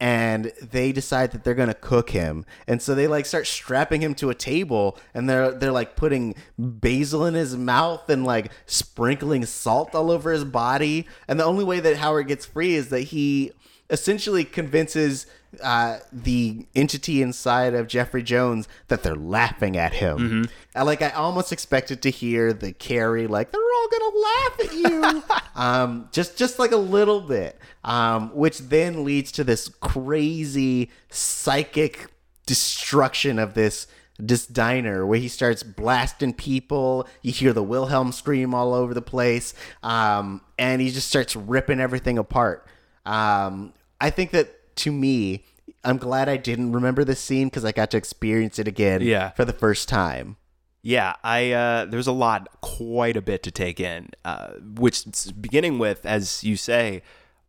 And 0.00 0.50
they 0.62 0.92
decide 0.92 1.32
that 1.32 1.44
they're 1.44 1.54
gonna 1.54 1.74
cook 1.74 2.10
him, 2.10 2.46
and 2.66 2.80
so 2.80 2.94
they 2.94 3.06
like 3.06 3.26
start 3.26 3.46
strapping 3.46 4.00
him 4.00 4.14
to 4.14 4.30
a 4.30 4.34
table, 4.34 4.98
and 5.12 5.28
they're 5.28 5.52
they're 5.52 5.72
like 5.72 5.94
putting 5.94 6.34
basil 6.58 7.26
in 7.26 7.34
his 7.34 7.54
mouth 7.54 8.08
and 8.08 8.24
like 8.24 8.50
sprinkling 8.64 9.44
salt 9.44 9.94
all 9.94 10.10
over 10.10 10.32
his 10.32 10.44
body. 10.44 11.06
And 11.28 11.38
the 11.38 11.44
only 11.44 11.64
way 11.64 11.80
that 11.80 11.98
Howard 11.98 12.28
gets 12.28 12.46
free 12.46 12.76
is 12.76 12.88
that 12.88 13.00
he 13.00 13.52
essentially 13.90 14.44
convinces 14.44 15.26
uh, 15.62 15.98
the 16.12 16.66
entity 16.74 17.22
inside 17.22 17.74
of 17.74 17.88
Jeffrey 17.88 18.22
Jones 18.22 18.68
that 18.88 19.02
they're 19.02 19.14
laughing 19.14 19.76
at 19.76 19.94
him. 19.94 20.48
I, 20.74 20.82
like 20.82 21.02
I 21.02 21.10
almost 21.10 21.52
expected 21.52 22.02
to 22.02 22.10
hear 22.10 22.52
the 22.52 22.72
Carrie 22.72 23.26
like 23.26 23.50
they're 23.50 23.60
all 23.60 23.88
gonna 23.88 24.18
laugh 24.18 24.60
at 24.60 24.72
you, 24.74 25.22
um, 25.60 26.08
just 26.12 26.36
just 26.36 26.58
like 26.58 26.72
a 26.72 26.76
little 26.76 27.20
bit, 27.20 27.58
um, 27.84 28.34
which 28.34 28.58
then 28.58 29.04
leads 29.04 29.32
to 29.32 29.44
this 29.44 29.68
crazy 29.80 30.90
psychic 31.10 32.06
destruction 32.46 33.38
of 33.38 33.54
this 33.54 33.86
this 34.18 34.46
diner 34.46 35.06
where 35.06 35.18
he 35.18 35.28
starts 35.28 35.62
blasting 35.62 36.34
people. 36.34 37.08
You 37.22 37.32
hear 37.32 37.52
the 37.52 37.62
Wilhelm 37.62 38.12
scream 38.12 38.54
all 38.54 38.74
over 38.74 38.94
the 38.94 39.02
place, 39.02 39.54
um, 39.82 40.42
and 40.58 40.80
he 40.80 40.90
just 40.90 41.08
starts 41.08 41.34
ripping 41.34 41.80
everything 41.80 42.18
apart. 42.18 42.66
Um, 43.06 43.72
I 44.00 44.10
think 44.10 44.30
that 44.30 44.59
to 44.80 44.92
me, 44.92 45.44
I'm 45.84 45.96
glad 45.98 46.28
I 46.28 46.36
didn't 46.36 46.72
remember 46.72 47.04
this 47.04 47.20
scene 47.20 47.48
because 47.48 47.64
I 47.64 47.72
got 47.72 47.90
to 47.92 47.96
experience 47.96 48.58
it 48.58 48.68
again 48.68 49.00
Yeah. 49.02 49.30
for 49.30 49.44
the 49.44 49.52
first 49.52 49.88
time. 49.88 50.36
Yeah, 50.82 51.14
I 51.22 51.52
uh, 51.52 51.84
there's 51.84 52.06
a 52.06 52.12
lot, 52.12 52.48
quite 52.62 53.16
a 53.16 53.20
bit 53.22 53.42
to 53.42 53.50
take 53.50 53.78
in. 53.80 54.08
Uh, 54.24 54.52
which 54.76 55.04
beginning 55.40 55.78
with, 55.78 56.06
as 56.06 56.42
you 56.42 56.56
say, 56.56 57.02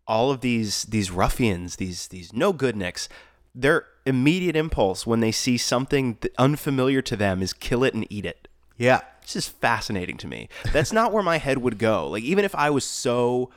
all 0.05 0.31
of 0.31 0.41
these 0.41 0.83
these 0.83 1.11
ruffians, 1.11 1.77
these 1.77 2.07
these 2.07 2.33
no 2.33 2.51
good 2.51 2.75
nicks, 2.75 3.07
their 3.55 3.85
immediate 4.05 4.57
impulse 4.57 5.07
when 5.07 5.21
they 5.21 5.31
see 5.31 5.57
something 5.57 6.17
unfamiliar 6.37 7.01
to 7.03 7.15
them 7.15 7.41
is 7.41 7.53
kill 7.53 7.85
it 7.85 7.93
and 7.93 8.05
eat 8.09 8.25
it. 8.25 8.49
Yeah. 8.77 9.01
It's 9.21 9.33
just 9.33 9.51
fascinating 9.61 10.17
to 10.17 10.27
me. 10.27 10.49
That's 10.73 10.91
not 10.91 11.13
where 11.13 11.23
my 11.23 11.37
head 11.37 11.59
would 11.59 11.77
go. 11.77 12.09
Like 12.09 12.23
even 12.23 12.43
if 12.43 12.53
I 12.55 12.69
was 12.71 12.83
so 12.83 13.51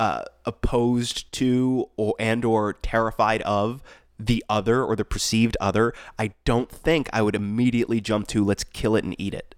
uh, 0.00 0.22
opposed 0.46 1.30
to 1.32 1.88
or 1.96 2.14
and 2.18 2.44
or 2.44 2.72
terrified 2.72 3.42
of 3.42 3.82
the 4.18 4.42
other 4.48 4.82
or 4.82 4.96
the 4.96 5.04
perceived 5.04 5.56
other, 5.60 5.92
I 6.18 6.32
don't 6.44 6.70
think 6.70 7.08
I 7.12 7.22
would 7.22 7.34
immediately 7.36 8.00
jump 8.00 8.26
to 8.28 8.44
let's 8.44 8.64
kill 8.64 8.96
it 8.96 9.04
and 9.04 9.14
eat 9.20 9.34
it. 9.34 9.54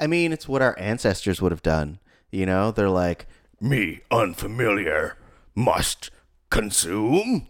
I 0.00 0.06
mean, 0.06 0.32
it's 0.32 0.48
what 0.48 0.62
our 0.62 0.78
ancestors 0.78 1.42
would 1.42 1.52
have 1.52 1.62
done. 1.62 1.98
You 2.30 2.46
know, 2.46 2.70
they're 2.70 2.88
like, 2.88 3.26
Me, 3.60 4.00
unfamiliar, 4.10 5.16
must 5.54 6.10
consume. 6.50 7.48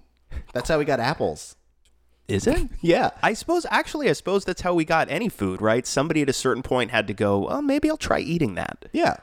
that's 0.53 0.68
how 0.70 0.79
we 0.79 0.85
got 0.85 1.01
apples. 1.01 1.57
Is 2.27 2.47
it? 2.47 2.68
Yeah. 2.81 3.11
I 3.22 3.35
suppose 3.35 3.66
actually 3.70 4.09
I 4.09 4.14
suppose 4.14 4.47
that's 4.47 4.62
how 4.62 4.72
we 4.72 4.87
got 4.87 5.11
any 5.11 5.29
food, 5.29 5.61
right? 5.61 5.87
Somebody 5.87 6.22
at 6.22 6.31
a 6.31 6.35
certain 6.35 6.62
point 6.62 6.91
had 6.91 7.07
to 7.09 7.14
go, 7.14 7.41
well, 7.41 7.61
maybe 7.62 7.91
I'll 7.91 7.97
try 7.99 8.20
eating 8.20 8.55
that. 8.55 8.87
Yeah. 8.93 9.16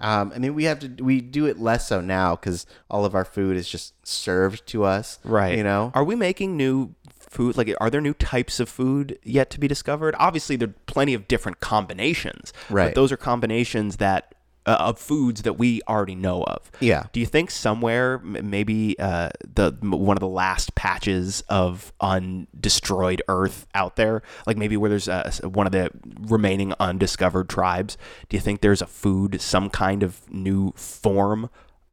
Um, 0.00 0.32
I 0.34 0.38
mean, 0.38 0.54
we 0.54 0.64
have 0.64 0.78
to 0.80 1.02
we 1.02 1.20
do 1.20 1.46
it 1.46 1.58
less 1.58 1.88
so 1.88 2.00
now 2.00 2.36
because 2.36 2.66
all 2.90 3.04
of 3.04 3.14
our 3.14 3.24
food 3.24 3.56
is 3.56 3.68
just 3.68 3.94
served 4.06 4.66
to 4.68 4.84
us, 4.84 5.18
right? 5.24 5.56
You 5.56 5.64
know, 5.64 5.90
Are 5.94 6.04
we 6.04 6.14
making 6.14 6.56
new 6.56 6.94
food? 7.18 7.56
Like, 7.56 7.74
are 7.80 7.90
there 7.90 8.00
new 8.00 8.14
types 8.14 8.60
of 8.60 8.68
food 8.68 9.18
yet 9.24 9.50
to 9.50 9.60
be 9.60 9.66
discovered? 9.66 10.14
Obviously, 10.18 10.56
there 10.56 10.68
are 10.68 10.74
plenty 10.86 11.14
of 11.14 11.26
different 11.26 11.60
combinations. 11.60 12.52
Right. 12.70 12.86
But 12.86 12.94
those 12.94 13.10
are 13.10 13.16
combinations 13.16 13.96
that 13.96 14.34
uh, 14.68 14.76
of 14.78 14.98
foods 14.98 15.42
that 15.42 15.54
we 15.54 15.80
already 15.88 16.14
know 16.14 16.42
of. 16.44 16.70
Yeah. 16.80 17.04
Do 17.12 17.20
you 17.20 17.26
think 17.26 17.50
somewhere, 17.50 18.18
maybe 18.18 18.98
uh, 18.98 19.30
the 19.42 19.74
one 19.80 20.16
of 20.16 20.20
the 20.20 20.28
last 20.28 20.74
patches 20.74 21.42
of 21.48 21.92
undestroyed 22.00 23.22
Earth 23.28 23.66
out 23.74 23.96
there, 23.96 24.22
like 24.46 24.58
maybe 24.58 24.76
where 24.76 24.90
there's 24.90 25.08
uh, 25.08 25.32
one 25.42 25.66
of 25.66 25.72
the 25.72 25.90
remaining 26.20 26.74
undiscovered 26.78 27.48
tribes? 27.48 27.96
Do 28.28 28.36
you 28.36 28.42
think 28.42 28.60
there's 28.60 28.82
a 28.82 28.86
food, 28.86 29.40
some 29.40 29.70
kind 29.70 30.02
of 30.02 30.30
new 30.30 30.72
form 30.76 31.48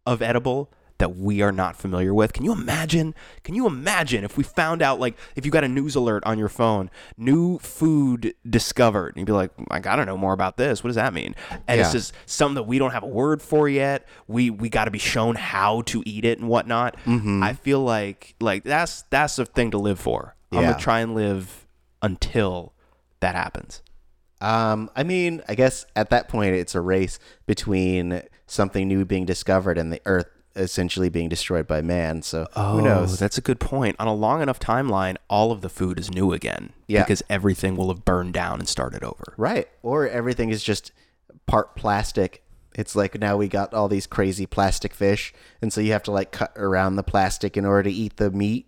of 0.06 0.22
edible 0.22 0.70
that 0.98 1.16
we 1.18 1.42
are 1.42 1.52
not 1.52 1.76
familiar 1.76 2.14
with. 2.14 2.32
Can 2.34 2.46
you 2.46 2.54
imagine? 2.54 3.14
Can 3.44 3.54
you 3.54 3.68
imagine 3.68 4.24
if 4.24 4.38
we 4.38 4.44
found 4.44 4.82
out, 4.82 5.00
like, 5.00 5.18
if 5.36 5.46
you 5.46 5.52
got 5.52 5.64
a 5.64 5.68
news 5.68 5.96
alert 5.96 6.24
on 6.26 6.40
your 6.40 6.48
phone, 6.50 6.90
new 7.18 7.60
food 7.60 8.34
discovered, 8.50 9.10
and 9.10 9.18
you'd 9.18 9.26
be 9.26 9.32
like, 9.34 9.52
I 9.70 9.80
gotta 9.80 10.06
know 10.06 10.16
more 10.18 10.32
about 10.34 10.58
this. 10.58 10.84
What 10.84 10.88
does 10.90 10.96
that 10.96 11.14
mean? 11.14 11.36
And 11.68 11.80
it's 11.82 11.92
just 11.92 12.14
something 12.26 12.56
that 12.56 12.64
we 12.64 12.80
don't 12.80 12.92
have 12.92 13.04
a 13.04 13.08
word 13.08 13.42
for 13.42 13.68
yet. 13.68 14.08
We 14.28 14.50
we 14.50 14.70
got 14.70 14.86
to 14.86 14.92
be 14.92 15.00
shown 15.00 15.36
how 15.36 15.82
to 15.88 16.02
eat 16.06 16.24
it 16.26 16.40
and 16.40 16.48
whatnot. 16.48 16.96
I 17.44 17.54
feel 17.54 17.82
like 17.82 18.36
like 18.40 18.64
that's 18.64 19.04
that's 19.10 19.38
a 19.38 19.46
thing 19.46 19.72
to 19.72 19.78
live 19.78 20.00
for. 20.00 20.36
I'm 20.52 20.60
gonna 20.70 20.80
try 20.80 21.00
and 21.02 21.14
live 21.14 21.68
until 22.02 22.74
that 23.20 23.36
happens. 23.36 23.82
Um, 24.42 24.90
I 24.96 25.04
mean, 25.04 25.42
I 25.50 25.56
guess 25.56 25.86
at 25.96 26.10
that 26.12 26.28
point 26.28 26.56
it's 26.56 26.76
a 26.76 26.82
race 26.82 27.20
between 27.46 28.22
something 28.48 28.88
new 28.88 29.06
being 29.06 29.26
discovered 29.26 29.78
and 29.78 29.92
the 29.92 30.02
Earth 30.06 30.28
essentially 30.56 31.10
being 31.10 31.30
destroyed 31.30 31.68
by 31.68 31.82
man. 31.82 32.22
So 32.22 32.48
who 32.56 32.82
knows? 32.82 33.14
Oh, 33.14 33.16
That's 33.18 33.38
a 33.38 33.42
good 33.42 33.60
point. 33.60 33.96
On 34.00 34.08
a 34.08 34.14
long 34.14 34.42
enough 34.42 34.60
timeline, 34.60 35.18
all 35.30 35.52
of 35.52 35.62
the 35.62 35.70
food 35.70 36.00
is 36.00 36.12
new 36.12 36.32
again. 36.32 36.72
Yeah. 36.88 37.04
Because 37.04 37.24
everything 37.30 37.76
will 37.76 37.90
have 37.90 38.06
burned 38.06 38.34
down 38.34 38.60
and 38.60 38.68
started 38.68 39.04
over. 39.04 39.34
Right. 39.38 39.68
Or 39.84 40.08
everything 40.08 40.50
is 40.50 40.64
just 40.64 40.92
part 41.46 41.76
plastic. 41.76 42.44
It's 42.76 42.96
like 42.96 43.20
now 43.20 43.38
we 43.38 43.48
got 43.48 43.74
all 43.74 43.88
these 43.88 44.06
crazy 44.08 44.46
plastic 44.46 44.94
fish, 44.94 45.34
and 45.62 45.72
so 45.72 45.80
you 45.80 45.94
have 45.94 46.04
to 46.04 46.12
like 46.12 46.32
cut 46.32 46.52
around 46.58 46.98
the 46.98 47.04
plastic 47.04 47.56
in 47.56 47.66
order 47.66 47.84
to 47.84 47.92
eat 47.92 48.18
the 48.18 48.30
meat, 48.32 48.68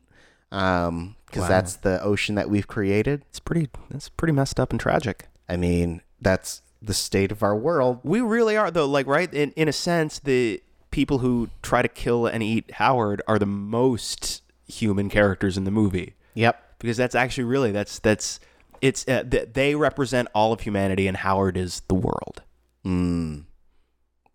um, 0.49 1.17
because 1.25 1.45
that's 1.49 1.75
the 1.75 2.01
ocean 2.01 2.35
that 2.35 2.49
we've 2.49 2.67
created. 2.67 3.25
It's 3.29 3.41
pretty 3.41 3.69
that's 3.89 4.07
pretty 4.07 4.31
messed 4.31 4.61
up 4.61 4.71
and 4.71 4.79
tragic. 4.79 5.27
I 5.49 5.57
mean, 5.57 6.01
that's 6.21 6.61
the 6.81 6.93
state 6.93 7.33
of 7.33 7.43
our 7.43 7.55
world. 7.55 7.99
We 8.03 8.21
really 8.21 8.55
are 8.55 8.71
though, 8.71 8.85
like 8.85 9.07
right 9.07 9.33
in 9.33 9.51
in 9.51 9.67
a 9.67 9.73
sense, 9.73 10.19
the 10.19 10.63
people 10.91 11.19
who 11.19 11.49
try 11.61 11.81
to 11.81 11.87
kill 11.87 12.25
and 12.25 12.41
eat 12.41 12.71
Howard 12.73 13.21
are 13.27 13.39
the 13.39 13.45
most 13.45 14.41
human 14.67 15.09
characters 15.09 15.57
in 15.57 15.63
the 15.63 15.71
movie. 15.71 16.15
Yep. 16.33 16.61
Because 16.79 16.97
that's 16.97 17.15
actually 17.15 17.45
really 17.45 17.71
that's 17.71 17.99
that's 17.99 18.39
it's 18.81 19.07
uh, 19.07 19.23
th- 19.23 19.49
they 19.53 19.75
represent 19.75 20.27
all 20.35 20.53
of 20.53 20.61
humanity 20.61 21.07
and 21.07 21.17
Howard 21.17 21.57
is 21.57 21.81
the 21.87 21.95
world. 21.95 22.43
Mm. 22.85 23.45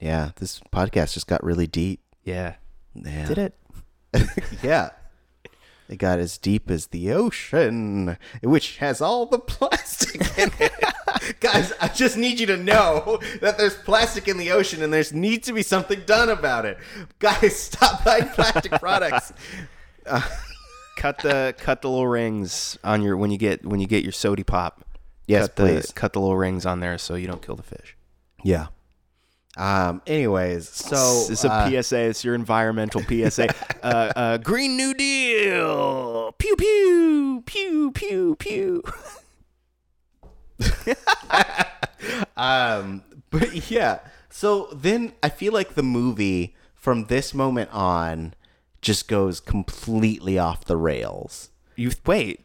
Yeah. 0.00 0.30
This 0.36 0.60
podcast 0.72 1.14
just 1.14 1.26
got 1.26 1.42
really 1.44 1.66
deep. 1.66 2.00
Yeah. 2.24 2.54
Yeah. 2.94 3.26
Did 3.26 3.38
it? 3.38 3.54
yeah. 4.62 4.90
It 5.92 5.98
got 5.98 6.18
as 6.20 6.38
deep 6.38 6.70
as 6.70 6.86
the 6.86 7.12
ocean, 7.12 8.16
which 8.42 8.78
has 8.78 9.02
all 9.02 9.26
the 9.26 9.38
plastic 9.38 10.22
in 10.38 10.50
it. 10.58 10.72
Guys, 11.40 11.74
I 11.82 11.88
just 11.88 12.16
need 12.16 12.40
you 12.40 12.46
to 12.46 12.56
know 12.56 13.20
that 13.42 13.58
there's 13.58 13.74
plastic 13.74 14.26
in 14.26 14.38
the 14.38 14.52
ocean 14.52 14.82
and 14.82 14.90
there's 14.90 15.12
needs 15.12 15.46
to 15.48 15.52
be 15.52 15.62
something 15.62 16.00
done 16.06 16.30
about 16.30 16.64
it. 16.64 16.78
Guys, 17.18 17.56
stop 17.60 18.02
buying 18.06 18.26
plastic 18.30 18.72
products. 18.72 19.34
cut 20.96 21.18
the 21.18 21.54
cut 21.58 21.82
the 21.82 21.90
little 21.90 22.08
rings 22.08 22.78
on 22.82 23.02
your 23.02 23.18
when 23.18 23.30
you 23.30 23.36
get 23.36 23.62
when 23.66 23.78
you 23.78 23.86
get 23.86 24.02
your 24.02 24.12
sody 24.12 24.44
pop. 24.44 24.86
Yes, 25.26 25.42
cut 25.42 25.56
the, 25.56 25.62
please. 25.64 25.92
Cut 25.92 26.14
the 26.14 26.20
little 26.20 26.38
rings 26.38 26.64
on 26.64 26.80
there 26.80 26.96
so 26.96 27.16
you 27.16 27.26
don't 27.26 27.42
kill 27.42 27.56
the 27.56 27.62
fish. 27.62 27.98
Yeah. 28.42 28.68
Um. 29.56 30.00
Anyways, 30.06 30.68
so 30.68 31.26
it's 31.28 31.44
a 31.44 31.52
uh, 31.52 31.82
PSA. 31.82 31.98
It's 31.98 32.24
your 32.24 32.34
environmental 32.34 33.02
PSA. 33.08 33.48
uh, 33.82 34.12
uh, 34.16 34.38
Green 34.38 34.76
New 34.76 34.94
Deal. 34.94 36.32
Pew 36.38 36.56
pew 36.56 37.42
pew 37.44 37.92
pew 37.92 38.36
pew. 38.36 38.82
um. 42.36 43.02
But 43.30 43.70
yeah. 43.70 44.00
So 44.30 44.68
then 44.72 45.12
I 45.22 45.28
feel 45.28 45.52
like 45.52 45.74
the 45.74 45.82
movie 45.82 46.56
from 46.74 47.04
this 47.06 47.34
moment 47.34 47.70
on 47.72 48.34
just 48.80 49.06
goes 49.06 49.38
completely 49.40 50.38
off 50.38 50.64
the 50.64 50.76
rails. 50.76 51.50
You 51.76 51.90
wait. 52.06 52.44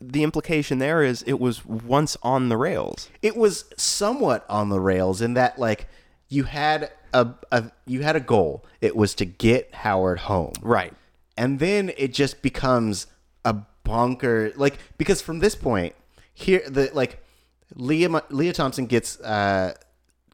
The 0.00 0.22
implication 0.22 0.78
there 0.78 1.02
is 1.02 1.22
it 1.22 1.40
was 1.40 1.64
once 1.64 2.16
on 2.22 2.48
the 2.48 2.56
rails. 2.56 3.08
it 3.22 3.36
was 3.36 3.64
somewhat 3.76 4.44
on 4.48 4.68
the 4.68 4.80
rails 4.80 5.20
in 5.22 5.34
that 5.34 5.58
like 5.58 5.88
you 6.28 6.44
had 6.44 6.90
a, 7.14 7.28
a 7.52 7.70
you 7.86 8.02
had 8.02 8.16
a 8.16 8.20
goal 8.20 8.64
it 8.80 8.94
was 8.96 9.14
to 9.14 9.24
get 9.24 9.72
howard 9.74 10.18
home 10.20 10.52
Right. 10.60 10.92
and 11.36 11.58
then 11.60 11.92
it 11.96 12.12
just 12.12 12.42
becomes 12.42 13.06
a 13.44 13.54
bonker 13.84 14.52
like 14.56 14.78
because 14.98 15.22
from 15.22 15.38
this 15.38 15.54
point 15.54 15.94
here 16.34 16.62
the 16.68 16.90
like 16.92 17.22
leah 17.74 18.22
lea 18.30 18.52
thompson 18.52 18.86
gets 18.86 19.18
uh 19.20 19.72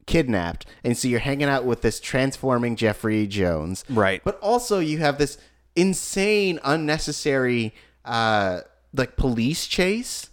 kidnapped, 0.05 0.65
and 0.83 0.97
so 0.97 1.07
you're 1.07 1.21
hanging 1.21 1.47
out 1.47 1.63
with 1.63 1.81
this 1.81 2.01
transforming 2.01 2.75
Jeffrey 2.75 3.25
Jones, 3.25 3.85
Right. 3.89 4.21
But 4.25 4.37
also 4.41 4.79
you 4.79 4.97
have 4.97 5.17
this 5.17 5.37
insane, 5.77 6.59
unnecessary, 6.65 7.73
uh, 8.03 8.61
like 8.93 9.15
police 9.15 9.67
chase 9.67 10.29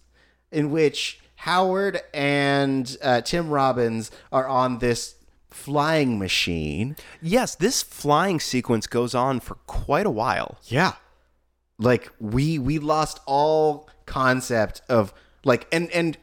in 0.52 0.70
which 0.70 1.20
Howard 1.36 2.00
and 2.12 2.96
uh, 3.02 3.22
Tim 3.22 3.48
Robbins 3.48 4.11
are 4.30 4.46
on 4.46 4.78
this 4.78 5.14
flying 5.48 6.18
machine. 6.18 6.96
Yes, 7.22 7.54
this 7.54 7.82
flying 7.82 8.40
sequence 8.40 8.86
goes 8.86 9.14
on 9.14 9.40
for 9.40 9.54
quite 9.66 10.06
a 10.06 10.11
while. 10.11 10.58
Yeah. 10.64 10.94
Like 11.78 12.11
we 12.20 12.58
we 12.58 12.78
lost 12.78 13.20
all 13.26 13.88
concept 14.06 14.82
of 14.88 15.14
like 15.44 15.66
and 15.72 15.90
and 15.92 16.18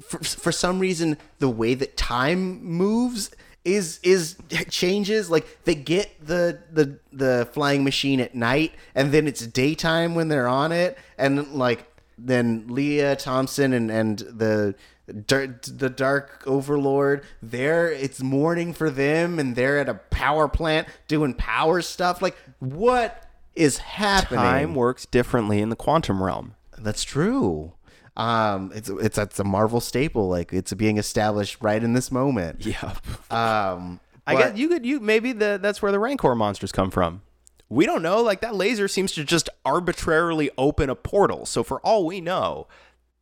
for, 0.00 0.18
for 0.18 0.52
some 0.52 0.78
reason 0.80 1.16
the 1.38 1.48
way 1.48 1.74
that 1.74 1.96
time 1.96 2.62
moves 2.64 3.30
is 3.64 4.00
is 4.02 4.36
changes 4.68 5.30
like 5.30 5.64
they 5.64 5.74
get 5.74 6.26
the 6.26 6.58
the 6.72 6.98
the 7.12 7.48
flying 7.52 7.84
machine 7.84 8.20
at 8.20 8.34
night 8.34 8.72
and 8.94 9.12
then 9.12 9.26
it's 9.26 9.46
daytime 9.46 10.14
when 10.14 10.28
they're 10.28 10.48
on 10.48 10.72
it 10.72 10.96
and 11.18 11.52
like 11.52 11.86
then 12.16 12.66
Lea 12.68 13.14
Thompson 13.16 13.72
and 13.72 13.90
and 13.90 14.18
the 14.20 14.74
the 15.06 15.92
dark 15.94 16.42
overlord 16.46 17.24
there 17.42 17.90
it's 17.90 18.22
morning 18.22 18.72
for 18.72 18.90
them 18.90 19.38
and 19.38 19.56
they're 19.56 19.78
at 19.78 19.88
a 19.88 19.94
power 19.94 20.48
plant 20.48 20.88
doing 21.08 21.34
power 21.34 21.82
stuff. 21.82 22.22
Like 22.22 22.36
what 22.60 23.28
is 23.54 23.78
happening? 23.78 24.40
Time 24.40 24.74
works 24.74 25.04
differently 25.06 25.60
in 25.60 25.68
the 25.68 25.76
quantum 25.76 26.22
realm. 26.22 26.54
that's 26.78 27.02
true 27.04 27.72
um 28.20 28.70
it's 28.74 28.88
it's 28.88 29.16
it's 29.18 29.38
a 29.38 29.44
marvel 29.44 29.80
staple 29.80 30.28
like 30.28 30.52
it's 30.52 30.72
being 30.74 30.98
established 30.98 31.56
right 31.60 31.82
in 31.82 31.92
this 31.94 32.10
moment 32.12 32.64
Yeah. 32.72 32.94
um 33.30 34.00
I 34.26 34.34
guess 34.36 34.56
you 34.56 34.68
could 34.68 34.84
you 34.86 35.00
maybe 35.00 35.32
the 35.32 35.58
that's 35.60 35.80
where 35.82 35.90
the 35.90 35.98
Rancor 35.98 36.34
monsters 36.36 36.70
come 36.70 36.90
from. 36.90 37.22
We 37.68 37.86
don't 37.86 38.02
know. 38.02 38.20
Like 38.22 38.40
that 38.42 38.54
laser 38.54 38.86
seems 38.88 39.12
to 39.12 39.24
just 39.24 39.48
arbitrarily 39.64 40.50
open 40.58 40.90
a 40.90 40.94
portal. 40.94 41.46
So 41.46 41.62
for 41.62 41.80
all 41.80 42.04
we 42.06 42.20
know, 42.20 42.66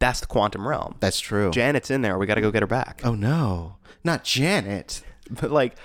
that's 0.00 0.20
the 0.20 0.26
quantum 0.26 0.66
realm. 0.66 0.96
that's 1.00 1.20
true 1.20 1.50
Janet's 1.50 1.90
in 1.90 2.02
there. 2.02 2.18
We 2.18 2.26
got 2.26 2.34
to 2.34 2.40
go 2.40 2.50
get 2.50 2.62
her 2.62 2.66
back. 2.66 3.00
oh 3.04 3.14
no 3.14 3.76
not 4.04 4.24
janet 4.24 5.02
But 5.30 5.50
like 5.50 5.76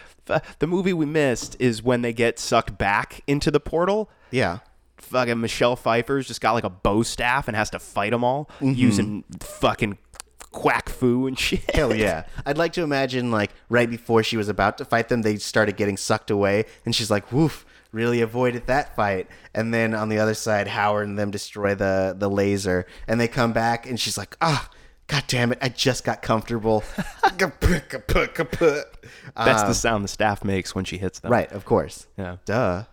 the 0.60 0.68
movie 0.68 0.94
we 0.94 1.06
missed 1.06 1.56
is 1.60 1.84
when 1.84 2.02
they 2.02 2.14
get 2.14 2.40
sucked 2.40 2.78
back 2.78 3.22
into 3.28 3.52
the 3.52 3.60
portal. 3.60 4.10
yeah 4.32 4.60
Fucking 4.98 5.40
Michelle 5.40 5.76
Pfeiffer's 5.76 6.28
just 6.28 6.42
got 6.42 6.54
like 6.54 6.64
a 6.64 6.70
bow 6.70 7.04
staff 7.04 7.48
and 7.48 7.58
has 7.58 7.70
to 7.72 7.80
fight 7.80 8.12
them 8.12 8.24
all 8.24 8.50
using 8.62 9.24
fucking 9.40 9.98
quack 10.52 10.88
fu 10.88 11.28
and 11.28 11.38
shit. 11.38 11.70
Hell 11.76 11.94
yeah. 11.96 12.26
I'd 12.46 12.58
like 12.58 12.74
to 12.74 12.84
imagine, 12.84 13.30
like, 13.32 13.52
right 13.70 13.90
before 13.90 14.24
she 14.24 14.38
was 14.38 14.48
about 14.48 14.78
to 14.78 14.86
fight 14.86 15.10
them, 15.10 15.24
they 15.24 15.36
started 15.38 15.76
getting 15.76 15.98
sucked 15.98 16.32
away, 16.32 16.66
and 16.86 16.96
she's 16.96 17.12
like, 17.12 17.32
woof, 17.32 17.66
really 17.92 18.22
avoided 18.22 18.68
that 18.68 18.96
fight. 18.96 19.28
And 19.54 19.74
then 19.74 19.94
on 19.94 20.08
the 20.10 20.20
other 20.20 20.34
side, 20.34 20.68
Howard 20.70 21.08
and 21.08 21.20
them 21.20 21.32
destroy 21.32 21.76
the, 21.76 22.16
the 22.18 22.30
laser, 22.30 22.86
and 23.08 23.20
they 23.20 23.28
come 23.28 23.52
back, 23.52 23.86
and 23.90 24.00
she's 24.00 24.18
like, 24.18 24.38
ah, 24.42 24.70
god 25.08 25.24
damn 25.28 25.52
it, 25.52 25.58
I 25.62 25.70
just 25.70 26.04
got 26.06 26.22
comfortable. 26.22 26.84
That's 29.36 29.64
the 29.64 29.74
sound 29.74 30.04
the 30.04 30.08
staff 30.08 30.44
makes 30.44 30.74
when 30.74 30.86
she 30.86 30.98
hits 30.98 31.20
them. 31.20 31.32
Right, 31.32 31.52
of 31.52 31.66
course. 31.66 32.08
Yeah. 32.18 32.38
Duh. 32.46 32.86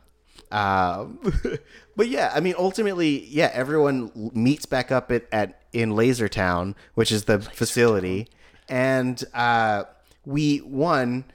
Um, 0.50 1.20
but 2.00 2.08
yeah, 2.08 2.32
I 2.34 2.40
mean, 2.40 2.54
ultimately, 2.56 3.26
yeah, 3.26 3.50
everyone 3.52 4.30
meets 4.32 4.64
back 4.64 4.90
up 4.90 5.12
at, 5.12 5.26
at 5.30 5.60
in 5.74 5.90
Laser 5.90 6.30
Town, 6.30 6.74
which 6.94 7.12
is 7.12 7.24
the 7.24 7.40
facility, 7.40 8.26
and 8.70 9.22
uh, 9.34 9.84
we 10.24 10.60
one 10.60 11.26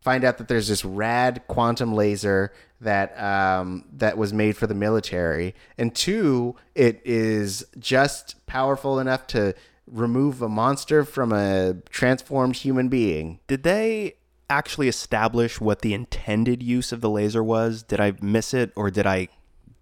find 0.00 0.24
out 0.24 0.38
that 0.38 0.48
there's 0.48 0.68
this 0.68 0.82
rad 0.82 1.42
quantum 1.46 1.92
laser 1.92 2.54
that 2.80 3.22
um, 3.22 3.84
that 3.92 4.16
was 4.16 4.32
made 4.32 4.56
for 4.56 4.66
the 4.66 4.74
military, 4.74 5.54
and 5.76 5.94
two, 5.94 6.56
it 6.74 7.02
is 7.04 7.66
just 7.78 8.46
powerful 8.46 8.98
enough 8.98 9.26
to 9.26 9.52
remove 9.86 10.40
a 10.40 10.48
monster 10.48 11.04
from 11.04 11.34
a 11.34 11.74
transformed 11.90 12.56
human 12.56 12.88
being. 12.88 13.40
Did 13.46 13.62
they 13.62 14.14
actually 14.48 14.88
establish 14.88 15.60
what 15.60 15.82
the 15.82 15.92
intended 15.92 16.62
use 16.62 16.92
of 16.92 17.02
the 17.02 17.10
laser 17.10 17.44
was? 17.44 17.82
Did 17.82 18.00
I 18.00 18.14
miss 18.22 18.54
it 18.54 18.72
or 18.74 18.90
did 18.90 19.06
I 19.06 19.28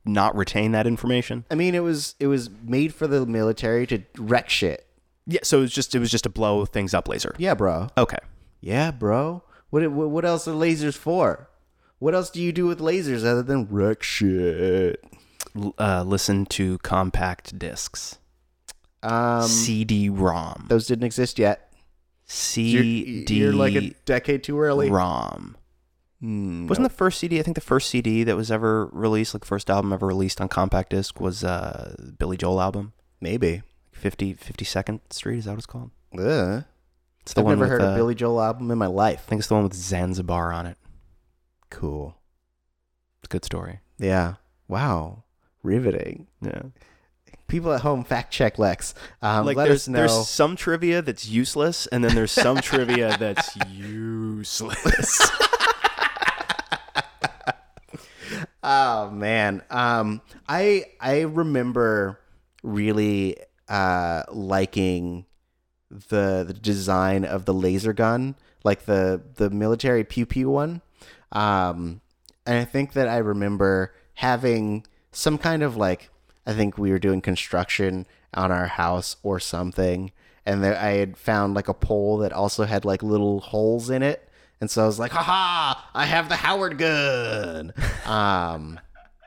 not 0.05 0.35
retain 0.37 0.73
that 0.73 0.87
information? 0.87 1.45
I 1.51 1.55
mean, 1.55 1.75
it 1.75 1.81
was 1.83 2.15
it 2.21 2.27
was 2.27 2.51
made 2.65 2.95
for 2.95 3.07
the 3.07 3.25
military 3.27 3.87
to 3.89 4.03
wreck 4.19 4.49
shit. 4.51 4.87
Yeah, 5.27 5.41
so 5.45 5.59
it 5.59 5.63
was 5.63 5.73
just 5.73 5.95
it 5.95 5.99
was 6.01 6.11
just 6.11 6.27
a 6.27 6.31
blow 6.31 6.65
things 6.65 6.95
up 6.95 7.09
laser. 7.09 7.35
Yeah, 7.39 7.55
bro. 7.55 7.89
Okay. 7.97 8.19
Yeah, 8.61 8.91
bro. 8.91 9.43
What 9.71 9.87
what 9.93 10.11
what 10.11 10.25
else 10.25 10.47
are 10.49 10.53
lasers 10.55 10.97
for? 10.97 11.49
What 11.99 12.15
else 12.15 12.31
do 12.31 12.43
you 12.43 12.53
do 12.53 12.67
with 12.67 12.81
lasers 12.81 13.25
other 13.25 13.43
than 13.43 13.69
wreck 13.71 14.03
shit? 14.03 15.03
L- 15.57 15.75
Uh, 15.79 16.03
listen 16.05 16.47
to 16.47 16.79
compact 16.79 17.57
discs. 17.59 18.19
Um, 19.05 19.43
CD-ROM. 19.49 20.67
those 20.69 20.87
didn't 20.87 21.05
exist 21.05 21.39
yet. 21.39 21.73
You're, 22.29 22.83
CD 22.83 23.35
you're 23.35 23.53
like 23.53 23.75
a 23.75 23.91
decade 24.05 24.43
too 24.45 24.61
early. 24.61 24.91
ROM. 24.91 25.57
Hmm, 26.23 26.69
Wasn't 26.69 26.85
the 26.89 26.95
first 26.95 27.19
CD? 27.19 27.41
I 27.41 27.43
think 27.43 27.57
the 27.57 27.61
first 27.61 27.91
CD 27.91 28.23
that 28.23 28.37
was 28.37 28.49
ever 28.53 28.87
released, 28.93 29.35
like 29.35 29.45
first 29.45 29.69
album 29.69 29.93
ever 29.93 30.07
released 30.07 30.41
on 30.41 30.49
compact 30.49 30.91
disc, 30.91 31.21
was 31.21 31.43
uh, 31.43 31.97
Billy 32.17 32.37
Joel 32.37 32.61
album, 32.61 32.93
maybe. 33.21 33.63
50 33.91 34.35
52nd 34.35 35.01
Street. 35.11 35.39
Is 35.39 35.45
that 35.47 35.51
what 35.53 35.59
it's 35.59 35.67
called? 35.67 35.91
Ugh. 36.17 36.65
It's 37.23 37.35
the 37.35 37.41
I've 37.41 37.45
one 37.45 37.59
never 37.59 37.65
with, 37.65 37.71
heard 37.73 37.83
uh, 37.83 37.93
a 37.93 37.95
Billy 37.97 38.15
Joel 38.15 38.41
album 38.41 38.71
in 38.71 38.79
my 38.79 38.87
life. 38.87 39.25
I 39.27 39.31
think 39.31 39.41
it's 39.41 39.49
the 39.49 39.55
one 39.55 39.65
with 39.65 39.75
Zanzibar 39.75 40.53
on 40.53 40.67
it. 40.67 40.77
Cool. 41.71 42.17
It's 43.21 43.29
a 43.29 43.33
good 43.33 43.45
story. 43.45 43.81
Yeah. 43.99 44.35
Wow. 44.69 45.25
Riveting. 45.65 46.29
Yeah. 46.41 46.63
People 47.49 47.73
at 47.73 47.81
home, 47.83 48.03
fact 48.05 48.33
check 48.33 48.59
Lex. 48.61 48.95
Um, 49.21 49.45
like 49.45 49.57
let 49.57 49.71
us 49.71 49.87
know. 49.89 49.99
there's 49.99 50.29
some 50.29 50.55
trivia 50.57 51.03
that's 51.03 51.29
useless, 51.29 51.87
and 51.89 52.03
then 52.05 52.15
there's 52.15 52.33
some 52.33 52.57
trivia 52.61 53.17
that's 53.19 53.57
useless. 53.69 55.21
Oh 58.63 59.11
man, 59.11 59.63
um, 59.71 60.23
I 60.49 60.85
I 61.01 61.23
remember 61.23 62.21
really 62.63 63.37
uh, 63.69 64.23
liking 64.31 65.27
the 65.91 66.45
the 66.47 66.55
design 66.55 67.25
of 67.25 67.45
the 67.45 67.55
laser 67.55 67.93
gun, 67.93 68.37
like 68.63 68.85
the 68.85 69.21
the 69.35 69.51
military 69.51 70.05
pew 70.05 70.27
pew 70.27 70.49
one, 70.51 70.81
um, 71.33 72.01
and 72.47 72.59
I 72.59 72.65
think 72.65 72.93
that 72.93 73.09
I 73.09 73.19
remember 73.19 73.93
having 74.15 74.87
some 75.11 75.39
kind 75.39 75.63
of 75.65 75.77
like 75.77 76.11
I 76.47 76.53
think 76.53 76.79
we 76.79 76.91
were 76.93 77.01
doing 77.01 77.21
construction 77.21 78.07
on 78.33 78.53
our 78.53 78.69
house 78.69 79.17
or 79.25 79.41
something, 79.41 80.13
and 80.47 80.63
there, 80.63 80.79
I 80.79 80.93
had 80.93 81.17
found 81.17 81.55
like 81.55 81.67
a 81.69 81.75
pole 81.75 82.19
that 82.19 82.33
also 82.33 82.65
had 82.65 82.85
like 82.85 83.03
little 83.03 83.41
holes 83.41 83.91
in 83.91 84.05
it. 84.05 84.29
And 84.63 84.71
so 84.71 84.85
I 84.85 84.87
was 84.87 84.97
like, 85.01 85.11
haha, 85.11 85.81
I 85.93 86.05
have 86.05 86.29
the 86.29 86.37
Howard 86.37 86.79
gun. 86.79 87.73
Um, 88.07 88.79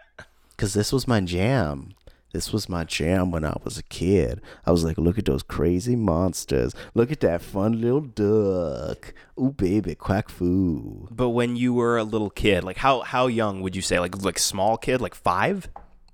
cause 0.57 0.73
this 0.73 0.93
was 0.93 1.09
my 1.09 1.19
jam. 1.19 1.93
This 2.31 2.53
was 2.53 2.69
my 2.69 2.85
jam 2.85 3.31
when 3.31 3.43
I 3.43 3.57
was 3.61 3.77
a 3.77 3.83
kid. 3.83 4.39
I 4.65 4.71
was 4.71 4.85
like, 4.85 4.97
look 4.97 5.17
at 5.17 5.25
those 5.25 5.43
crazy 5.43 5.97
monsters. 5.97 6.73
Look 6.93 7.11
at 7.11 7.19
that 7.19 7.41
fun 7.41 7.81
little 7.81 7.99
duck. 7.99 9.13
Ooh, 9.37 9.51
baby, 9.51 9.93
quack 9.93 10.29
fu. 10.29 11.09
but 11.11 11.31
when 11.31 11.57
you 11.57 11.73
were 11.73 11.97
a 11.97 12.05
little 12.05 12.29
kid, 12.29 12.63
like 12.63 12.77
how 12.77 13.01
how 13.01 13.27
young 13.27 13.59
would 13.59 13.75
you 13.75 13.81
say? 13.81 13.99
Like 13.99 14.23
like 14.23 14.39
small 14.39 14.77
kid, 14.77 15.01
like 15.01 15.15
five? 15.15 15.67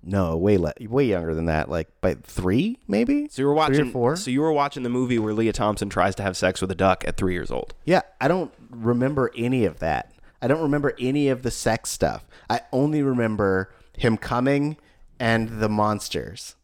No, 0.03 0.35
way 0.35 0.57
le- 0.57 0.73
way 0.81 1.05
younger 1.05 1.35
than 1.35 1.45
that. 1.45 1.69
Like 1.69 1.89
by 2.01 2.15
three, 2.15 2.79
maybe. 2.87 3.27
So 3.29 3.43
you 3.43 3.47
were 3.47 3.53
watching. 3.53 3.91
four? 3.91 4.15
So 4.15 4.31
you 4.31 4.41
were 4.41 4.51
watching 4.51 4.81
the 4.81 4.89
movie 4.89 5.19
where 5.19 5.35
Lea 5.35 5.51
Thompson 5.51 5.89
tries 5.89 6.15
to 6.15 6.23
have 6.23 6.35
sex 6.35 6.59
with 6.59 6.71
a 6.71 6.75
duck 6.75 7.03
at 7.07 7.17
three 7.17 7.33
years 7.33 7.51
old. 7.51 7.75
Yeah, 7.85 8.01
I 8.19 8.27
don't 8.27 8.51
remember 8.71 9.31
any 9.35 9.65
of 9.65 9.79
that. 9.79 10.13
I 10.41 10.47
don't 10.47 10.61
remember 10.61 10.93
any 10.99 11.29
of 11.29 11.43
the 11.43 11.51
sex 11.51 11.89
stuff. 11.89 12.25
I 12.49 12.61
only 12.71 13.03
remember 13.03 13.73
him 13.97 14.17
coming 14.17 14.77
and 15.19 15.59
the 15.61 15.69
monsters 15.69 16.55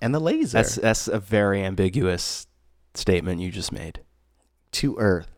and 0.00 0.14
the 0.14 0.18
laser 0.20 0.56
That's 0.58 0.76
that's 0.76 1.08
a 1.08 1.18
very 1.18 1.62
ambiguous 1.62 2.46
statement 2.94 3.40
you 3.40 3.50
just 3.50 3.70
made. 3.72 4.00
to 4.72 4.96
Earth. 4.98 5.28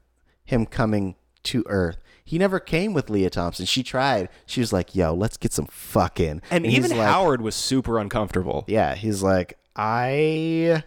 Him 0.45 0.67
coming 0.67 1.17
to 1.45 1.65
Earth. 1.67 1.99
He 2.25 2.39
never 2.39 2.61
came 2.61 2.93
with 2.95 3.11
Lea 3.11 3.29
Thompson. 3.31 3.67
She 3.67 3.83
tried. 3.83 4.29
She 4.47 4.61
was 4.61 4.73
like, 4.73 4.95
"Yo, 4.95 5.13
let's 5.15 5.37
get 5.37 5.53
some 5.53 5.67
fucking." 5.67 6.43
And, 6.51 6.65
he's 6.65 6.85
even 6.85 6.97
like- 6.97 7.09
Howard 7.09 7.41
was 7.41 7.55
super 7.55 7.99
uncomfortable. 7.99 8.65
Yeah, 8.69 8.95
he's 8.95 9.23
like, 9.23 9.59
I 9.75 10.85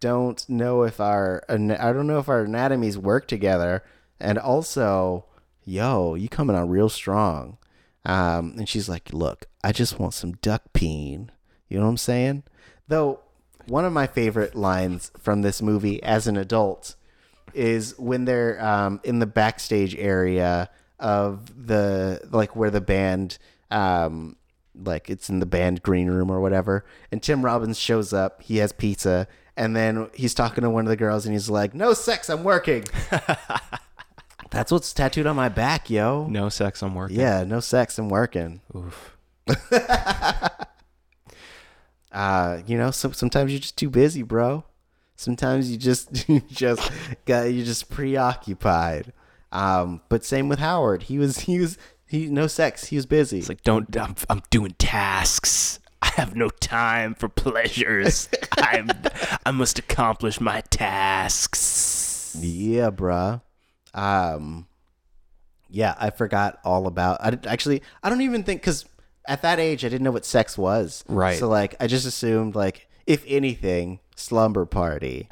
don't 0.00 0.46
know 0.48 0.82
if 0.82 1.00
our 1.00 1.42
I 1.48 1.56
don't 1.56 2.06
know 2.06 2.18
if 2.18 2.28
our 2.28 2.42
anatomies 2.42 2.98
work 2.98 3.26
together, 3.26 3.82
and 4.20 4.38
also, 4.38 5.24
yo, 5.64 6.14
you 6.14 6.28
coming 6.28 6.56
on 6.56 6.68
real 6.68 6.88
strong. 6.88 7.58
Um, 8.04 8.54
and 8.56 8.68
she's 8.68 8.88
like, 8.88 9.12
look, 9.12 9.46
I 9.64 9.72
just 9.72 9.98
want 9.98 10.14
some 10.14 10.32
duck 10.34 10.62
peen. 10.72 11.30
You 11.68 11.78
know 11.78 11.84
what 11.84 11.90
I'm 11.90 11.96
saying? 11.96 12.44
Though 12.86 13.20
one 13.66 13.84
of 13.84 13.92
my 13.92 14.06
favorite 14.06 14.54
lines 14.54 15.10
from 15.18 15.42
this 15.42 15.60
movie 15.60 16.02
as 16.02 16.26
an 16.26 16.36
adult 16.36 16.94
is 17.52 17.98
when 17.98 18.24
they're 18.24 18.64
um, 18.64 19.00
in 19.02 19.18
the 19.18 19.26
backstage 19.26 19.96
area 19.96 20.70
of 20.98 21.66
the 21.66 22.20
like 22.30 22.56
where 22.56 22.70
the 22.70 22.80
band 22.80 23.38
um, 23.70 24.36
like 24.74 25.10
it's 25.10 25.28
in 25.28 25.40
the 25.40 25.46
band 25.46 25.82
green 25.82 26.08
room 26.08 26.30
or 26.30 26.40
whatever 26.40 26.84
and 27.10 27.22
tim 27.22 27.44
robbins 27.44 27.78
shows 27.78 28.12
up 28.12 28.42
he 28.42 28.58
has 28.58 28.72
pizza 28.72 29.26
and 29.56 29.74
then 29.74 30.10
he's 30.14 30.34
talking 30.34 30.62
to 30.62 30.70
one 30.70 30.84
of 30.84 30.90
the 30.90 30.96
girls 30.96 31.24
and 31.24 31.34
he's 31.34 31.48
like 31.48 31.74
no 31.74 31.92
sex 31.94 32.28
i'm 32.28 32.44
working 32.44 32.84
that's 34.50 34.70
what's 34.72 34.92
tattooed 34.92 35.26
on 35.26 35.36
my 35.36 35.48
back 35.48 35.88
yo 35.90 36.26
No 36.28 36.48
sex, 36.48 36.82
I'm 36.82 36.94
working. 36.94 37.18
yeah 37.18 37.44
no 37.44 37.60
sex 37.60 37.98
i'm 37.98 38.08
working 38.08 38.60
Oof. 38.74 39.16
uh 42.12 42.58
you 42.66 42.76
know 42.78 42.90
so, 42.90 43.10
sometimes 43.12 43.50
you're 43.52 43.60
just 43.60 43.76
too 43.76 43.90
busy 43.90 44.22
bro 44.22 44.64
sometimes 45.16 45.70
you 45.70 45.76
just 45.76 46.28
you 46.28 46.40
just 46.48 46.90
got 47.24 47.42
you're 47.52 47.64
just 47.64 47.90
preoccupied 47.90 49.12
um 49.52 50.00
but 50.08 50.24
same 50.24 50.48
with 50.48 50.58
howard 50.58 51.04
he 51.04 51.18
was 51.18 51.40
he 51.40 51.58
was 51.60 51.78
he 52.06 52.26
no 52.26 52.46
sex 52.46 52.86
he 52.86 52.96
was 52.96 53.06
busy 53.06 53.38
It's 53.38 53.48
like, 53.48 53.62
don't, 53.62 53.96
I'm, 53.96 54.14
I'm 54.30 54.40
doing 54.50 54.76
tasks. 54.78 55.80
I 56.00 56.06
have 56.14 56.36
no 56.36 56.50
time 56.50 57.14
for 57.16 57.28
pleasures. 57.28 58.28
I'm, 58.58 58.90
I 59.44 59.50
must 59.50 59.80
accomplish 59.80 60.40
my 60.40 60.60
tasks. 60.70 62.36
Yeah, 62.38 62.90
bruh. 62.90 63.40
Um, 63.96 64.66
yeah, 65.68 65.94
I 65.98 66.10
forgot 66.10 66.60
all 66.64 66.86
about. 66.86 67.20
I 67.20 67.36
actually, 67.50 67.82
I 68.02 68.08
don't 68.08 68.20
even 68.20 68.44
think 68.44 68.60
because 68.60 68.84
at 69.26 69.42
that 69.42 69.58
age 69.58 69.84
I 69.84 69.88
didn't 69.88 70.04
know 70.04 70.12
what 70.12 70.24
sex 70.24 70.56
was. 70.56 71.04
Right. 71.08 71.38
So 71.38 71.48
like, 71.48 71.74
I 71.80 71.88
just 71.88 72.06
assumed 72.06 72.54
like, 72.54 72.88
if 73.06 73.24
anything, 73.26 73.98
slumber 74.14 74.64
party. 74.66 75.28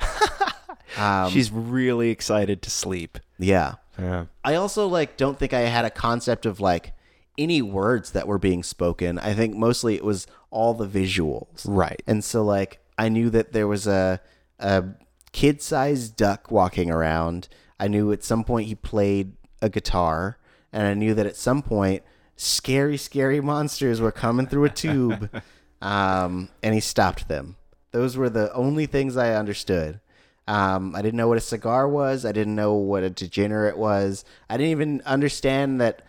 um, 0.99 1.31
She's 1.31 1.53
really 1.53 2.11
excited 2.11 2.62
to 2.62 2.71
sleep. 2.71 3.19
yeah. 3.39 3.75
Yeah. 3.97 4.27
I 4.45 4.57
also 4.57 4.89
like 4.89 5.17
don't 5.17 5.39
think 5.39 5.53
I 5.53 5.61
had 5.61 5.85
a 5.85 5.91
concept 5.91 6.47
of 6.47 6.59
like 6.59 6.95
any 7.39 7.62
words 7.62 8.11
that 8.11 8.27
were 8.27 8.39
being 8.39 8.65
spoken. 8.65 9.21
I 9.21 9.35
think 9.35 9.55
mostly 9.55 9.95
it 9.95 10.05
was 10.05 10.27
all 10.51 10.75
the 10.75 10.87
visuals. 10.87 11.65
Right. 11.65 12.03
And 12.07 12.25
so 12.25 12.43
like 12.45 12.81
I 12.99 13.09
knew 13.09 13.31
that 13.31 13.53
there 13.53 13.69
was 13.69 13.87
a 13.87 14.21
a 14.59 14.85
kid-sized 15.33 16.17
duck 16.17 16.51
walking 16.51 16.91
around. 16.91 17.49
I 17.85 17.89
knew 17.89 18.12
at 18.12 18.24
some 18.24 18.45
point 18.45 18.66
he 18.66 18.74
played 18.74 19.32
a 19.61 19.68
guitar 19.68 20.39
and 20.72 20.87
I 20.87 20.95
knew 20.95 21.12
that 21.14 21.26
at 21.26 21.37
some 21.37 21.61
point 21.61 22.03
scary 22.35 22.97
scary 22.97 23.43
monsters 23.43 24.01
were 24.01 24.11
coming 24.11 24.47
through 24.47 24.64
a 24.64 24.70
tube. 24.70 25.30
um 25.82 26.49
and 26.62 26.72
he 26.74 26.80
stopped 26.80 27.28
them. 27.28 27.57
Those 27.91 28.16
were 28.16 28.30
the 28.30 28.51
only 28.55 28.87
things 28.87 29.18
I 29.18 29.35
understood. 29.35 30.01
Um, 30.47 30.95
I 30.95 31.03
didn't 31.03 31.16
know 31.16 31.28
what 31.28 31.39
a 31.39 31.43
cigar 31.43 31.87
was. 31.89 32.24
I 32.24 32.32
didn't 32.32 32.55
know 32.55 32.74
what 32.74 33.03
a 33.03 33.11
degenerate 33.11 33.78
was. 33.78 34.24
I 34.49 34.57
didn't 34.57 34.72
even 34.72 35.03
understand 35.07 35.80
that 35.80 36.03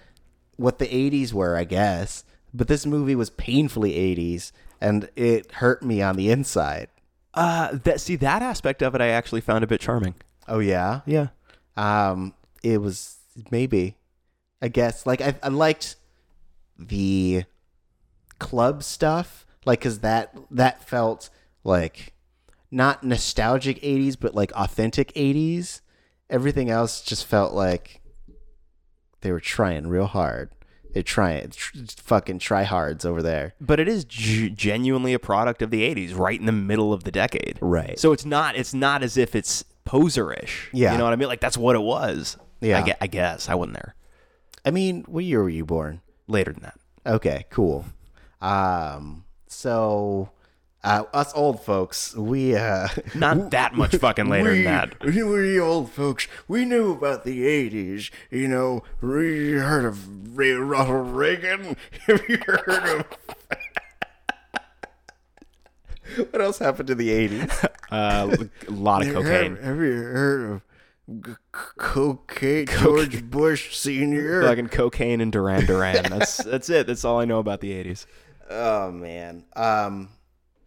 what 0.58 0.80
the 0.80 0.88
80s 0.88 1.32
were, 1.32 1.56
I 1.56 1.64
guess. 1.64 2.24
But 2.54 2.68
this 2.68 2.86
movie 2.86 3.16
was 3.16 3.30
painfully 3.30 3.94
80s, 3.94 4.52
and 4.82 5.10
it 5.16 5.52
hurt 5.54 5.84
me 5.84 6.02
on 6.02 6.16
the 6.16 6.32
inside. 6.32 6.88
Uh, 7.34 7.78
that 7.84 8.02
see 8.02 8.16
that 8.18 8.42
aspect 8.42 8.82
of 8.82 8.96
it, 8.96 9.02
I 9.02 9.08
actually 9.10 9.42
found 9.42 9.64
a 9.64 9.68
bit 9.68 9.82
charming. 9.82 10.16
Oh 10.48 10.60
yeah, 10.60 11.02
Yeah. 11.06 11.28
Um, 11.78 12.34
it 12.64 12.82
was 12.82 13.18
maybe, 13.52 13.98
I 14.62 14.68
guess. 14.68 15.06
Like 15.06 15.22
I, 15.22 15.36
I 15.44 15.50
liked 15.50 15.96
the 16.78 17.44
club 18.40 18.84
stuff, 18.84 19.46
like 19.66 19.80
because 19.80 20.00
that 20.00 20.36
that 20.52 20.84
felt 20.84 21.30
like 21.64 22.14
not 22.72 23.04
nostalgic 23.04 23.82
80s, 23.82 24.18
but 24.20 24.36
like 24.36 24.52
authentic 24.54 25.14
80s. 25.14 25.82
Everything 26.30 26.70
else 26.70 27.02
just 27.02 27.26
felt 27.26 27.54
like 27.54 28.02
they 29.22 29.32
were 29.32 29.40
trying 29.40 29.88
real 29.88 30.08
hard. 30.08 30.50
They're 30.94 31.04
trying, 31.04 31.50
tr- 31.50 31.78
fucking 31.98 32.40
tryhards 32.40 33.06
over 33.06 33.22
there. 33.22 33.54
But 33.60 33.82
it 33.82 33.88
is 33.88 34.06
g- 34.06 34.50
genuinely 34.50 35.14
a 35.14 35.20
product 35.20 35.62
of 35.62 35.70
the 35.70 35.82
'80s, 35.82 36.18
right 36.18 36.40
in 36.40 36.46
the 36.46 36.54
middle 36.54 36.94
of 36.94 37.04
the 37.04 37.12
decade. 37.12 37.60
Right. 37.60 38.00
So 38.00 38.14
it's 38.14 38.24
not. 38.24 38.56
It's 38.56 38.74
not 38.74 39.04
as 39.04 39.18
if 39.18 39.36
it's 39.36 39.66
poserish. 39.86 40.68
Yeah. 40.74 40.92
You 40.94 40.98
know 40.98 41.04
what 41.06 41.14
I 41.14 41.16
mean? 41.16 41.28
Like 41.28 41.42
that's 41.42 41.58
what 41.58 41.76
it 41.76 41.82
was. 41.82 42.38
Yeah. 42.62 42.80
I, 42.80 42.82
gue- 42.84 42.94
I 43.02 43.08
guess 43.08 43.50
I 43.50 43.56
wasn't 43.56 43.76
there. 43.76 43.96
I 44.66 44.72
mean, 44.72 45.04
what 45.08 45.24
year 45.24 45.44
were 45.44 45.50
you 45.50 45.66
born? 45.66 46.02
Later 46.28 46.54
than 46.54 46.64
that. 46.64 46.80
Okay, 47.06 47.46
cool. 47.52 47.86
Um, 48.42 49.26
so 49.48 50.32
uh, 50.84 51.04
us 51.14 51.32
old 51.36 51.64
folks, 51.64 52.16
we 52.16 52.56
uh, 52.56 52.88
Not 53.16 53.52
that 53.52 53.76
much 53.76 53.96
fucking 53.96 54.28
later 54.28 54.54
than 54.56 54.64
that. 54.66 54.96
We 55.04 55.60
old 55.60 55.92
folks, 55.92 56.28
we 56.48 56.66
knew 56.66 56.92
about 56.94 57.24
the 57.26 57.44
80s. 57.46 58.10
You 58.32 58.48
know, 58.48 58.84
we 59.02 59.52
heard 59.54 59.86
of 59.86 60.36
Ronald 60.38 61.12
Reagan. 61.16 61.78
Have 62.08 62.28
you 62.28 62.38
heard 62.46 63.02
of 63.02 63.06
what 66.32 66.42
else 66.42 66.60
happened 66.60 66.88
to 66.88 66.96
the 66.96 67.10
'80s? 67.10 67.70
Uh, 67.92 68.36
a 68.68 68.72
lot 68.72 69.06
of 69.06 69.14
cocaine. 69.14 69.56
Have, 69.58 69.64
have 69.64 69.78
you 69.78 69.94
heard 69.94 70.52
of 70.52 70.62
g- 71.24 71.32
c- 71.32 71.62
cocaine? 71.78 72.66
George 72.66 73.24
Bush 73.30 73.78
Senior. 73.78 74.42
Fucking 74.42 74.70
cocaine 74.70 75.22
and 75.22 75.32
Duran 75.32 75.66
Duran. 75.68 76.04
That's 76.10 76.38
that's 76.44 76.68
it. 76.70 76.88
That's 76.88 77.06
all 77.06 77.20
I 77.20 77.26
know 77.26 77.38
about 77.38 77.62
the 77.62 77.72
'80s. 77.72 78.08
oh 78.50 78.92
man. 78.92 79.46
Um, 79.56 80.10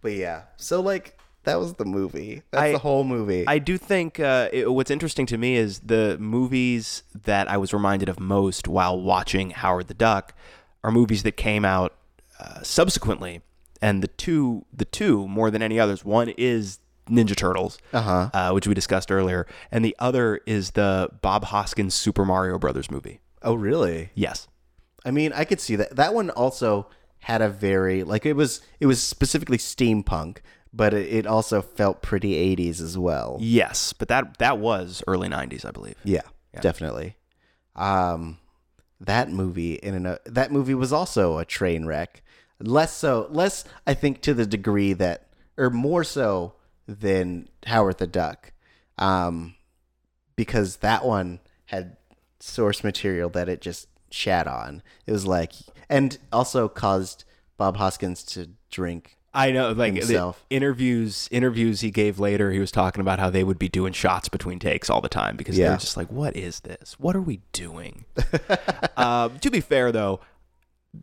but 0.00 0.12
yeah. 0.12 0.42
So 0.56 0.80
like, 0.80 1.18
that 1.42 1.58
was 1.58 1.74
the 1.74 1.84
movie. 1.84 2.42
That's 2.52 2.62
I- 2.62 2.72
the 2.72 2.78
whole 2.78 3.02
movie. 3.02 3.44
I 3.48 3.58
do 3.58 3.76
think 3.76 4.20
uh, 4.20 4.48
it, 4.52 4.72
what's 4.72 4.92
interesting 4.92 5.26
to 5.26 5.36
me 5.36 5.56
is 5.56 5.80
the 5.80 6.16
movies 6.20 7.02
that 7.24 7.50
I 7.50 7.56
was 7.56 7.72
reminded 7.74 8.08
of 8.08 8.20
most 8.20 8.68
while 8.68 8.98
watching 8.98 9.50
Howard 9.50 9.88
the 9.88 9.94
Duck 9.94 10.34
are 10.84 10.92
movies 10.92 11.24
that 11.24 11.32
came 11.36 11.64
out 11.64 11.94
uh, 12.38 12.62
subsequently, 12.62 13.42
and 13.80 14.02
the 14.02 14.08
two, 14.08 14.64
the 14.72 14.84
two 14.84 15.26
more 15.28 15.50
than 15.50 15.62
any 15.62 15.78
others. 15.80 16.04
One 16.04 16.28
is 16.36 16.78
Ninja 17.08 17.34
Turtles, 17.36 17.78
Uh-huh. 17.92 18.30
uh, 18.34 18.50
which 18.52 18.66
we 18.66 18.74
discussed 18.74 19.10
earlier, 19.10 19.46
and 19.72 19.84
the 19.84 19.96
other 19.98 20.40
is 20.46 20.72
the 20.72 21.08
Bob 21.22 21.44
Hoskins 21.46 21.94
Super 21.94 22.24
Mario 22.24 22.58
Brothers 22.58 22.90
movie. 22.90 23.20
oh 23.42 23.54
really? 23.54 24.10
Yes. 24.14 24.46
I 25.04 25.10
mean, 25.10 25.32
I 25.32 25.44
could 25.44 25.60
see 25.60 25.76
that. 25.76 25.96
That 25.96 26.12
one 26.12 26.28
also 26.30 26.88
had 27.20 27.40
a 27.40 27.48
very 27.48 28.02
like 28.04 28.26
it 28.26 28.34
was 28.34 28.60
it 28.80 28.86
was 28.86 29.02
specifically 29.02 29.56
steampunk, 29.58 30.38
but 30.72 30.92
it, 30.92 31.12
it 31.12 31.26
also 31.26 31.62
felt 31.62 32.02
pretty 32.02 32.34
80s 32.56 32.80
as 32.80 32.98
well. 32.98 33.38
Yes, 33.40 33.92
but 33.92 34.08
that 34.08 34.38
that 34.38 34.58
was 34.58 35.02
early 35.06 35.28
'90s, 35.28 35.64
I 35.64 35.70
believe. 35.70 35.94
Yeah, 36.04 36.22
definitely. 36.60 37.16
Um, 37.76 38.38
that 39.00 39.30
movie 39.30 39.74
in 39.74 39.94
an, 40.06 40.18
that 40.26 40.50
movie 40.52 40.74
was 40.74 40.92
also 40.92 41.38
a 41.38 41.44
train 41.44 41.86
wreck. 41.86 42.22
Less 42.60 42.92
so, 42.94 43.28
less 43.30 43.64
I 43.86 43.94
think 43.94 44.20
to 44.22 44.34
the 44.34 44.46
degree 44.46 44.92
that, 44.94 45.28
or 45.56 45.70
more 45.70 46.02
so 46.04 46.54
than 46.86 47.48
Howard 47.66 47.98
the 47.98 48.06
Duck, 48.06 48.52
um, 48.98 49.54
because 50.36 50.76
that 50.76 51.04
one 51.04 51.40
had 51.66 51.96
source 52.40 52.82
material 52.82 53.28
that 53.30 53.48
it 53.48 53.60
just 53.60 53.86
shat 54.10 54.46
on. 54.46 54.82
It 55.06 55.12
was 55.12 55.26
like, 55.26 55.52
and 55.88 56.18
also 56.32 56.68
caused 56.68 57.24
Bob 57.56 57.76
Hoskins 57.76 58.22
to 58.24 58.48
drink. 58.70 59.16
I 59.34 59.52
know, 59.52 59.70
like 59.72 59.94
Himself. 59.94 60.44
interviews, 60.50 61.28
interviews 61.30 61.82
he 61.82 61.90
gave 61.90 62.18
later, 62.18 62.50
he 62.50 62.58
was 62.58 62.72
talking 62.72 63.00
about 63.00 63.20
how 63.20 63.30
they 63.30 63.44
would 63.44 63.58
be 63.58 63.68
doing 63.68 63.92
shots 63.92 64.28
between 64.28 64.58
takes 64.58 64.88
all 64.90 65.00
the 65.00 65.08
time 65.08 65.36
because 65.36 65.56
Yeah. 65.56 65.68
they're 65.68 65.76
just 65.78 65.96
like, 65.96 66.10
"What 66.10 66.34
is 66.34 66.60
this? 66.60 66.96
What 66.98 67.14
are 67.14 67.20
we 67.20 67.40
doing?" 67.52 68.06
uh, 68.96 69.28
to 69.40 69.50
be 69.50 69.60
fair, 69.60 69.92
though, 69.92 70.20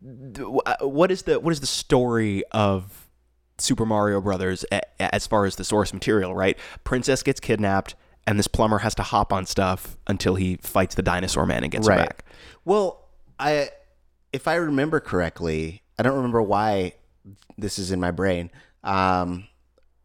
what 0.02 1.12
is 1.12 1.24
the 1.24 1.40
what 1.40 1.52
is 1.52 1.60
the 1.60 1.68
story 1.68 2.44
of 2.52 3.08
Super 3.58 3.86
Mario 3.86 4.20
Brothers 4.20 4.66
as 5.00 5.28
far 5.28 5.46
as 5.46 5.56
the 5.56 5.64
source 5.64 5.94
material? 5.94 6.34
Right, 6.34 6.58
Princess 6.84 7.24
gets 7.24 7.40
kidnapped, 7.40 7.96
and 8.26 8.40
this 8.40 8.48
plumber 8.48 8.80
has 8.80 8.96
to 8.96 9.04
hop 9.04 9.32
on 9.32 9.46
stuff 9.46 9.98
until 10.08 10.36
he 10.36 10.58
fights 10.58 10.96
the 10.96 11.04
dinosaur 11.04 11.46
man 11.46 11.64
and 11.64 11.72
gets 11.72 11.88
her 11.88 11.96
back. 11.96 12.26
Well, 12.64 13.08
I 13.40 13.70
if 14.34 14.48
I 14.48 14.56
remember 14.56 15.00
correctly, 15.00 15.84
I 16.00 16.04
don't 16.04 16.16
remember 16.16 16.42
why 16.42 16.94
this 17.58 17.80
is 17.80 17.92
in 17.92 18.00
my 18.00 18.12
brain. 18.12 18.52
Um, 18.84 19.48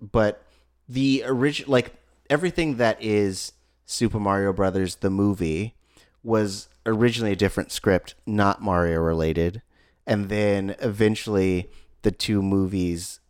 but 0.01 0.45
the 0.89 1.22
original, 1.26 1.72
like 1.72 1.93
everything 2.28 2.76
that 2.76 3.03
is 3.03 3.53
Super 3.87 4.20
Mario 4.20 4.53
Brothers 4.53 4.97
the 4.97 5.11
movie, 5.11 5.74
was 6.22 6.68
originally 6.87 7.33
a 7.33 7.37
different 7.37 7.72
script, 7.72 8.14
not 8.26 8.62
Mario 8.62 9.01
related, 9.01 9.62
and 10.11 10.28
then 10.28 10.76
eventually 10.80 11.70
the 12.02 12.11
two 12.11 12.42
movies 12.42 13.20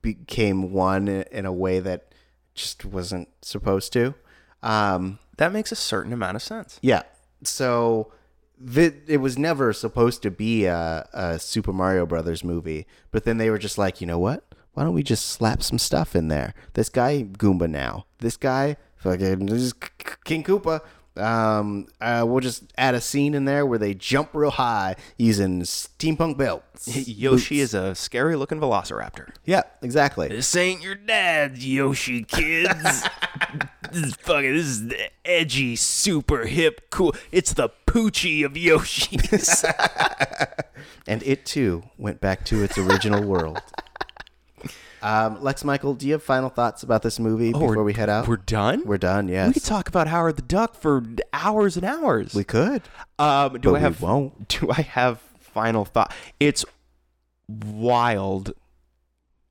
became 0.00 0.72
one 0.72 1.08
in 1.08 1.44
a 1.46 1.52
way 1.52 1.80
that 1.80 2.14
just 2.54 2.84
wasn't 2.84 3.28
supposed 3.42 3.92
to. 3.94 4.14
Um, 4.62 5.18
That 5.38 5.52
makes 5.52 5.72
a 5.72 5.76
certain 5.76 6.12
amount 6.12 6.36
of 6.36 6.42
sense. 6.42 6.78
yeah. 6.82 7.02
So 7.44 8.12
the, 8.56 8.94
it 9.08 9.16
was 9.16 9.36
never 9.36 9.72
supposed 9.72 10.22
to 10.22 10.30
be 10.30 10.66
a, 10.66 11.08
a 11.12 11.38
Super 11.40 11.72
Mario 11.72 12.06
Brothers 12.06 12.44
movie, 12.44 12.86
but 13.10 13.24
then 13.24 13.38
they 13.38 13.50
were 13.50 13.58
just 13.58 13.78
like, 13.78 14.00
you 14.00 14.06
know 14.06 14.18
what? 14.20 14.44
Why 14.74 14.84
don't 14.84 14.94
we 14.94 15.02
just 15.02 15.26
slap 15.26 15.62
some 15.62 15.78
stuff 15.78 16.14
in 16.14 16.28
there? 16.28 16.54
This 16.74 16.88
guy 16.88 17.24
Goomba 17.24 17.68
now. 17.68 18.06
This 18.18 18.36
guy 18.36 18.76
fucking 18.96 19.48
just 19.48 19.80
K- 19.80 19.88
K- 19.98 20.12
King 20.24 20.44
Koopa. 20.44 20.80
Um, 21.16 21.88
uh, 22.00 22.24
we'll 22.26 22.40
just 22.40 22.64
add 22.78 22.94
a 22.94 23.00
scene 23.00 23.34
in 23.34 23.44
there 23.44 23.66
where 23.66 23.78
they 23.78 23.94
jump 23.94 24.30
real 24.32 24.50
high 24.50 24.96
using 25.18 25.60
steampunk 25.62 26.38
belts. 26.38 26.88
Yoshi 27.08 27.60
is 27.60 27.74
a 27.74 27.94
scary 27.94 28.34
looking 28.36 28.60
velociraptor. 28.60 29.28
Yeah, 29.44 29.62
exactly. 29.82 30.28
This 30.28 30.54
ain't 30.56 30.82
your 30.82 30.94
dad's 30.94 31.66
Yoshi, 31.66 32.24
kids. 32.24 32.82
this 33.92 34.02
is 34.02 34.14
fucking. 34.16 34.54
This 34.54 34.66
is 34.66 34.88
the 34.88 35.10
edgy, 35.24 35.76
super 35.76 36.46
hip, 36.46 36.90
cool. 36.90 37.14
It's 37.30 37.52
the 37.52 37.70
Poochie 37.86 38.44
of 38.44 38.52
Yoshis. 38.52 39.64
And 41.06 41.22
it 41.24 41.44
too 41.44 41.82
went 41.98 42.20
back 42.20 42.44
to 42.46 42.62
its 42.62 42.78
original 42.78 43.24
world. 43.24 43.60
Um, 45.02 45.42
Lex 45.42 45.64
Michael, 45.64 45.94
do 45.94 46.06
you 46.06 46.12
have 46.12 46.22
final 46.22 46.48
thoughts 46.48 46.82
about 46.82 47.02
this 47.02 47.18
movie 47.18 47.52
before 47.52 47.82
we 47.82 47.92
head 47.92 48.08
out? 48.08 48.28
We're 48.28 48.36
done. 48.36 48.82
We're 48.86 48.98
done. 48.98 49.28
Yes, 49.28 49.48
We 49.48 49.54
could 49.54 49.64
talk 49.64 49.88
about 49.88 50.06
Howard 50.08 50.36
the 50.36 50.42
Duck 50.42 50.74
for 50.74 51.02
hours 51.32 51.76
and 51.76 51.84
hours. 51.84 52.34
We 52.34 52.44
could. 52.44 52.82
Um, 53.18 53.54
do 53.60 53.70
But 53.70 53.74
I 53.76 53.78
have? 53.80 54.00
we 54.00 54.06
won't. 54.06 54.48
Do 54.60 54.70
I 54.70 54.82
have 54.82 55.20
final 55.40 55.84
thought? 55.84 56.14
It's 56.38 56.64
wild 57.48 58.52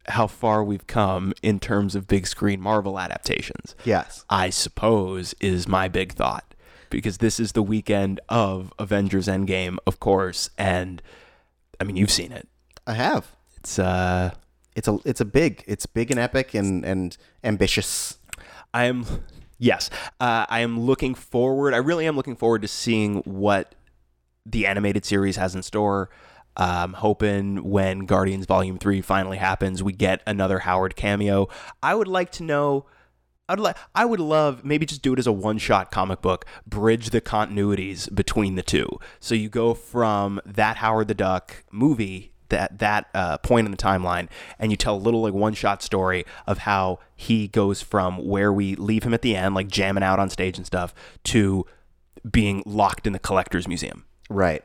how 0.07 0.27
far 0.27 0.63
we've 0.63 0.87
come 0.87 1.33
in 1.43 1.59
terms 1.59 1.95
of 1.95 2.07
big 2.07 2.25
screen 2.27 2.59
Marvel 2.61 2.99
adaptations. 2.99 3.75
Yes. 3.85 4.25
I 4.29 4.49
suppose 4.49 5.35
is 5.39 5.67
my 5.67 5.87
big 5.87 6.13
thought 6.13 6.55
because 6.89 7.19
this 7.19 7.39
is 7.39 7.51
the 7.51 7.61
weekend 7.63 8.19
of 8.27 8.73
Avengers 8.79 9.27
Endgame, 9.27 9.77
of 9.85 9.99
course, 9.99 10.49
and 10.57 11.01
I 11.79 11.83
mean 11.83 11.95
you've 11.97 12.11
seen 12.11 12.31
it. 12.31 12.47
I 12.87 12.93
have. 12.95 13.35
It's 13.57 13.77
uh, 13.77 14.31
It's 14.75 14.87
a 14.87 14.99
it's 15.05 15.21
a 15.21 15.25
big 15.25 15.63
it's 15.67 15.85
big 15.85 16.11
and 16.11 16.19
epic 16.19 16.53
and 16.53 16.85
and 16.85 17.17
ambitious. 17.43 18.17
I 18.73 18.85
am 18.85 19.05
yes, 19.57 19.89
uh, 20.19 20.45
I 20.49 20.61
am 20.61 20.79
looking 20.79 21.13
forward. 21.13 21.73
I 21.73 21.77
really 21.77 22.07
am 22.07 22.15
looking 22.15 22.35
forward 22.35 22.61
to 22.61 22.67
seeing 22.67 23.17
what 23.19 23.75
the 24.45 24.65
animated 24.65 25.05
series 25.05 25.35
has 25.35 25.55
in 25.55 25.63
store. 25.63 26.09
Um, 26.57 26.93
hoping 26.93 27.63
when 27.63 27.99
Guardians 27.99 28.45
Volume 28.45 28.77
Three 28.77 29.01
finally 29.01 29.37
happens, 29.37 29.81
we 29.81 29.93
get 29.93 30.21
another 30.27 30.59
Howard 30.59 30.95
cameo. 30.95 31.47
I 31.81 31.95
would 31.95 32.09
like 32.09 32.31
to 32.33 32.43
know. 32.43 32.85
I'd 33.47 33.59
like. 33.59 33.77
I 33.93 34.05
would 34.05 34.19
love 34.19 34.63
maybe 34.63 34.85
just 34.85 35.01
do 35.01 35.13
it 35.13 35.19
as 35.19 35.27
a 35.27 35.31
one-shot 35.31 35.91
comic 35.91 36.21
book, 36.21 36.45
bridge 36.65 37.09
the 37.09 37.19
continuities 37.19 38.13
between 38.13 38.55
the 38.55 38.63
two. 38.63 38.87
So 39.19 39.35
you 39.35 39.49
go 39.49 39.73
from 39.73 40.39
that 40.45 40.77
Howard 40.77 41.09
the 41.09 41.13
Duck 41.13 41.63
movie 41.71 42.30
that 42.51 42.77
that 42.79 43.07
uh, 43.15 43.37
point 43.39 43.65
in 43.65 43.71
the 43.71 43.77
timeline, 43.77 44.29
and 44.59 44.71
you 44.71 44.77
tell 44.77 44.95
a 44.95 44.97
little 44.97 45.23
like 45.23 45.33
one-shot 45.33 45.81
story 45.81 46.23
of 46.45 46.59
how 46.59 46.99
he 47.15 47.47
goes 47.47 47.81
from 47.81 48.25
where 48.25 48.53
we 48.53 48.75
leave 48.75 49.03
him 49.03 49.13
at 49.13 49.23
the 49.23 49.35
end, 49.35 49.55
like 49.55 49.67
jamming 49.67 50.03
out 50.03 50.19
on 50.19 50.29
stage 50.29 50.57
and 50.57 50.65
stuff, 50.65 50.93
to 51.25 51.65
being 52.29 52.61
locked 52.65 53.07
in 53.07 53.13
the 53.13 53.19
collector's 53.19 53.67
museum. 53.67 54.05
Right. 54.29 54.63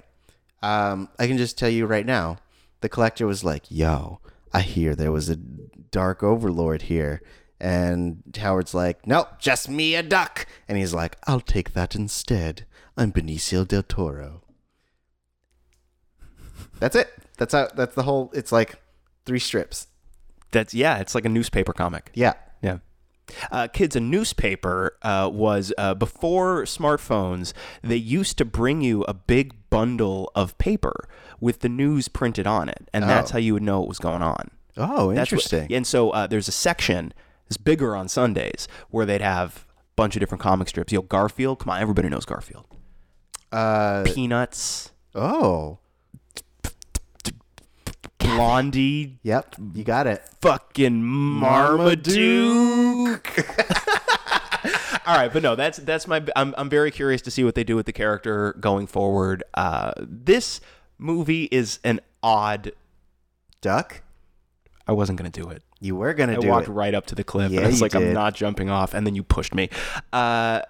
Um, 0.63 1.09
I 1.19 1.27
can 1.27 1.39
just 1.39 1.57
tell 1.57 1.71
you 1.71 1.87
right 1.87 2.07
now, 2.07 2.39
the 2.83 2.89
collector 2.89 3.27
was 3.27 3.43
like, 3.43 3.65
"Yo, 3.71 4.21
I 4.53 4.61
hear 4.61 4.95
there 4.95 5.13
was 5.13 5.31
a 5.31 5.37
dark 5.37 6.23
overlord 6.23 6.83
here." 6.83 7.23
And 7.59 8.23
Howard's 8.37 8.75
like, 8.75 9.07
"Nope, 9.07 9.39
just 9.39 9.69
me 9.69 9.95
a 9.95 10.03
duck." 10.03 10.47
And 10.69 10.77
he's 10.77 10.93
like, 10.93 11.17
"I'll 11.27 11.41
take 11.41 11.73
that 11.73 11.95
instead. 11.95 12.67
I'm 12.97 13.13
Benicio 13.13 13.67
del 13.67 13.83
Toro." 13.83 14.43
That's 16.81 16.97
it. 16.97 17.13
That's 17.39 17.53
how 17.53 17.69
that's 17.75 17.95
the 17.95 18.03
whole 18.05 18.31
it's 18.35 18.53
like 18.53 18.77
three 19.25 19.39
strips. 19.39 19.87
That's 20.53 20.73
yeah, 20.75 20.99
it's 20.99 21.15
like 21.15 21.25
a 21.25 21.29
newspaper 21.29 21.73
comic. 21.73 22.11
Yeah. 22.15 22.35
Yeah. 22.63 22.79
Uh, 23.51 23.67
kids, 23.67 23.97
a 23.97 24.01
newspaper 24.01 24.97
uh, 25.03 25.29
was 25.33 25.73
uh, 25.77 25.95
before 25.95 26.63
smartphones. 26.63 27.53
They 27.83 27.97
used 27.97 28.39
to 28.39 28.45
bring 28.45 28.83
you 28.83 29.03
a 29.09 29.15
big 29.15 29.53
bundle 29.69 30.31
of 30.37 30.57
paper 30.59 31.09
with 31.41 31.61
the 31.61 31.69
news 31.69 32.07
printed 32.09 32.47
on 32.47 32.69
it, 32.69 32.89
and 32.93 33.03
that's 33.05 33.31
Oh. 33.31 33.35
how 33.35 33.39
you 33.41 33.53
would 33.55 33.65
know 33.65 33.81
what 33.81 33.89
was 33.89 33.99
going 33.99 34.23
on. 34.23 34.51
Oh, 34.77 35.13
That's 35.13 35.33
what- 35.33 35.39
interesting. 35.43 35.73
and 35.75 35.85
so 35.87 36.11
uh, 36.11 36.27
there's 36.29 36.47
a 36.49 36.53
section 36.53 37.13
that's 37.49 37.57
bigger 37.57 37.97
on 37.97 38.09
Sundays 38.09 38.69
where 38.91 39.05
they'd 39.05 39.21
have 39.23 39.67
a 39.67 39.83
bunch 39.97 40.15
of 40.15 40.21
different 40.21 40.41
comic 40.43 40.69
strips. 40.69 40.93
You 40.93 40.99
know, 40.99 41.03
Garfield. 41.03 41.59
Come 41.59 41.71
on, 41.71 41.81
everybody 41.81 42.09
knows 42.09 42.25
Garfield. 42.27 42.67
Uh 43.51 44.05
Peanuts. 44.05 44.93
oh. 45.15 45.79
Blondie. 48.35 49.19
Yep, 49.23 49.57
you 49.75 49.85
got 49.85 50.07
it. 50.07 50.23
fucking 50.41 51.03
Marmaduke. 51.03 51.89
All 55.07 55.17
right, 55.17 55.33
but 55.33 55.43
no, 55.43 55.55
that's 55.55 55.79
that's 55.79 56.09
my. 56.09 56.23
I'm 56.35 56.55
I'm 56.59 56.69
very 56.69 56.91
curious 56.91 57.23
to 57.23 57.31
see 57.31 57.45
what 57.45 57.55
they 57.55 57.63
do 57.65 57.77
with 57.77 57.87
the 57.87 57.93
character 57.93 58.55
going 58.59 58.87
forward. 58.89 59.45
Uh, 59.55 59.93
this 59.99 60.61
movie 60.99 61.45
is 61.45 61.79
an 61.85 62.01
odd. 62.23 62.73
Duck, 63.61 64.03
I 64.87 64.93
wasn't 64.93 65.19
gonna 65.19 65.31
do 65.31 65.49
it. 65.49 65.63
you 65.81 65.97
were 65.97 66.15
going 66.15 66.29
to 66.29 66.35
do 66.35 66.41
it. 66.41 66.43
I 66.43 66.47
do 66.47 66.51
walked 66.51 66.69
it. 66.69 66.73
right 66.73 66.95
up 66.95 67.07
to 67.07 67.15
the 67.15 67.25
cliff. 67.25 67.51
Yeah, 67.51 67.59
and 67.59 67.67
I 67.67 67.71
was 67.71 67.81
you 67.81 67.85
like, 67.85 67.95
I'm 67.95 68.13
not 68.13 68.35
jumping 68.35 68.71
off, 68.71 68.95
and 68.95 69.07
then 69.07 69.15
you 69.15 69.23
pushed 69.23 69.55
me. 69.55 69.71
Uh, 70.13 70.61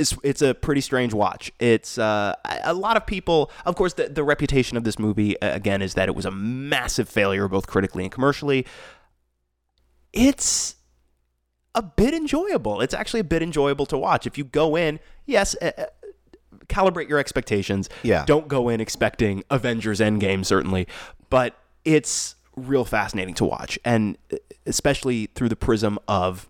it's 0.00 0.16
it's 0.24 0.42
a 0.42 0.54
pretty 0.54 0.80
strange 0.80 1.12
watch. 1.12 1.52
It's 1.60 1.98
uh, 1.98 2.34
a 2.64 2.72
lot 2.72 2.96
of 2.96 3.06
people. 3.06 3.50
Of 3.66 3.76
course, 3.76 3.92
the 3.94 4.08
the 4.08 4.24
reputation 4.24 4.76
of 4.76 4.84
this 4.84 4.98
movie 4.98 5.36
again 5.42 5.82
is 5.82 5.94
that 5.94 6.08
it 6.08 6.14
was 6.14 6.24
a 6.24 6.30
massive 6.30 7.08
failure, 7.08 7.46
both 7.46 7.66
critically 7.66 8.04
and 8.04 8.10
commercially. 8.10 8.66
It's 10.12 10.76
a 11.74 11.82
bit 11.82 12.14
enjoyable. 12.14 12.80
It's 12.80 12.94
actually 12.94 13.20
a 13.20 13.24
bit 13.24 13.42
enjoyable 13.42 13.86
to 13.86 13.98
watch 13.98 14.26
if 14.26 14.38
you 14.38 14.44
go 14.44 14.74
in. 14.74 14.98
Yes. 15.26 15.54
Uh, 15.60 15.70
calibrate 16.66 17.08
your 17.08 17.18
expectations. 17.18 17.88
Yeah. 18.02 18.24
Don't 18.24 18.48
go 18.48 18.68
in 18.68 18.80
expecting 18.80 19.44
Avengers 19.50 20.00
Endgame, 20.00 20.44
certainly, 20.46 20.88
but 21.28 21.56
it's 21.84 22.36
real 22.56 22.84
fascinating 22.84 23.34
to 23.34 23.44
watch, 23.44 23.78
and 23.84 24.16
especially 24.66 25.26
through 25.26 25.48
the 25.48 25.56
prism 25.56 25.98
of 26.08 26.48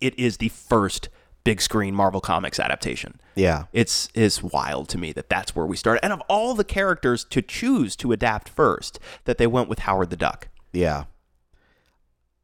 it 0.00 0.18
is 0.18 0.36
the 0.36 0.48
first 0.50 1.08
big 1.46 1.60
screen 1.62 1.94
Marvel 1.94 2.20
Comics 2.20 2.58
adaptation. 2.58 3.20
Yeah. 3.36 3.64
It's 3.72 4.08
is 4.14 4.42
wild 4.42 4.88
to 4.90 4.98
me 4.98 5.12
that 5.12 5.28
that's 5.28 5.54
where 5.54 5.64
we 5.64 5.76
started, 5.76 6.04
and 6.04 6.12
of 6.12 6.20
all 6.28 6.54
the 6.54 6.64
characters 6.64 7.24
to 7.24 7.40
choose 7.40 7.94
to 7.96 8.12
adapt 8.12 8.48
first, 8.48 8.98
that 9.24 9.38
they 9.38 9.46
went 9.46 9.68
with 9.68 9.80
Howard 9.80 10.10
the 10.10 10.16
Duck. 10.16 10.48
Yeah. 10.72 11.04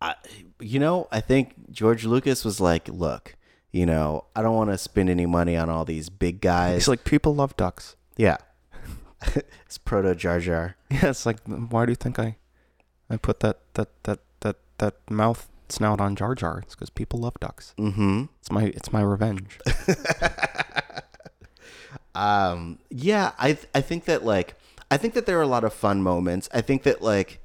I, 0.01 0.15
you 0.61 0.79
know, 0.79 1.09
I 1.11 1.21
think 1.21 1.71
George 1.71 2.05
Lucas 2.05 2.45
was 2.45 2.61
like, 2.61 2.89
look, 2.89 3.37
you 3.73 3.87
know, 3.87 4.25
I 4.37 4.43
don't 4.43 4.55
want 4.55 4.71
to 4.71 4.79
spend 4.79 5.11
any 5.11 5.27
money 5.27 5.57
on 5.57 5.69
all 5.69 5.85
these 5.85 6.09
big 6.09 6.41
guys. 6.41 6.77
It's 6.79 6.89
like 6.89 7.05
people 7.05 7.35
love 7.35 7.57
ducks. 7.57 7.97
yeah. 8.17 8.37
it's 9.67 9.79
proto 9.79 10.15
Jar 10.15 10.41
Jar. 10.41 10.77
Yeah, 10.91 11.11
it's 11.11 11.25
like 11.25 11.39
why 11.47 11.87
do 11.87 11.93
you 11.93 11.97
think 11.97 12.19
I 12.19 12.37
I 13.09 13.17
put 13.17 13.41
that 13.41 13.61
that 13.75 13.89
that 14.03 14.19
that 14.41 14.57
that 14.79 14.95
mouth 15.09 15.49
snout 15.73 16.01
on 16.01 16.15
Jar 16.17 16.35
Jar? 16.35 16.61
It's 16.61 16.75
because 16.75 16.91
people 16.91 17.21
love 17.21 17.35
ducks. 17.41 17.75
Mm-hmm. 17.79 18.25
It's 18.41 18.51
my 18.51 18.65
it's 18.65 18.93
my 18.93 19.03
revenge. 19.03 19.59
Um, 22.15 22.79
yeah, 22.91 23.33
I 23.39 23.57
I 23.75 23.81
think 23.81 24.05
that 24.05 24.25
like 24.25 24.55
I 24.91 24.97
think 24.97 25.15
that 25.15 25.27
there 25.27 25.39
are 25.39 25.43
a 25.43 25.47
lot 25.47 25.65
of 25.65 25.73
fun 25.73 26.03
moments. 26.03 26.49
I 26.53 26.61
think 26.61 26.83
that 26.83 27.01
like 27.01 27.41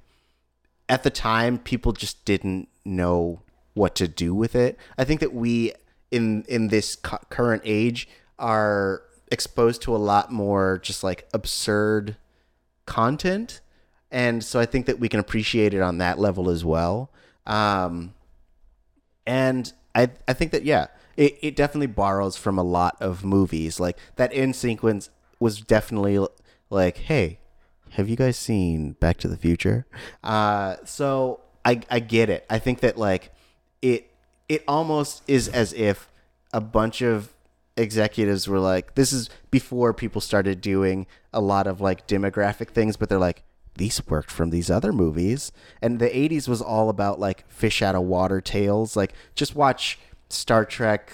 at 0.89 1.03
the 1.03 1.09
time 1.09 1.57
people 1.57 1.93
just 1.93 2.25
didn't 2.25 2.67
know 2.84 3.41
what 3.73 3.95
to 3.95 4.07
do 4.07 4.34
with 4.36 4.55
it. 4.55 4.78
I 4.97 5.03
think 5.05 5.19
that 5.21 5.34
we 5.34 5.73
in 6.11 6.43
in 6.49 6.67
this 6.67 6.95
cu- 6.95 7.17
current 7.30 7.61
age 7.65 8.09
are 8.39 9.03
exposed 9.32 9.82
to 9.84 9.95
a 9.95 9.97
lot 9.97 10.32
more 10.32 10.80
just 10.80 11.03
like 11.03 11.28
absurd 11.34 12.15
content 12.86 13.59
and 14.09 14.41
so 14.41 14.57
i 14.57 14.65
think 14.65 14.86
that 14.86 14.99
we 14.99 15.09
can 15.09 15.19
appreciate 15.19 15.73
it 15.73 15.82
on 15.82 15.97
that 15.97 16.17
level 16.17 16.49
as 16.49 16.63
well 16.63 17.11
um 17.45 18.13
and 19.28 19.73
i 19.93 20.09
i 20.28 20.34
think 20.34 20.51
that 20.51 20.63
yeah 20.63 20.88
it, 21.17 21.38
it 21.41 21.55
definitely 21.55 21.88
borrows 21.88 22.38
from 22.38 22.57
a 22.57 22.63
lot 22.63 22.95
of 23.01 23.25
movies. 23.25 23.80
Like 23.80 23.97
that 24.15 24.32
end 24.34 24.55
sequence 24.55 25.09
was 25.39 25.59
definitely 25.61 26.25
like 26.69 26.97
hey 26.97 27.39
have 27.91 28.07
you 28.09 28.15
guys 28.15 28.38
seen 28.38 28.91
back 28.93 29.17
to 29.17 29.28
the 29.28 29.38
future? 29.38 29.86
Uh 30.23 30.78
so 30.86 31.41
i 31.65 31.82
i 31.89 31.99
get 31.99 32.30
it. 32.30 32.45
I 32.49 32.59
think 32.59 32.80
that 32.82 32.97
like 32.97 33.34
it 33.82 34.11
it 34.47 34.63
almost 34.67 35.23
is 35.28 35.47
as 35.49 35.73
if 35.73 36.07
a 36.53 36.61
bunch 36.61 37.01
of 37.01 37.34
executives 37.75 38.47
were 38.47 38.59
like 38.59 38.95
this 38.95 39.13
is 39.13 39.30
before 39.51 39.93
people 39.93 40.21
started 40.21 40.61
doing 40.61 41.05
a 41.32 41.39
lot 41.39 41.67
of 41.67 41.80
like 41.80 42.07
demographic 42.07 42.69
things 42.69 42.97
but 42.97 43.07
they're 43.07 43.19
like 43.19 43.43
these 43.78 44.01
worked 44.07 44.32
from 44.32 44.49
these 44.49 44.69
other 44.69 44.91
movies 44.91 45.51
and 45.82 45.99
the 45.99 46.09
80s 46.09 46.47
was 46.47 46.61
all 46.61 46.89
about 46.89 47.19
like 47.19 47.49
fish 47.49 47.82
out 47.82 47.95
of 47.95 48.01
water 48.03 48.41
tales 48.41 48.95
like 48.95 49.13
just 49.36 49.55
watch 49.55 49.99
star 50.30 50.65
trek 50.65 51.11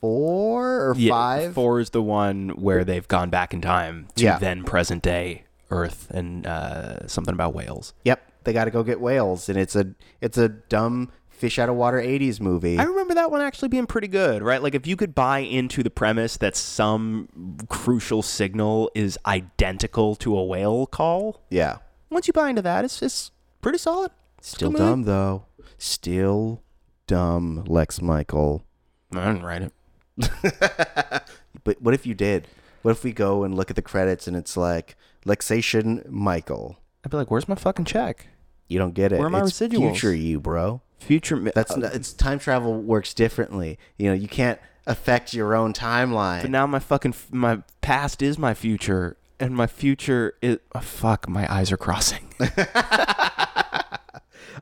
4 0.00 0.88
or 0.90 0.94
5 0.94 1.54
Four 1.54 1.80
is 1.80 1.90
the 1.90 2.02
one 2.02 2.50
where 2.50 2.84
they've 2.84 3.06
gone 3.06 3.30
back 3.30 3.54
in 3.54 3.60
time 3.60 4.08
to 4.16 4.24
Yeah. 4.24 4.38
then 4.38 4.64
present 4.64 5.02
day 5.02 5.44
Earth 5.70 6.10
and 6.10 6.46
uh, 6.46 7.06
something 7.06 7.32
about 7.32 7.54
whales. 7.54 7.94
Yep, 8.04 8.20
they 8.44 8.52
got 8.52 8.64
to 8.66 8.70
go 8.70 8.82
get 8.82 9.00
whales, 9.00 9.48
and 9.48 9.56
it's 9.58 9.74
a 9.74 9.86
it's 10.20 10.36
a 10.36 10.48
dumb 10.50 11.10
fish 11.42 11.58
out 11.58 11.68
of 11.68 11.74
water 11.74 11.98
80s 11.98 12.40
movie. 12.40 12.78
I 12.78 12.84
remember 12.84 13.14
that 13.14 13.32
one 13.32 13.40
actually 13.40 13.68
being 13.68 13.86
pretty 13.86 14.06
good, 14.06 14.42
right? 14.42 14.62
Like 14.62 14.76
if 14.76 14.86
you 14.86 14.94
could 14.94 15.12
buy 15.12 15.40
into 15.40 15.82
the 15.82 15.90
premise 15.90 16.36
that 16.36 16.54
some 16.54 17.58
crucial 17.68 18.22
signal 18.22 18.92
is 18.94 19.18
identical 19.26 20.14
to 20.16 20.38
a 20.38 20.44
whale 20.44 20.86
call, 20.86 21.42
yeah. 21.50 21.78
once 22.10 22.28
you 22.28 22.32
buy 22.32 22.48
into 22.48 22.62
that, 22.62 22.84
it's 22.84 23.02
it's 23.02 23.32
pretty 23.60 23.78
solid. 23.78 24.12
Still 24.40 24.70
Good 24.70 24.78
movie. 24.78 24.90
dumb 24.90 25.02
though. 25.02 25.46
Still 25.78 26.62
dumb, 27.08 27.64
Lex 27.66 28.00
Michael. 28.00 28.64
I 29.12 29.26
didn't 29.26 29.42
write 29.42 29.62
it. 29.62 31.22
But 31.64 31.80
what 31.82 31.94
if 31.94 32.06
you 32.06 32.14
did? 32.14 32.48
What 32.82 32.92
if 32.92 33.04
we 33.04 33.12
go 33.12 33.44
and 33.44 33.54
look 33.54 33.70
at 33.70 33.76
the 33.76 33.82
credits 33.82 34.26
and 34.26 34.36
it's 34.36 34.56
like 34.56 34.96
Lexation 35.26 36.08
Michael? 36.08 36.78
I'd 37.04 37.10
be 37.10 37.16
like, 37.16 37.30
"Where's 37.30 37.48
my 37.48 37.54
fucking 37.54 37.84
check?" 37.84 38.26
You 38.72 38.78
don't 38.78 38.94
get 38.94 39.12
it. 39.12 39.18
Where 39.18 39.28
are 39.28 39.30
my 39.30 39.42
it's 39.42 39.52
residuals? 39.52 39.92
Future 39.92 40.14
you, 40.14 40.40
bro. 40.40 40.80
Future. 40.98 41.36
mi- 41.36 41.52
That's 41.54 41.72
uh, 41.72 41.90
it's 41.92 42.12
time 42.12 42.38
travel 42.38 42.74
works 42.74 43.14
differently. 43.14 43.78
You 43.98 44.08
know, 44.08 44.14
you 44.14 44.28
can't 44.28 44.58
affect 44.86 45.34
your 45.34 45.54
own 45.54 45.72
timeline. 45.72 46.42
But 46.42 46.50
now 46.50 46.66
my 46.66 46.78
fucking 46.78 47.14
my 47.30 47.62
past 47.80 48.22
is 48.22 48.38
my 48.38 48.54
future, 48.54 49.16
and 49.38 49.54
my 49.54 49.66
future 49.66 50.34
is 50.42 50.58
oh, 50.74 50.80
fuck. 50.80 51.28
My 51.28 51.52
eyes 51.52 51.70
are 51.70 51.76
crossing. 51.76 52.32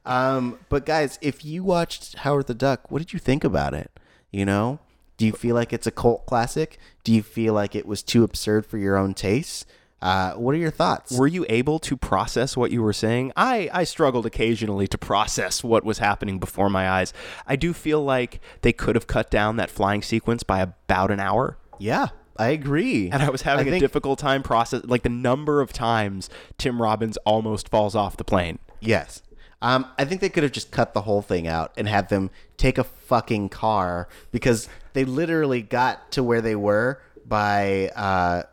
Um, 0.05 0.59
but 0.69 0.87
guys, 0.87 1.19
if 1.21 1.45
you 1.45 1.63
watched 1.63 2.17
Howard 2.19 2.47
the 2.47 2.55
Duck, 2.55 2.91
what 2.91 2.99
did 2.99 3.13
you 3.13 3.19
think 3.19 3.45
about 3.45 3.75
it? 3.75 3.91
You 4.31 4.45
know, 4.45 4.81
do 5.17 5.27
you 5.27 5.33
feel 5.33 5.55
like 5.55 5.73
it's 5.73 5.87
a 5.87 5.91
cult 5.91 6.27
classic? 6.27 6.79
Do 7.05 7.13
you 7.13 7.23
feel 7.23 7.55
like 7.55 7.75
it 7.75 7.87
was 7.87 8.03
too 8.03 8.25
absurd 8.25 8.67
for 8.67 8.79
your 8.79 8.97
own 8.97 9.15
taste? 9.15 9.67
Uh, 10.03 10.33
what 10.35 10.55
are 10.55 10.59
your 10.59 10.71
thoughts? 10.71 11.13
were 11.19 11.27
you 11.27 11.45
able 11.49 11.79
to 11.79 11.97
process 11.97 12.57
what 12.57 12.71
you 12.71 12.83
were 12.83 12.93
saying? 12.93 13.33
I, 13.37 13.69
I 13.73 13.85
struggled 13.85 14.25
occasionally 14.27 14.87
to 14.89 14.97
process 14.99 15.63
what 15.63 15.85
was 15.85 15.99
happening 15.99 16.39
before 16.39 16.71
my 16.71 16.89
eyes. 16.89 17.13
I 17.47 17.57
do 17.57 17.73
feel 17.75 18.03
like 18.03 18.41
they 18.63 18.73
could 18.73 18.95
have 18.95 19.07
cut 19.07 19.31
down 19.31 19.57
that 19.57 19.71
flying 19.71 20.03
sequence 20.03 20.43
by 20.43 20.61
about 20.61 21.11
an 21.11 21.21
hour. 21.21 21.59
yeah, 21.79 22.09
I 22.37 22.49
agree. 22.49 23.11
And 23.11 23.23
I 23.23 23.29
was 23.29 23.43
having 23.43 23.67
I 23.67 23.69
a 23.69 23.73
think- 23.73 23.83
difficult 23.83 24.19
time 24.19 24.43
process 24.43 24.83
like 24.85 25.03
the 25.03 25.11
number 25.11 25.61
of 25.61 25.73
times 25.75 26.31
Tim 26.57 26.81
Robbins 26.81 27.19
almost 27.27 27.69
falls 27.69 27.95
off 27.95 28.17
the 28.17 28.25
plane. 28.25 28.59
Yes. 28.81 29.21
Um, 29.61 29.85
I 29.99 30.07
think 30.07 30.23
they 30.23 30.31
could 30.31 30.43
have 30.45 30.53
just 30.53 30.71
cut 30.71 30.95
the 30.95 31.03
whole 31.03 31.21
thing 31.21 31.47
out 31.47 31.73
and 31.77 31.87
had 31.87 32.09
them 32.09 32.31
take 32.57 32.79
a 32.79 32.85
fucking 32.85 33.51
car 33.51 34.09
because 34.33 34.71
they 34.95 35.05
literally 35.05 35.61
got 35.61 36.11
to 36.13 36.23
where 36.23 36.41
they 36.41 36.57
were 36.57 37.03
by 37.27 37.91
uh, 37.95 38.45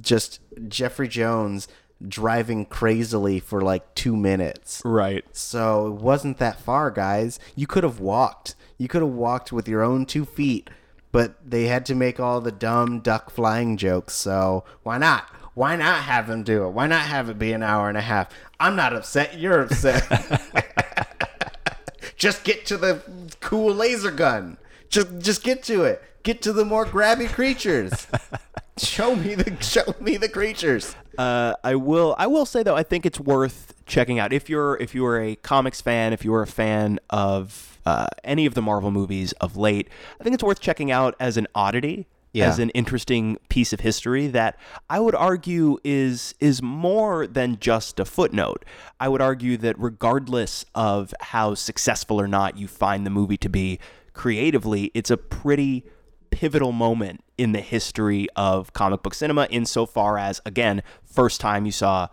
just 0.00 0.40
Jeffrey 0.68 1.08
Jones 1.08 1.68
driving 2.06 2.66
crazily 2.66 3.40
for 3.40 3.60
like 3.60 3.94
two 3.94 4.16
minutes. 4.16 4.82
Right. 4.84 5.24
So 5.32 5.88
it 5.88 5.94
wasn't 5.94 6.38
that 6.38 6.60
far, 6.60 6.90
guys. 6.90 7.38
You 7.54 7.66
could 7.66 7.84
have 7.84 8.00
walked. 8.00 8.54
You 8.78 8.88
could 8.88 9.02
have 9.02 9.12
walked 9.12 9.52
with 9.52 9.68
your 9.68 9.82
own 9.82 10.06
two 10.06 10.24
feet, 10.24 10.68
but 11.12 11.36
they 11.48 11.64
had 11.64 11.86
to 11.86 11.94
make 11.94 12.18
all 12.18 12.40
the 12.40 12.52
dumb 12.52 13.00
duck 13.00 13.30
flying 13.30 13.76
jokes. 13.76 14.14
So 14.14 14.64
why 14.82 14.98
not? 14.98 15.28
Why 15.54 15.76
not 15.76 16.02
have 16.02 16.26
them 16.26 16.42
do 16.42 16.64
it? 16.66 16.70
Why 16.70 16.88
not 16.88 17.02
have 17.02 17.30
it 17.30 17.38
be 17.38 17.52
an 17.52 17.62
hour 17.62 17.88
and 17.88 17.96
a 17.96 18.02
half? 18.02 18.28
I'm 18.58 18.74
not 18.74 18.92
upset. 18.92 19.38
You're 19.38 19.62
upset. 19.62 20.04
just 22.16 22.42
get 22.42 22.66
to 22.66 22.76
the 22.76 23.02
cool 23.40 23.72
laser 23.72 24.10
gun. 24.10 24.58
Just 24.88 25.20
just 25.20 25.44
get 25.44 25.62
to 25.64 25.84
it. 25.84 26.02
Get 26.24 26.42
to 26.42 26.52
the 26.52 26.64
more 26.64 26.84
grabby 26.84 27.28
creatures. 27.28 28.08
show 28.76 29.14
me 29.16 29.34
the 29.34 29.56
show 29.62 29.94
me 30.00 30.16
the 30.16 30.28
creatures. 30.28 30.94
Uh, 31.18 31.54
I 31.62 31.74
will. 31.76 32.14
I 32.18 32.26
will 32.26 32.46
say 32.46 32.62
though, 32.62 32.76
I 32.76 32.82
think 32.82 33.06
it's 33.06 33.20
worth 33.20 33.74
checking 33.86 34.18
out 34.18 34.32
if 34.32 34.48
you're 34.48 34.76
if 34.78 34.94
you 34.94 35.04
are 35.06 35.20
a 35.20 35.36
comics 35.36 35.80
fan, 35.80 36.12
if 36.12 36.24
you 36.24 36.34
are 36.34 36.42
a 36.42 36.46
fan 36.46 36.98
of 37.10 37.78
uh, 37.86 38.06
any 38.24 38.46
of 38.46 38.54
the 38.54 38.62
Marvel 38.62 38.90
movies 38.90 39.32
of 39.40 39.56
late. 39.56 39.88
I 40.20 40.24
think 40.24 40.34
it's 40.34 40.42
worth 40.44 40.60
checking 40.60 40.90
out 40.90 41.14
as 41.20 41.36
an 41.36 41.46
oddity, 41.54 42.06
Yeah. 42.32 42.48
as 42.48 42.58
an 42.58 42.70
interesting 42.70 43.36
piece 43.48 43.72
of 43.74 43.80
history 43.80 44.26
that 44.28 44.58
I 44.88 45.00
would 45.00 45.14
argue 45.14 45.78
is 45.84 46.34
is 46.40 46.62
more 46.62 47.26
than 47.26 47.58
just 47.60 48.00
a 48.00 48.04
footnote. 48.04 48.64
I 48.98 49.08
would 49.08 49.20
argue 49.20 49.56
that 49.58 49.78
regardless 49.78 50.64
of 50.74 51.12
how 51.20 51.54
successful 51.54 52.20
or 52.20 52.26
not 52.26 52.56
you 52.56 52.66
find 52.68 53.04
the 53.06 53.10
movie 53.10 53.36
to 53.38 53.48
be 53.48 53.78
creatively, 54.14 54.90
it's 54.94 55.10
a 55.10 55.16
pretty 55.16 55.84
pivotal 56.30 56.72
moment 56.72 57.22
in 57.36 57.52
the 57.52 57.60
history 57.60 58.28
of 58.36 58.72
comic 58.72 59.02
book 59.02 59.14
cinema 59.14 59.46
insofar 59.50 60.18
as 60.18 60.40
again 60.46 60.82
first 61.04 61.40
time 61.40 61.66
you 61.66 61.72
saw 61.72 62.08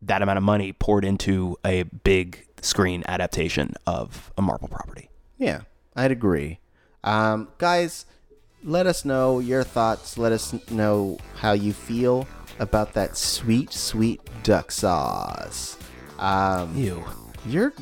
that 0.00 0.22
amount 0.22 0.36
of 0.36 0.42
money 0.42 0.72
poured 0.72 1.04
into 1.04 1.56
a 1.64 1.82
big 1.82 2.46
screen 2.60 3.02
adaptation 3.06 3.74
of 3.86 4.32
a 4.36 4.42
Marvel 4.42 4.68
property. 4.68 5.08
Yeah, 5.38 5.62
I'd 5.94 6.10
agree. 6.10 6.58
Um, 7.04 7.48
guys, 7.58 8.06
let 8.64 8.86
us 8.86 9.04
know 9.04 9.38
your 9.40 9.64
thoughts. 9.64 10.16
Let 10.18 10.32
us 10.32 10.54
know 10.70 11.18
how 11.36 11.52
you 11.52 11.72
feel 11.72 12.26
about 12.58 12.94
that 12.94 13.16
sweet, 13.16 13.72
sweet 13.72 14.20
duck 14.42 14.70
sauce. 14.70 15.76
Um, 16.18 16.76
Ew. 16.76 17.04
you're 17.46 17.72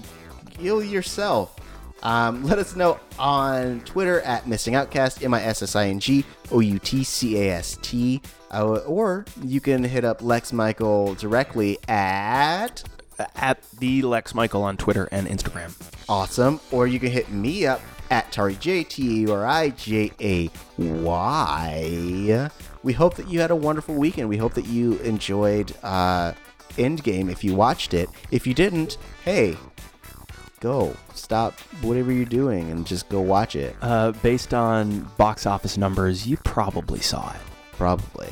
you 0.58 0.80
yourself. 0.80 1.56
Um, 2.02 2.44
let 2.44 2.58
us 2.58 2.76
know 2.76 2.98
on 3.18 3.80
Twitter 3.80 4.20
at 4.22 4.46
Missing 4.46 4.74
Outcast, 4.74 5.22
M 5.22 5.34
I 5.34 5.42
S 5.42 5.62
S 5.62 5.76
I 5.76 5.88
N 5.88 6.00
G 6.00 6.24
O 6.50 6.60
U 6.60 6.78
T 6.78 7.04
C 7.04 7.38
A 7.38 7.52
S 7.52 7.78
T, 7.82 8.20
uh, 8.52 8.76
or 8.86 9.24
you 9.42 9.60
can 9.60 9.84
hit 9.84 10.04
up 10.04 10.22
Lex 10.22 10.52
Michael 10.52 11.14
directly 11.14 11.78
at 11.88 12.82
At 13.36 13.62
the 13.78 14.02
Lex 14.02 14.34
Michael 14.34 14.62
on 14.62 14.76
Twitter 14.76 15.08
and 15.12 15.26
Instagram. 15.26 15.72
awesome, 16.08 16.58
or 16.70 16.86
you 16.86 16.98
can 16.98 17.10
hit 17.10 17.30
me 17.30 17.66
up 17.66 17.82
at 18.10 18.32
Tari 18.32 18.56
J 18.56 18.82
T 18.82 19.24
A 19.26 19.32
R 19.32 19.46
I 19.46 19.68
J 19.70 20.10
A 20.20 20.50
Y. 20.78 22.50
We 22.82 22.92
hope 22.94 23.16
that 23.16 23.28
you 23.28 23.40
had 23.40 23.50
a 23.50 23.56
wonderful 23.56 23.94
weekend. 23.94 24.28
We 24.28 24.38
hope 24.38 24.54
that 24.54 24.66
you 24.66 24.96
enjoyed 25.00 25.74
uh, 25.82 26.32
Endgame 26.76 27.30
if 27.30 27.44
you 27.44 27.54
watched 27.54 27.92
it. 27.92 28.08
If 28.30 28.46
you 28.46 28.54
didn't, 28.54 28.96
hey, 29.24 29.56
go 30.60 30.94
stop 31.14 31.58
whatever 31.82 32.12
you're 32.12 32.24
doing 32.24 32.70
and 32.70 32.86
just 32.86 33.08
go 33.08 33.20
watch 33.20 33.56
it. 33.56 33.74
Uh, 33.82 34.12
based 34.22 34.54
on 34.54 35.00
box 35.16 35.46
office 35.46 35.76
numbers, 35.76 36.26
you 36.26 36.36
probably 36.38 37.00
saw 37.00 37.30
it. 37.32 37.40
Probably. 37.72 38.28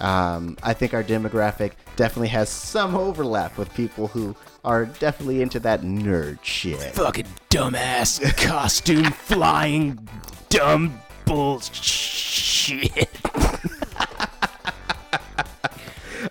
Um, 0.00 0.56
I 0.62 0.74
think 0.74 0.94
our 0.94 1.02
demographic 1.02 1.72
definitely 1.96 2.28
has 2.28 2.48
some 2.48 2.94
overlap 2.94 3.56
with 3.58 3.72
people 3.74 4.08
who 4.08 4.36
are 4.64 4.86
definitely 4.86 5.42
into 5.42 5.58
that 5.60 5.82
nerd 5.82 6.38
shit. 6.42 6.94
Fucking 6.94 7.26
dumbass 7.50 8.36
costume 8.36 9.04
flying 9.04 10.08
dumb 10.48 11.00
bullshit. 11.24 13.08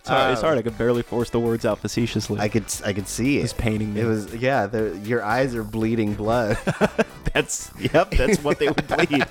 Sorry, 0.06 0.34
it's 0.34 0.41
hard. 0.41 0.58
I 0.58 0.62
could 0.62 0.78
barely 0.78 1.01
force 1.01 1.32
the 1.32 1.39
words 1.39 1.66
out 1.66 1.80
facetiously. 1.80 2.39
I 2.39 2.47
could 2.47 2.66
I 2.86 2.93
could 2.93 3.08
see 3.08 3.39
it. 3.39 3.43
It's 3.43 3.53
paining 3.53 3.93
me. 3.93 4.01
It 4.01 4.06
was 4.06 4.34
yeah. 4.36 4.68
The, 4.68 4.99
your 5.03 5.24
eyes 5.24 5.56
are 5.56 5.64
bleeding 5.64 6.14
blood. 6.14 6.58
that's 7.34 7.72
yep. 7.80 8.12
That's 8.12 8.43
what 8.43 8.60
they 8.60 8.68
would 8.68 8.88
bleed. 8.88 9.26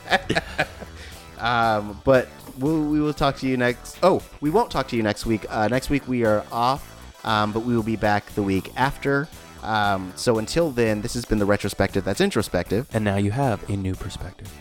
um, 1.39 2.01
but 2.05 2.29
we'll, 2.59 2.85
we 2.85 3.01
will 3.01 3.15
talk 3.15 3.37
to 3.39 3.47
you 3.47 3.57
next. 3.57 3.99
Oh, 4.03 4.21
we 4.41 4.51
won't 4.51 4.71
talk 4.71 4.89
to 4.89 4.97
you 4.97 5.03
next 5.03 5.27
week. 5.27 5.47
Uh, 5.49 5.69
next 5.69 5.91
week 5.91 6.09
we 6.09 6.25
are 6.25 6.45
off, 6.51 7.25
um, 7.25 7.53
but 7.53 7.61
we 7.61 7.77
will 7.77 7.85
be 7.85 7.97
back 7.97 8.27
the 8.35 8.43
week 8.43 8.73
after. 8.77 9.29
Um, 9.63 10.13
so 10.17 10.39
until 10.39 10.71
then, 10.71 11.01
this 11.01 11.15
has 11.15 11.25
been 11.25 11.39
the 11.39 11.47
retrospective. 11.47 12.05
That's 12.05 12.21
introspective. 12.21 12.87
and 12.93 13.05
now 13.05 13.17
you 13.17 13.31
have 13.31 13.69
a 13.71 13.77
new 13.77 13.95
perspective. 13.95 14.53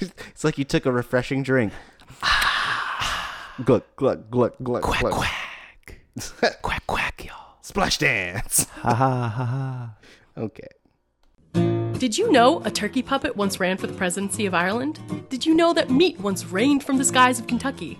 it's 0.30 0.44
like 0.44 0.58
you 0.58 0.64
took 0.64 0.86
a 0.86 0.92
refreshing 0.92 1.42
drink. 1.42 1.72
gluck 3.64 3.84
gluck 3.96 4.30
gluck 4.30 4.54
gluck 4.62 4.82
Quack 4.82 5.00
gluck. 5.00 5.12
quack. 5.12 6.00
quack 6.62 6.86
quack, 6.86 7.24
y'all. 7.24 7.56
Splash 7.62 7.98
dance. 7.98 8.66
Ha 8.82 8.94
ha 8.94 9.28
ha 9.28 9.44
ha. 9.44 9.94
Okay. 10.36 10.68
Did 11.98 12.18
you 12.18 12.32
know 12.32 12.60
a 12.64 12.70
turkey 12.70 13.02
puppet 13.02 13.36
once 13.36 13.60
ran 13.60 13.76
for 13.76 13.86
the 13.86 13.92
presidency 13.92 14.44
of 14.46 14.54
Ireland? 14.54 14.98
Did 15.28 15.46
you 15.46 15.54
know 15.54 15.72
that 15.74 15.88
meat 15.90 16.18
once 16.18 16.44
reigned 16.46 16.82
from 16.82 16.98
the 16.98 17.04
skies 17.04 17.38
of 17.38 17.46
Kentucky? 17.46 17.96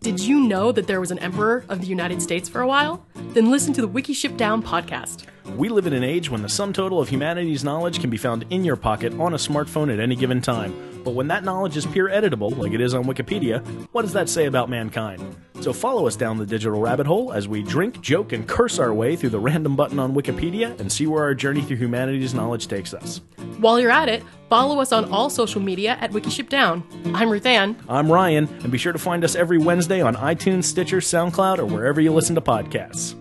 Did 0.00 0.20
you 0.20 0.40
know 0.40 0.72
that 0.72 0.86
there 0.86 1.00
was 1.00 1.10
an 1.10 1.18
emperor 1.20 1.64
of 1.70 1.80
the 1.80 1.86
United 1.86 2.20
States 2.20 2.48
for 2.50 2.60
a 2.60 2.66
while? 2.66 3.06
Then 3.32 3.50
listen 3.50 3.72
to 3.74 3.80
the 3.80 3.88
Wiki 3.88 4.12
Ship 4.12 4.36
Down 4.36 4.62
podcast. 4.62 5.24
We 5.54 5.68
live 5.68 5.86
in 5.86 5.92
an 5.92 6.02
age 6.02 6.28
when 6.28 6.42
the 6.42 6.48
sum 6.48 6.72
total 6.72 7.00
of 7.00 7.08
humanity's 7.08 7.64
knowledge 7.64 8.00
can 8.00 8.10
be 8.10 8.16
found 8.16 8.44
in 8.50 8.64
your 8.64 8.76
pocket 8.76 9.12
on 9.14 9.32
a 9.32 9.36
smartphone 9.36 9.92
at 9.92 10.00
any 10.00 10.16
given 10.16 10.40
time. 10.40 10.74
But 11.04 11.14
when 11.14 11.28
that 11.28 11.44
knowledge 11.44 11.76
is 11.76 11.86
peer 11.86 12.08
editable, 12.08 12.56
like 12.58 12.72
it 12.72 12.80
is 12.80 12.92
on 12.92 13.04
Wikipedia, 13.04 13.64
what 13.92 14.02
does 14.02 14.12
that 14.12 14.28
say 14.28 14.46
about 14.46 14.68
mankind? 14.68 15.22
So 15.60 15.72
follow 15.72 16.06
us 16.06 16.16
down 16.16 16.36
the 16.36 16.44
digital 16.44 16.80
rabbit 16.80 17.06
hole 17.06 17.32
as 17.32 17.46
we 17.48 17.62
drink, 17.62 18.00
joke, 18.00 18.32
and 18.32 18.46
curse 18.46 18.78
our 18.78 18.92
way 18.92 19.14
through 19.14 19.30
the 19.30 19.38
random 19.38 19.76
button 19.76 19.98
on 19.98 20.14
Wikipedia 20.14 20.78
and 20.80 20.90
see 20.90 21.06
where 21.06 21.22
our 21.22 21.34
journey 21.34 21.62
through 21.62 21.76
humanity's 21.76 22.34
knowledge 22.34 22.66
takes 22.66 22.92
us. 22.92 23.20
While 23.58 23.80
you're 23.80 23.90
at 23.90 24.08
it, 24.08 24.24
follow 24.50 24.80
us 24.80 24.92
on 24.92 25.10
all 25.12 25.30
social 25.30 25.62
media 25.62 25.96
at 26.00 26.10
Wiki 26.10 26.28
Ship 26.28 26.48
Down. 26.48 26.82
I'm 27.14 27.30
Ruth 27.30 27.46
Ann. 27.46 27.76
I'm 27.88 28.10
Ryan, 28.10 28.48
and 28.62 28.72
be 28.72 28.78
sure 28.78 28.92
to 28.92 28.98
find 28.98 29.24
us 29.24 29.36
every 29.36 29.58
Wednesday 29.58 30.02
on 30.02 30.16
iTunes, 30.16 30.64
Stitcher, 30.64 30.98
SoundCloud, 30.98 31.58
or 31.58 31.66
wherever 31.66 32.00
you 32.00 32.12
listen 32.12 32.34
to 32.34 32.40
podcasts. 32.40 33.14